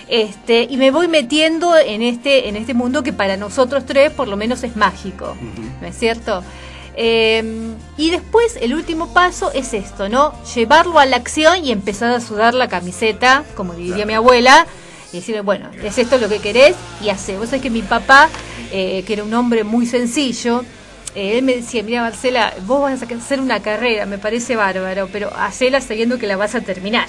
Este, 0.08 0.68
y 0.70 0.76
me 0.76 0.92
voy 0.92 1.08
metiendo 1.08 1.78
en 1.78 2.02
este, 2.02 2.50
en 2.50 2.58
este 2.58 2.74
mundo 2.74 3.02
que 3.02 3.14
para 3.14 3.38
nosotros 3.38 3.86
tres 3.86 4.12
por 4.12 4.28
lo 4.28 4.36
menos 4.36 4.62
es 4.64 4.76
mágico, 4.76 5.38
¿no 5.80 5.88
es 5.88 5.98
cierto? 5.98 6.44
Eh, 6.96 7.74
y 7.98 8.10
después 8.10 8.58
el 8.60 8.74
último 8.74 9.14
paso 9.14 9.52
es 9.54 9.74
esto, 9.74 10.10
¿no? 10.10 10.34
Llevarlo 10.56 11.00
a 11.00 11.06
la 11.06 11.18
acción 11.18 11.64
y 11.64 11.72
empezar 11.72 12.12
a 12.12 12.20
sudar 12.20 12.54
la 12.54 12.68
camiseta, 12.68 13.44
como 13.56 13.74
diría 13.74 14.06
mi 14.06 14.14
abuela, 14.14 14.66
y 15.14 15.18
decirle, 15.18 15.42
bueno, 15.42 15.70
es 15.84 15.98
esto 15.98 16.18
lo 16.18 16.30
que 16.30 16.40
querés 16.40 16.76
y 17.04 17.10
hace. 17.10 17.38
Vos 17.38 17.48
sabés 17.48 17.62
que 17.62 17.70
mi 17.70 17.82
papá, 17.82 18.30
eh, 18.72 19.04
que 19.06 19.14
era 19.14 19.24
un 19.24 19.34
hombre 19.34 19.64
muy 19.64 19.86
sencillo, 19.86 20.64
eh, 21.16 21.38
él 21.38 21.44
me 21.44 21.56
decía, 21.56 21.84
mira 21.84 22.02
Marcela, 22.02 22.54
vos 22.66 22.82
vas 22.82 23.02
a 23.02 23.16
hacer 23.16 23.42
una 23.42 23.62
carrera, 23.62 24.06
me 24.06 24.18
parece 24.18 24.56
bárbaro, 24.56 25.10
pero 25.12 25.32
hacela 25.36 25.82
sabiendo 25.82 26.18
que 26.18 26.28
la 26.28 26.38
vas 26.38 26.56
a 26.56 26.62
terminar. 26.62 27.08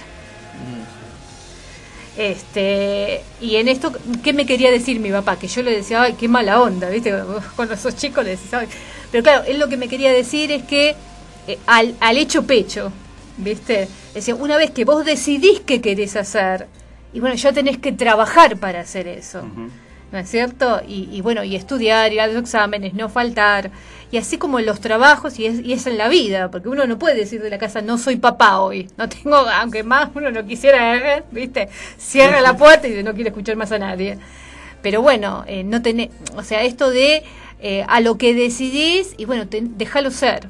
Este, 2.17 3.23
y 3.41 3.57
en 3.57 3.69
esto, 3.69 3.93
¿qué 4.23 4.33
me 4.33 4.45
quería 4.45 4.71
decir 4.71 5.01
mi 5.01 5.11
papá? 5.11 5.39
Que 5.39 5.49
yo 5.49 5.63
le 5.63 5.71
decía, 5.71 6.03
ay, 6.03 6.15
qué 6.19 6.29
mala 6.29 6.61
onda, 6.61 6.91
¿viste? 6.91 7.15
Cuando 7.57 7.77
sos 7.77 7.97
chico 7.97 8.23
le 8.23 8.31
decís, 8.31 8.53
ay. 8.53 8.69
Pero 9.11 9.23
claro, 9.23 9.45
él 9.47 9.59
lo 9.59 9.69
que 9.69 9.77
me 9.77 9.89
quería 9.89 10.13
decir 10.13 10.53
es 10.53 10.63
que 10.65 10.95
eh, 11.47 11.59
al, 11.67 11.95
al 12.01 12.19
hecho 12.19 12.45
pecho, 12.45 12.93
¿viste? 13.39 13.89
Decía, 14.15 14.35
una 14.35 14.57
vez 14.57 14.71
que 14.71 14.85
vos 14.85 15.05
decidís 15.05 15.61
qué 15.61 15.81
querés 15.81 16.17
hacer, 16.17 16.67
y 17.15 17.21
bueno, 17.21 17.35
ya 17.35 17.53
tenés 17.53 17.79
que 17.79 17.93
trabajar 17.93 18.57
para 18.57 18.81
hacer 18.81 19.07
eso. 19.07 19.43
¿No 20.13 20.19
es 20.19 20.29
cierto? 20.29 20.83
Y, 20.87 21.09
y 21.11 21.23
bueno, 21.23 21.43
y 21.43 21.57
estudiar, 21.57 22.13
ir 22.13 22.21
a 22.21 22.27
los 22.27 22.37
exámenes, 22.37 22.93
no 22.93 23.09
faltar. 23.09 23.71
Y 24.11 24.19
así 24.19 24.37
como 24.37 24.59
en 24.59 24.67
los 24.67 24.79
trabajos, 24.81 25.39
y 25.39 25.47
es, 25.47 25.61
y 25.61 25.73
es 25.73 25.87
en 25.87 25.97
la 25.97 26.09
vida, 26.09 26.51
porque 26.51 26.69
uno 26.69 26.87
no 26.87 26.99
puede 26.99 27.15
decir 27.15 27.41
de 27.43 27.49
la 27.49 27.57
casa, 27.57 27.81
no 27.81 27.97
soy 27.97 28.17
papá 28.17 28.59
hoy. 28.61 28.89
No 28.99 29.09
tengo, 29.09 29.37
aunque 29.37 29.83
más 29.83 30.11
uno 30.15 30.31
no 30.31 30.45
quisiera, 30.45 31.17
¿eh? 31.17 31.23
¿viste? 31.31 31.71
Cierra 31.97 32.43
la 32.43 32.55
puerta 32.59 32.87
y 32.89 33.03
no 33.03 33.15
quiere 33.15 33.31
escuchar 33.31 33.57
más 33.57 33.73
a 33.73 33.79
nadie. 33.79 34.19
Pero 34.83 35.01
bueno, 35.01 35.45
eh, 35.47 35.65
no 35.65 35.81
tenés, 35.81 36.11
o 36.37 36.43
sea, 36.43 36.63
esto 36.63 36.91
de 36.91 37.23
eh, 37.61 37.85
a 37.89 38.01
lo 38.01 38.19
que 38.19 38.35
decidís, 38.35 39.15
y 39.17 39.25
bueno, 39.25 39.49
te- 39.49 39.63
déjalo 39.63 40.11
ser. 40.11 40.47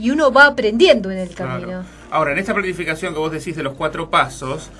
Y 0.00 0.10
uno 0.10 0.32
va 0.32 0.46
aprendiendo 0.46 1.12
en 1.12 1.18
el 1.18 1.28
Claro. 1.28 1.52
camino. 1.60 1.84
Ahora, 2.10 2.32
en 2.32 2.38
esta 2.38 2.54
planificación 2.54 3.12
que 3.12 3.20
vos 3.20 3.30
decís 3.30 3.54
de 3.54 3.62
los 3.62 3.74
cuatro 3.74 4.10
pasos, 4.10 4.70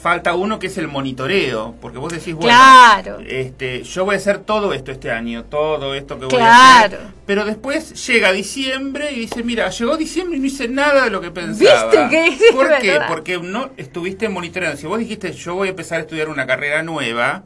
falta 0.00 0.34
uno 0.34 0.58
que 0.58 0.68
es 0.68 0.78
el 0.78 0.88
monitoreo, 0.88 1.74
porque 1.80 1.98
vos 1.98 2.12
decís, 2.12 2.34
bueno, 2.34 2.48
Claro. 2.48 3.18
este, 3.26 3.82
yo 3.82 4.04
voy 4.04 4.14
a 4.14 4.18
hacer 4.18 4.38
todo 4.38 4.72
esto 4.72 4.90
este 4.92 5.10
año, 5.10 5.44
todo 5.44 5.94
esto 5.94 6.18
que 6.18 6.24
voy 6.26 6.34
a 6.34 6.38
Claro. 6.38 6.96
hacer, 6.96 7.00
pero 7.26 7.44
después 7.44 8.06
llega 8.06 8.32
diciembre 8.32 9.12
y 9.12 9.20
dice, 9.20 9.42
mira, 9.42 9.68
llegó 9.70 9.96
diciembre 9.96 10.38
y 10.38 10.40
no 10.40 10.46
hice 10.46 10.68
nada 10.68 11.04
de 11.04 11.10
lo 11.10 11.20
que 11.20 11.30
pensaba. 11.30 11.90
¿Viste 11.90 12.08
que 12.10 12.52
¿Por 12.52 12.78
qué? 12.78 12.90
verdad? 12.92 13.08
Porque 13.08 13.38
no 13.38 13.70
estuviste 13.76 14.28
monitoreando. 14.28 14.78
Si 14.78 14.86
vos 14.86 14.98
dijiste, 14.98 15.32
yo 15.32 15.54
voy 15.54 15.68
a 15.68 15.70
empezar 15.72 15.98
a 15.98 16.00
estudiar 16.02 16.28
una 16.28 16.46
carrera 16.46 16.82
nueva, 16.82 17.44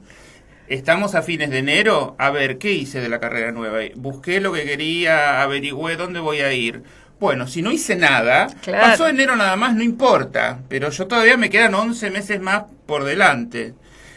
Estamos 0.67 1.15
a 1.15 1.21
fines 1.21 1.51
de 1.51 1.59
enero. 1.59 2.17
A 2.19 2.31
ver, 2.31 2.57
¿qué 2.57 2.73
hice 2.73 3.01
de 3.01 3.11
la 3.11 3.21
carrera 3.21 3.53
nueva? 3.53 3.81
Busqué 3.97 4.41
lo 4.41 4.51
que 4.51 4.65
quería, 4.65 5.43
averigüé 5.43 5.97
dónde 5.97 6.21
voy 6.21 6.41
a 6.41 6.55
ir. 6.55 6.83
Bueno, 7.25 7.47
si 7.47 7.63
no 7.63 7.73
hice 7.73 7.97
nada, 7.97 8.49
Claro. 8.61 8.83
pasó 8.83 9.09
enero 9.09 9.35
nada 9.35 9.57
más, 9.57 9.75
no 9.75 9.83
importa. 9.83 10.61
Pero 10.69 10.91
yo 10.91 11.07
todavía 11.07 11.39
me 11.39 11.49
quedan 11.49 11.75
11 11.75 12.11
meses 12.11 12.39
más 12.39 12.65
por 12.85 13.05
delante. 13.05 13.73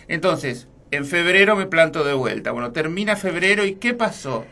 Entonces, 0.10 0.68
en 0.92 1.06
febrero 1.06 1.56
me 1.56 1.68
planto 1.68 2.04
de 2.04 2.12
vuelta. 2.12 2.52
Bueno, 2.52 2.74
termina 2.74 3.16
febrero 3.16 3.64
y 3.64 3.76
¿qué 3.76 3.94
pasó? 3.94 4.46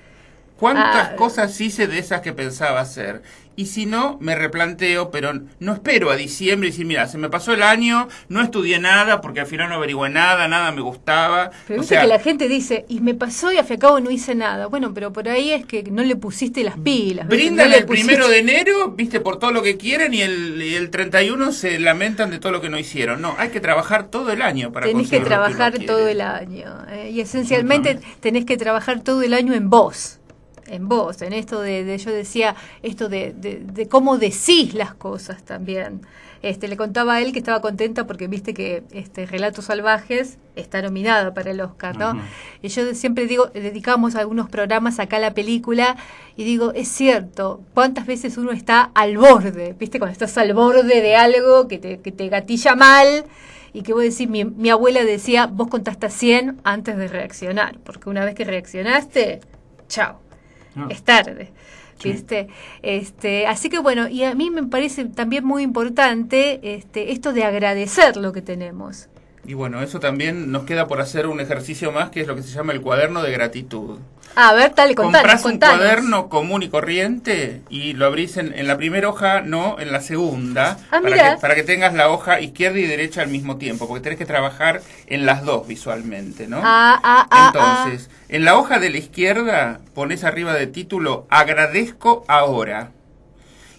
¿Cuántas 0.60 1.10
Ah. 1.10 1.16
cosas 1.18 1.60
hice 1.60 1.88
de 1.88 2.00
esas 2.00 2.22
que 2.22 2.32
pensaba 2.34 2.80
hacer? 2.80 3.22
Y 3.58 3.68
si 3.68 3.86
no, 3.86 4.18
me 4.20 4.36
replanteo, 4.36 5.12
pero 5.12 5.32
no 5.62 5.74
espero 5.74 6.12
a 6.12 6.18
diciembre 6.18 6.68
y 6.68 6.72
decir, 6.72 6.86
mira, 6.86 7.08
se 7.08 7.18
me 7.18 7.30
pasó 7.30 7.54
el 7.54 7.64
año, 7.64 8.10
no 8.28 8.42
estudié 8.42 8.80
nada 8.80 9.22
porque 9.22 9.40
al 9.40 9.46
final 9.48 9.70
no 9.70 9.76
averigüé 9.76 10.10
nada, 10.10 10.48
nada 10.50 10.74
me 10.74 10.82
gustaba. 10.82 11.52
Pero 11.66 11.80
O 11.80 11.84
sea, 11.86 12.02
que 12.02 12.08
la 12.08 12.20
gente 12.20 12.50
dice, 12.50 12.86
y 12.90 13.00
me 13.00 13.14
pasó 13.14 13.54
y 13.54 13.58
al 13.58 13.64
fin 13.64 13.74
y 13.74 13.76
al 13.76 13.80
cabo 13.80 14.00
no 14.02 14.12
hice 14.12 14.36
nada. 14.36 14.68
Bueno, 14.68 14.94
pero 14.94 15.14
por 15.14 15.30
ahí 15.30 15.52
es 15.52 15.66
que 15.66 15.84
no 15.84 16.04
le 16.04 16.18
pusiste 16.18 16.64
las 16.66 16.78
pilas. 16.78 17.28
Brindan 17.30 17.70
No 17.70 17.76
el 17.76 17.86
pusiste- 17.86 18.06
primero 18.08 18.28
de 18.28 18.40
enero, 18.40 18.92
viste, 18.92 19.22
por 19.22 19.40
todo 19.40 19.52
lo 19.52 19.62
que 19.64 19.78
quieren 19.78 20.14
y 20.14 20.22
el, 20.22 20.62
y 20.62 20.76
el 20.76 20.90
31 20.90 21.54
se 21.54 21.80
lamentan 21.80 22.32
de 22.32 22.40
todo 22.40 22.52
lo 22.52 22.60
que 22.62 22.70
no 22.70 22.78
hicieron. 22.78 23.22
No, 23.22 23.36
hay 23.38 23.50
que 23.50 23.62
trabajar 23.62 24.08
todo 24.10 24.32
el 24.34 24.42
año 24.42 24.74
para 24.74 24.86
Tenés 24.86 25.10
que 25.10 25.22
trabajar 25.22 25.80
todo 25.80 26.10
el 26.10 26.20
año. 26.20 26.76
eh, 26.90 27.10
y 27.14 27.22
esencialmente 27.22 28.00
tenés 28.20 28.44
que 28.44 28.58
trabajar 28.58 29.00
todo 29.02 29.22
el 29.22 29.34
año 29.34 29.54
en 29.54 29.70
vos. 29.70 30.20
En 30.68 30.88
vos, 30.90 31.22
en 31.22 31.34
esto 31.34 31.62
de, 31.62 31.84
de- 31.84 31.98
yo 31.98 32.12
decía, 32.12 32.56
esto 32.84 33.08
de, 33.10 33.34
de- 33.34 33.60
de 33.60 33.88
cómo 33.88 34.18
decís 34.18 34.74
las 34.74 34.94
cosas 34.96 35.44
también. 35.44 36.02
Este, 36.42 36.68
le 36.68 36.78
contaba 36.78 37.16
a 37.16 37.22
él 37.22 37.32
que 37.34 37.40
estaba 37.40 37.60
contenta 37.60 38.06
porque 38.06 38.28
viste 38.28 38.54
que 38.54 38.84
este 38.92 39.26
Relatos 39.26 39.66
Salvajes 39.66 40.38
está 40.56 40.82
nominada 40.84 41.34
para 41.34 41.50
el 41.52 41.60
Oscar, 41.62 41.98
¿no? 41.98 42.14
Y 42.62 42.68
yo 42.68 42.94
siempre 42.94 43.26
digo, 43.26 43.48
dedicamos 43.48 44.14
algunos 44.16 44.48
programas 44.50 45.00
acá 45.00 45.18
a 45.18 45.20
la 45.20 45.34
película 45.34 45.96
y 46.36 46.44
digo, 46.44 46.72
es 46.74 46.88
cierto, 46.88 47.62
¿cuántas 47.74 48.06
veces 48.06 48.38
uno 48.38 48.52
está 48.52 48.92
al 48.94 49.18
borde? 49.18 49.76
¿Viste? 49.80 49.98
Cuando 49.98 50.14
estás 50.14 50.38
al 50.38 50.54
borde 50.54 51.02
de 51.02 51.16
algo 51.16 51.68
que 51.68 51.80
te, 51.80 52.00
que 52.00 52.12
te 52.12 52.28
gatilla 52.30 52.76
mal 52.76 53.26
y 53.74 53.82
que 53.82 53.94
vos 53.94 54.04
decís, 54.04 54.30
mi, 54.30 54.46
mi 54.46 54.70
abuela 54.70 55.04
decía, 55.04 55.48
vos 55.48 55.68
contaste 55.68 56.06
a 56.06 56.10
100 56.12 56.62
antes 56.64 56.96
de 56.96 57.08
reaccionar, 57.08 57.80
porque 57.84 58.08
una 58.10 58.24
vez 58.24 58.36
que 58.36 58.44
reaccionaste, 58.46 59.42
chao, 59.88 60.20
No. 60.76 60.90
es 60.90 61.04
tarde. 61.04 61.52
Sí. 62.00 62.12
¿Viste? 62.12 62.48
Este, 62.82 63.48
así 63.48 63.70
que 63.70 63.80
bueno, 63.80 64.10
y 64.10 64.24
a 64.24 64.36
mí 64.36 64.50
me 64.50 64.64
parece 64.64 65.06
también 65.06 65.46
muy 65.46 65.64
importante 65.64 66.76
este, 66.76 67.14
esto 67.14 67.32
de 67.32 67.46
agradecer 67.46 68.18
lo 68.18 68.34
que 68.34 68.42
tenemos. 68.42 69.08
Y 69.48 69.54
bueno, 69.54 69.82
eso 69.82 70.00
también 70.00 70.52
nos 70.52 70.64
queda 70.64 70.88
por 70.88 71.02
hacer 71.02 71.28
un 71.28 71.40
ejercicio 71.40 71.92
más 71.92 72.10
que 72.10 72.22
es 72.22 72.28
lo 72.28 72.36
que 72.36 72.42
se 72.44 72.50
llama 72.54 72.74
el 72.74 72.82
cuaderno 72.82 73.22
de 73.22 73.32
gratitud. 73.32 74.00
Ah, 74.38 74.50
a 74.50 74.54
ver, 74.54 74.74
dale, 74.76 74.96
contanos, 74.96 75.22
Comprás 75.22 75.46
un 75.46 75.52
contanos. 75.52 75.78
cuaderno 75.78 76.30
común 76.30 76.62
y 76.64 76.68
corriente 76.68 77.62
y 77.70 77.94
lo 77.94 78.06
abrís 78.06 78.36
en, 78.36 78.54
en 78.54 78.68
la 78.68 78.76
primera 78.76 79.08
hoja, 79.08 79.42
no 79.42 79.78
en 79.80 79.94
la 79.94 80.02
segunda, 80.02 80.78
Ah, 80.92 81.00
para, 81.02 81.16
que, 81.36 81.42
para 81.42 81.56
que 81.56 81.64
tengas 81.64 81.94
la 81.94 82.10
hoja 82.10 82.42
izquierda 82.42 82.78
y 82.80 82.86
derecha 82.86 83.22
al 83.22 83.30
mismo 83.30 83.56
tiempo, 83.58 83.88
porque 83.88 84.04
tenés 84.04 84.18
que 84.20 84.26
trabajar 84.26 84.82
en 85.08 85.26
las 85.26 85.44
dos 85.46 85.66
visualmente, 85.68 86.48
¿no? 86.48 86.58
Ah, 86.62 87.00
ah, 87.02 87.28
ah, 87.32 87.52
Entonces, 87.54 88.10
en 88.28 88.44
la 88.44 88.58
hoja 88.58 88.80
de 88.80 88.90
la 88.90 88.98
izquierda 88.98 89.80
pones 89.94 90.26
arriba 90.26 90.54
de 90.54 90.68
título 90.68 91.28
Agradezco 91.30 92.26
ahora. 92.28 92.92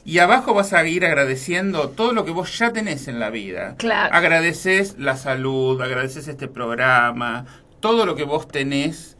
Y 0.07 0.21
abajo 0.21 0.55
vas 0.55 0.73
a 0.73 0.87
ir 0.87 1.05
agradeciendo 1.05 1.89
todo 1.89 2.13
lo 2.13 2.25
que 2.25 2.31
vos 2.31 2.57
ya 2.59 2.73
tenés 2.73 3.09
en 3.09 3.19
la 3.19 3.29
vida. 3.31 3.75
Claro. 3.77 4.15
Agradeces 4.15 4.95
la 4.99 5.17
salud, 5.17 5.81
agradeces 5.83 6.29
este 6.29 6.47
programa, 6.47 7.45
todo 7.81 8.07
lo 8.07 8.15
que 8.15 8.23
vos 8.23 8.47
tenés, 8.47 9.17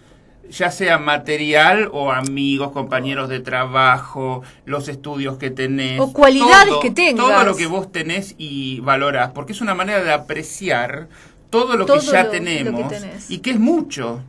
ya 0.49 0.71
sea 0.71 0.99
material 0.99 1.89
o 1.93 2.13
amigos, 2.13 2.71
compañeros 2.71 3.29
de 3.29 3.41
trabajo, 3.41 4.43
los 4.65 4.87
estudios 4.87 5.39
que 5.39 5.51
tenés. 5.51 5.99
O 6.01 6.13
cualidades 6.13 6.69
todo- 6.69 6.81
que 6.81 6.93
tengas. 6.93 7.27
Todo 7.27 7.43
lo 7.45 7.57
que 7.57 7.67
vos 7.67 7.91
tenés 7.91 8.37
y 8.39 8.79
valorás, 8.79 9.33
porque 9.33 9.53
es 9.55 9.61
una 9.61 9.75
manera 9.75 10.05
de 10.05 10.13
apreciar 10.13 11.09
todo 11.51 11.77
lo 11.77 11.85
Todo 11.85 11.99
que 11.99 12.07
ya 12.07 12.13
lo- 12.23 12.25
lo 12.27 12.31
que 12.31 12.39
tenemos 12.39 12.93
y 13.29 13.39
que 13.39 13.51
es 13.51 13.59
mucho. 13.59 14.23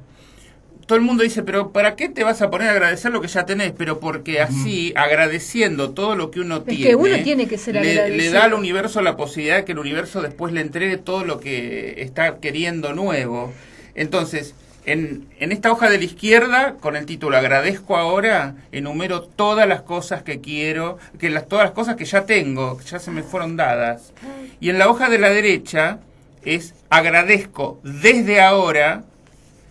Todo 0.87 0.97
el 0.97 1.03
mundo 1.03 1.23
dice, 1.23 1.43
pero 1.43 1.73
¿para 1.73 1.97
qué 1.97 2.07
te 2.07 2.23
vas 2.23 2.41
a 2.41 2.49
poner 2.49 2.69
a 2.69 2.71
agradecer 2.71 3.11
lo 3.11 3.19
que 3.19 3.27
ya 3.27 3.45
tenés? 3.45 3.73
Pero 3.77 3.99
porque 3.99 4.39
así, 4.39 4.93
agradeciendo 4.95 5.91
todo 5.91 6.15
lo 6.15 6.31
que 6.31 6.39
uno 6.39 6.61
tiene, 6.61 6.95
uno 6.95 7.21
tiene 7.23 7.45
que 7.45 7.57
ser 7.57 7.75
le, 7.75 8.29
da 8.29 8.45
al 8.45 8.53
universo 8.53 9.01
la 9.01 9.17
posibilidad 9.17 9.57
de 9.57 9.65
que 9.65 9.73
el 9.73 9.79
universo 9.79 10.21
después 10.21 10.53
le 10.53 10.61
entregue 10.61 10.95
todo 10.95 11.25
lo 11.25 11.41
que 11.41 11.95
está 12.01 12.37
queriendo 12.37 12.93
nuevo. 12.93 13.53
Entonces, 13.95 14.55
en, 14.85 15.27
en 15.41 15.51
esta 15.51 15.73
hoja 15.73 15.89
de 15.89 15.97
la 15.97 16.05
izquierda, 16.05 16.75
con 16.79 16.95
el 16.95 17.05
título 17.05 17.35
Agradezco 17.35 17.97
ahora, 17.97 18.55
enumero 18.71 19.23
todas 19.23 19.67
las 19.67 19.81
cosas 19.81 20.23
que 20.23 20.39
quiero, 20.39 20.99
que 21.19 21.29
las, 21.29 21.49
todas 21.49 21.65
las 21.65 21.73
cosas 21.73 21.97
que 21.97 22.05
ya 22.05 22.25
tengo, 22.25 22.77
que 22.77 22.85
ya 22.85 22.99
se 22.99 23.11
me 23.11 23.23
fueron 23.23 23.57
dadas. 23.57 24.13
Y 24.61 24.69
en 24.69 24.79
la 24.79 24.89
hoja 24.89 25.09
de 25.09 25.19
la 25.19 25.31
derecha 25.31 25.99
es 26.45 26.75
agradezco 26.89 27.81
desde 27.83 28.39
ahora 28.39 29.03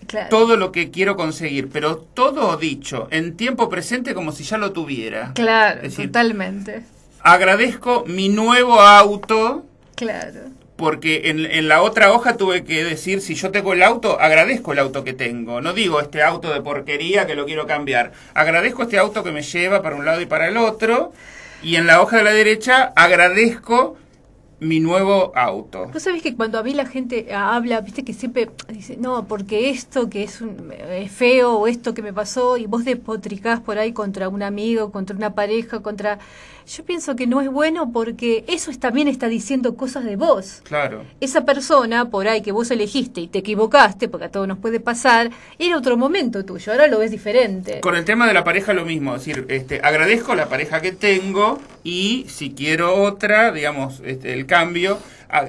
Claro. 0.06 0.28
todo 0.30 0.56
lo 0.56 0.72
que 0.72 0.90
quiero 0.90 1.16
conseguir, 1.16 1.68
pero 1.68 1.96
todo 1.96 2.56
dicho 2.56 3.08
en 3.10 3.36
tiempo 3.36 3.68
presente 3.68 4.14
como 4.14 4.32
si 4.32 4.44
ya 4.44 4.58
lo 4.58 4.72
tuviera. 4.72 5.32
Claro, 5.34 5.82
decir, 5.82 6.06
totalmente. 6.06 6.82
agradezco 7.20 8.04
mi 8.06 8.28
nuevo 8.28 8.80
auto 8.80 9.64
Claro. 9.96 10.40
porque 10.76 11.22
en, 11.30 11.44
en 11.46 11.68
la 11.68 11.82
otra 11.82 12.12
hoja 12.12 12.36
tuve 12.36 12.62
que 12.64 12.84
decir 12.84 13.20
si 13.20 13.34
yo 13.34 13.50
tengo 13.50 13.72
el 13.72 13.82
auto, 13.82 14.20
agradezco 14.20 14.72
el 14.72 14.78
auto 14.78 15.04
que 15.04 15.12
tengo. 15.14 15.60
No 15.60 15.72
digo 15.72 16.00
este 16.00 16.22
auto 16.22 16.52
de 16.52 16.60
porquería 16.60 17.26
que 17.26 17.34
lo 17.34 17.46
quiero 17.46 17.66
cambiar. 17.66 18.12
Agradezco 18.34 18.82
este 18.82 18.98
auto 18.98 19.24
que 19.24 19.32
me 19.32 19.42
lleva 19.42 19.80
para 19.82 19.96
un 19.96 20.04
lado 20.04 20.20
y 20.20 20.26
para 20.26 20.48
el 20.48 20.56
otro. 20.58 21.12
Y 21.62 21.76
en 21.76 21.86
la 21.86 22.02
hoja 22.02 22.18
de 22.18 22.24
la 22.24 22.32
derecha 22.32 22.92
agradezco 22.94 23.96
mi 24.58 24.80
nuevo 24.80 25.32
auto. 25.36 25.88
Vos 25.92 26.02
sabés 26.02 26.22
que 26.22 26.34
cuando 26.34 26.58
a 26.58 26.62
mí 26.62 26.72
la 26.72 26.86
gente 26.86 27.34
habla, 27.34 27.80
viste 27.82 28.04
que 28.04 28.14
siempre 28.14 28.50
dice, 28.68 28.96
no, 28.96 29.26
porque 29.26 29.70
esto 29.70 30.08
que 30.08 30.22
es, 30.22 30.40
un, 30.40 30.72
es 30.72 31.12
feo 31.12 31.58
o 31.58 31.66
esto 31.66 31.92
que 31.92 32.02
me 32.02 32.12
pasó 32.12 32.56
y 32.56 32.66
vos 32.66 32.84
despotricás 32.84 33.60
por 33.60 33.78
ahí 33.78 33.92
contra 33.92 34.28
un 34.28 34.42
amigo, 34.42 34.90
contra 34.90 35.16
una 35.16 35.34
pareja, 35.34 35.80
contra... 35.80 36.18
Yo 36.66 36.84
pienso 36.84 37.14
que 37.14 37.28
no 37.28 37.40
es 37.40 37.48
bueno 37.48 37.92
porque 37.92 38.44
eso 38.48 38.72
es- 38.72 38.80
también 38.80 39.06
está 39.06 39.28
diciendo 39.28 39.76
cosas 39.76 40.04
de 40.04 40.16
vos. 40.16 40.62
Claro. 40.64 41.04
Esa 41.20 41.44
persona 41.44 42.10
por 42.10 42.26
ahí 42.26 42.42
que 42.42 42.50
vos 42.50 42.70
elegiste 42.72 43.20
y 43.20 43.28
te 43.28 43.38
equivocaste, 43.38 44.08
porque 44.08 44.26
a 44.26 44.30
todos 44.30 44.48
nos 44.48 44.58
puede 44.58 44.80
pasar, 44.80 45.30
era 45.60 45.76
otro 45.78 45.96
momento 45.96 46.44
tuyo, 46.44 46.72
ahora 46.72 46.88
lo 46.88 46.98
ves 46.98 47.12
diferente. 47.12 47.80
Con 47.80 47.94
el 47.94 48.04
tema 48.04 48.26
de 48.26 48.34
la 48.34 48.42
pareja 48.42 48.72
lo 48.72 48.84
mismo, 48.84 49.14
es 49.14 49.24
decir, 49.24 49.46
este, 49.48 49.80
agradezco 49.82 50.34
la 50.34 50.48
pareja 50.48 50.80
que 50.80 50.90
tengo 50.92 51.60
y 51.84 52.26
si 52.28 52.50
quiero 52.50 52.94
otra, 53.00 53.52
digamos, 53.52 54.02
este, 54.04 54.32
el 54.32 54.46
cambio, 54.46 54.98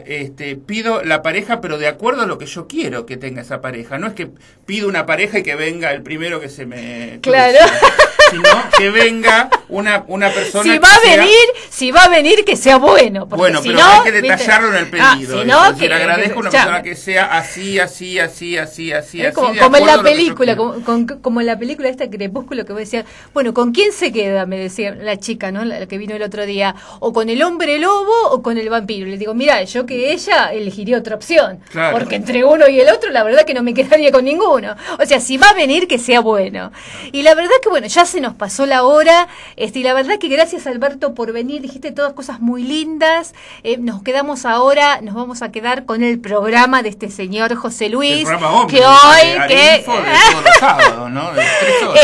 este, 0.05 0.55
pido 0.55 1.03
la 1.03 1.21
pareja 1.21 1.61
pero 1.61 1.77
de 1.77 1.87
acuerdo 1.87 2.23
a 2.23 2.25
lo 2.25 2.37
que 2.37 2.45
yo 2.45 2.67
quiero 2.67 3.05
que 3.07 3.17
tenga 3.17 3.41
esa 3.41 3.59
pareja. 3.61 3.97
No 3.97 4.07
es 4.07 4.13
que 4.13 4.29
pido 4.65 4.87
una 4.87 5.05
pareja 5.07 5.39
y 5.39 5.43
que 5.43 5.55
venga 5.55 5.91
el 5.91 6.03
primero 6.03 6.39
que 6.39 6.49
se 6.49 6.65
me... 6.67 7.19
Claro. 7.21 7.57
Sino 8.29 8.43
que 8.77 8.89
venga 8.89 9.49
una, 9.69 10.03
una 10.07 10.29
persona 10.29 10.63
si 10.63 10.69
que 10.71 10.79
va 10.79 10.93
a 10.93 10.99
sea- 10.99 11.17
venir, 11.17 11.35
si 11.69 11.91
va 11.91 12.03
a 12.03 12.09
venir 12.09 12.43
que 12.45 12.55
sea 12.55 12.77
bueno. 12.77 13.27
porque 13.27 13.39
Bueno, 13.41 13.61
si 13.61 13.69
pero 13.69 13.79
no, 13.79 13.85
hay 13.85 13.99
que 14.03 14.11
viste- 14.11 14.21
detallarlo 14.21 14.67
en 14.69 14.75
el 14.75 14.87
Ah, 14.99 15.13
pedido. 15.15 15.41
si 15.41 15.47
no, 15.47 15.65
es 15.65 15.73
decir, 15.75 15.87
que- 15.89 15.93
agradezco 15.95 16.33
que- 16.33 16.39
una 16.39 16.49
ya, 16.49 16.59
persona 16.59 16.83
que 16.83 16.95
sea 16.95 17.37
así, 17.37 17.79
así, 17.79 18.19
así, 18.19 18.57
así, 18.57 18.91
así, 18.93 19.21
Es 19.21 19.27
así. 19.27 19.35
como, 19.35 19.53
de 19.53 19.59
como 19.59 19.77
en 19.77 19.85
la 19.85 20.01
película, 20.01 20.55
como, 20.55 20.83
con- 20.83 21.05
como 21.07 21.41
en 21.41 21.47
la 21.47 21.57
película 21.59 21.89
esta 21.89 22.09
Crepúsculo 22.09 22.65
que 22.65 22.73
vos 22.73 22.79
decías, 22.79 23.05
bueno, 23.33 23.53
¿con 23.53 23.71
quién 23.71 23.91
se 23.91 24.11
queda? 24.11 24.45
Me 24.45 24.57
decía 24.57 24.95
la 24.95 25.17
chica, 25.17 25.51
¿no? 25.51 25.65
La 25.65 25.85
que 25.85 25.97
vino 25.97 26.15
el 26.15 26.21
otro 26.23 26.45
día, 26.45 26.75
o 26.99 27.13
con 27.13 27.29
el 27.29 27.41
hombre 27.43 27.77
lobo 27.79 28.13
o 28.31 28.41
con 28.41 28.57
el 28.57 28.69
vampiro. 28.69 29.07
Le 29.07 29.17
digo, 29.17 29.33
mira, 29.33 29.61
yo 29.63 29.85
que 29.85 30.11
ella 30.11 30.47
elegiría 30.53 30.97
otra 30.97 31.15
opción, 31.15 31.59
Claro. 31.71 31.97
porque 31.97 32.15
entre 32.15 32.43
uno 32.43 32.67
y 32.67 32.79
el 32.79 32.89
otro, 32.89 33.09
la 33.11 33.23
verdad 33.23 33.43
que 33.45 33.53
no 33.53 33.63
me 33.63 33.73
quedaría 34.01 34.11
con 34.11 34.25
ninguno. 34.25 34.75
O 34.99 35.05
sea, 35.05 35.19
si 35.19 35.37
va 35.37 35.49
a 35.49 35.53
venir, 35.53 35.87
que 35.87 35.97
sea 35.99 36.21
bueno. 36.21 36.71
Y 37.11 37.21
la 37.23 37.35
verdad 37.35 37.51
que 37.61 37.69
bueno, 37.69 37.87
ya 37.87 38.05
se 38.05 38.16
nos 38.21 38.33
pasó 38.35 38.65
la 38.65 38.83
hora, 38.83 39.27
este, 39.55 39.79
y 39.79 39.83
la 39.83 39.93
verdad 39.93 40.19
que 40.19 40.27
gracias 40.27 40.67
Alberto 40.67 41.13
por 41.13 41.31
venir, 41.31 41.61
dijiste 41.61 41.91
todas 41.91 42.13
cosas 42.13 42.39
muy 42.39 42.63
lindas. 42.63 43.33
Eh, 43.63 43.77
nos 43.77 44.03
quedamos 44.03 44.45
ahora, 44.45 45.01
nos 45.01 45.15
vamos 45.15 45.41
a 45.41 45.51
quedar 45.51 45.85
con 45.85 46.03
el 46.03 46.19
programa 46.19 46.83
de 46.83 46.89
este 46.89 47.09
señor 47.09 47.55
José 47.55 47.89
Luis, 47.89 48.19
El 48.19 48.25
programa 48.25 48.61
Hombre, 48.61 48.77
que 48.77 48.85
hoy, 48.85 49.47
que 49.47 49.85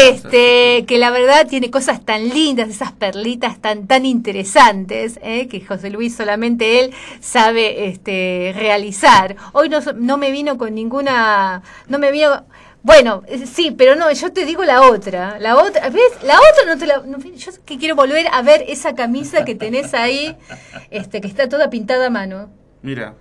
este, 0.10 0.86
que 0.86 0.98
la 0.98 1.12
verdad 1.12 1.48
tiene 1.48 1.70
cosas 1.72 2.04
tan 2.04 2.30
lindas, 2.30 2.70
esas 2.70 2.92
perlitas 2.92 3.60
tan 3.60 3.88
tan 3.88 4.06
interesantes, 4.06 5.20
¿eh? 5.22 5.48
que 5.48 5.62
José 5.62 5.90
Luis 5.90 6.16
solamente 6.16 6.80
él 6.80 6.94
sabe 7.20 7.88
este, 7.88 8.54
realizar. 8.56 9.36
Hoy 9.54 9.70
no, 9.70 9.80
no 9.96 10.18
me 10.18 10.32
vino 10.32 10.58
con 10.58 10.76
ninguna, 10.76 11.62
no 11.88 12.00
me 12.00 12.12
vino, 12.12 12.44
bueno, 12.84 13.24
eh, 13.28 13.46
sí, 13.48 13.72
pero 13.76 13.96
no, 13.96 14.12
yo 14.12 14.32
te 14.32 14.46
digo 14.46 14.64
la 14.66 14.82
otra, 14.84 15.40
la 15.40 15.56
otra, 15.56 15.90
¿ves? 15.90 16.12
La 16.24 16.36
otra 16.36 16.66
no 16.68 16.78
te 16.78 16.86
la, 16.86 17.02
no, 17.06 17.18
yo 17.18 17.52
que 17.66 17.78
quiero 17.78 17.96
volver 17.96 18.28
a 18.32 18.42
ver 18.42 18.64
esa 18.68 18.94
camisa 18.94 19.46
que 19.46 19.56
tenés 19.56 19.94
ahí, 19.94 20.36
este, 20.92 21.22
que 21.22 21.28
está 21.28 21.48
toda 21.50 21.70
pintada 21.70 22.08
a 22.08 22.10
mano, 22.10 22.50
Mira, 22.82 23.14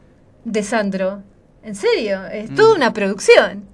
de 0.45 0.63
Sandro. 0.63 1.23
¿En 1.63 1.77
serio? 1.77 2.27
Es 2.27 2.51
Mm. 2.51 2.55
toda 2.57 2.75
una 2.75 2.93
producción. 2.93 3.65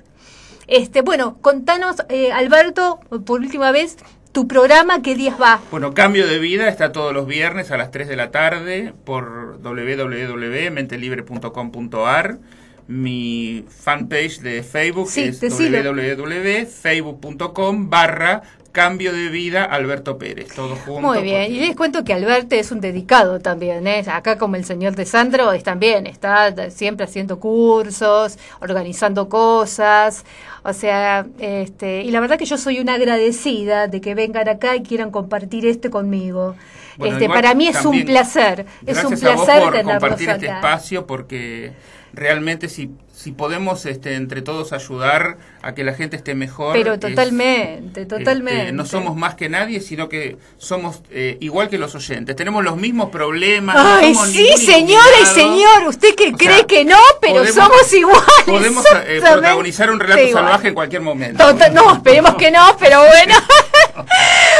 Este, 0.66 1.00
bueno, 1.00 1.38
contanos, 1.40 1.96
eh, 2.10 2.30
Alberto, 2.32 3.00
por 3.24 3.40
última 3.40 3.72
vez, 3.72 3.96
tu 4.32 4.46
programa, 4.46 5.00
¿qué 5.00 5.14
días 5.14 5.40
va? 5.40 5.58
bueno, 5.70 5.94
Cambio 5.94 6.26
de 6.28 6.38
Vida 6.38 6.68
está 6.68 6.92
todos 6.92 7.14
los 7.14 7.26
viernes 7.26 7.70
a 7.70 7.78
las 7.78 7.90
3 7.90 8.08
de 8.08 8.16
la 8.16 8.30
tarde 8.30 8.92
por 9.06 9.58
www.mentelibre.com.ar. 9.62 12.38
mi 12.88 13.64
fanpage 13.68 14.40
de 14.40 14.62
Facebook, 14.62 15.08
Sí, 15.10 15.30
que 15.38 15.46
es 15.46 15.58
www.facebook.com 15.58 17.90
barra 17.90 18.42
cambio 18.72 19.12
de 19.12 19.28
vida 19.28 19.64
Alberto 19.64 20.18
Pérez, 20.18 20.54
todo 20.54 20.76
junto. 20.76 21.00
Muy 21.00 21.22
bien, 21.22 21.46
porque- 21.46 21.56
y 21.56 21.60
les 21.66 21.74
cuento 21.76 22.04
que 22.04 22.12
Alberto 22.14 22.54
es 22.54 22.70
un 22.70 22.80
dedicado 22.80 23.40
también, 23.40 23.86
¿eh? 23.88 24.04
acá 24.12 24.38
como 24.38 24.56
el 24.56 24.64
señor 24.64 24.94
de 24.94 25.04
Sandro 25.04 25.52
es 25.52 25.64
también, 25.64 26.06
está 26.06 26.70
siempre 26.70 27.04
haciendo 27.04 27.40
cursos, 27.40 28.38
organizando 28.60 29.28
cosas, 29.28 30.24
o 30.62 30.72
sea, 30.72 31.26
este, 31.40 32.02
y 32.04 32.10
la 32.10 32.20
verdad 32.20 32.38
que 32.38 32.44
yo 32.44 32.56
soy 32.56 32.78
una 32.78 32.94
agradecida 32.94 33.88
de 33.88 34.00
que 34.00 34.14
vengan 34.14 34.48
acá 34.48 34.76
y 34.76 34.82
quieran 34.82 35.10
compartir 35.10 35.66
esto 35.66 35.90
conmigo. 35.90 36.54
Bueno, 36.98 37.14
este, 37.14 37.24
igual 37.24 37.40
para 37.42 37.54
mí 37.54 37.66
es 37.68 37.84
un 37.84 38.04
placer, 38.04 38.66
es 38.86 39.02
un 39.02 39.10
Gracias 39.10 39.24
a 39.24 39.34
vos 39.34 39.44
placer 39.46 39.62
por 39.62 39.72
tenerlos 39.72 39.94
compartir 40.00 40.30
acá. 40.30 40.36
este 40.36 40.46
espacio 40.54 41.06
porque 41.06 41.72
realmente 42.18 42.68
si, 42.68 42.90
si 43.14 43.32
podemos 43.32 43.86
este, 43.86 44.14
entre 44.14 44.42
todos 44.42 44.72
ayudar 44.72 45.38
a 45.62 45.74
que 45.74 45.84
la 45.84 45.94
gente 45.94 46.16
esté 46.16 46.34
mejor. 46.34 46.72
Pero 46.74 46.94
es- 46.94 47.00
totalmente, 47.00 48.02
este, 48.02 48.18
totalmente. 48.18 48.72
no 48.72 48.84
somos 48.84 49.16
más 49.16 49.34
que 49.34 49.48
nadie, 49.48 49.80
sino 49.80 50.08
que 50.08 50.36
somos 50.56 51.02
eh, 51.10 51.36
igual 51.40 51.68
que 51.68 51.78
los 51.78 51.94
oyentes. 51.94 52.34
Tenemos 52.36 52.62
los 52.64 52.76
mismos 52.76 53.10
problemas. 53.10 53.76
Ay, 53.78 54.12
no 54.12 54.24
sí, 54.26 54.48
señora 54.58 55.02
y 55.22 55.26
señor, 55.26 55.86
usted 55.88 56.14
que 56.14 56.28
O 56.28 56.36
cree 56.36 56.56
sea, 56.58 56.66
que 56.66 56.84
no, 56.84 56.98
pero 57.20 57.36
podemos- 57.38 57.54
somos 57.54 57.92
iguales. 57.92 58.24
Podemos 58.46 58.84
eh, 59.06 59.20
protagonizar 59.22 59.90
un 59.90 60.00
relato 60.00 60.22
igual. 60.22 60.44
salvaje 60.44 60.68
en 60.68 60.74
cualquier 60.74 61.02
momento. 61.02 61.44
No, 61.72 61.94
esperemos 61.94 62.34
que 62.34 62.50
no, 62.50 62.76
pero 62.78 63.00
bueno. 63.00 63.34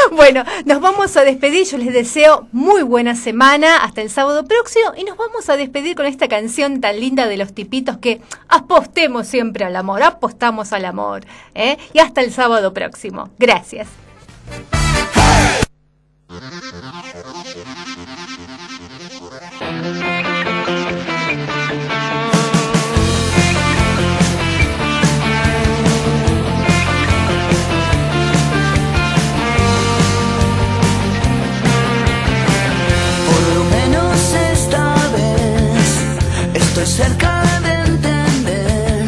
bueno, 0.17 0.45
nos 0.65 0.81
vamos 0.81 1.17
a 1.17 1.23
despedir. 1.23 1.67
Yo 1.67 1.79
les 1.79 1.93
deseo 1.93 2.49
muy 2.53 2.83
buena 2.83 3.15
semana 3.15 3.85
hasta 3.85 4.03
el 4.03 4.11
sábado 4.11 4.45
próximo 4.45 4.93
y 4.97 5.05
nos 5.05 5.17
vamos 5.17 5.49
a 5.49 5.57
despedir 5.57 5.97
con 5.97 6.07
esta 6.07 6.29
canción 6.29 6.81
tan 6.81 6.99
linda 7.01 7.27
de 7.27 7.37
los 7.37 7.55
tipitos 7.55 7.99
que 7.99 8.21
apostemos 8.49 9.27
siempre 9.27 9.65
al 9.65 9.77
amor, 9.77 10.03
apostamos 10.03 10.73
al 10.73 10.85
amor. 10.85 11.25
¿eh? 11.55 11.79
Y 11.93 11.99
hasta 12.01 12.21
el 12.21 12.33
sábado 12.33 12.73
próximo. 12.73 13.31
Gracias. 13.39 13.89
Estoy 36.81 37.07
cerca 37.07 37.43
de 37.63 37.73
entender. 37.73 39.05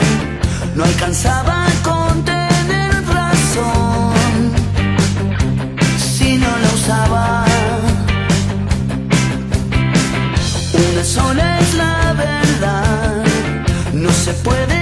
No 0.74 0.84
alcanzaba 0.84 1.66
a 1.66 1.72
contener 1.82 2.92
razón 3.06 4.52
si 5.98 6.36
no 6.36 6.48
la 6.58 6.68
usaba. 6.74 7.44
Una 10.92 11.04
sola 11.04 11.60
es 11.60 11.74
la 11.74 12.12
verdad, 12.14 13.24
no 13.92 14.10
se 14.10 14.32
puede 14.32 14.79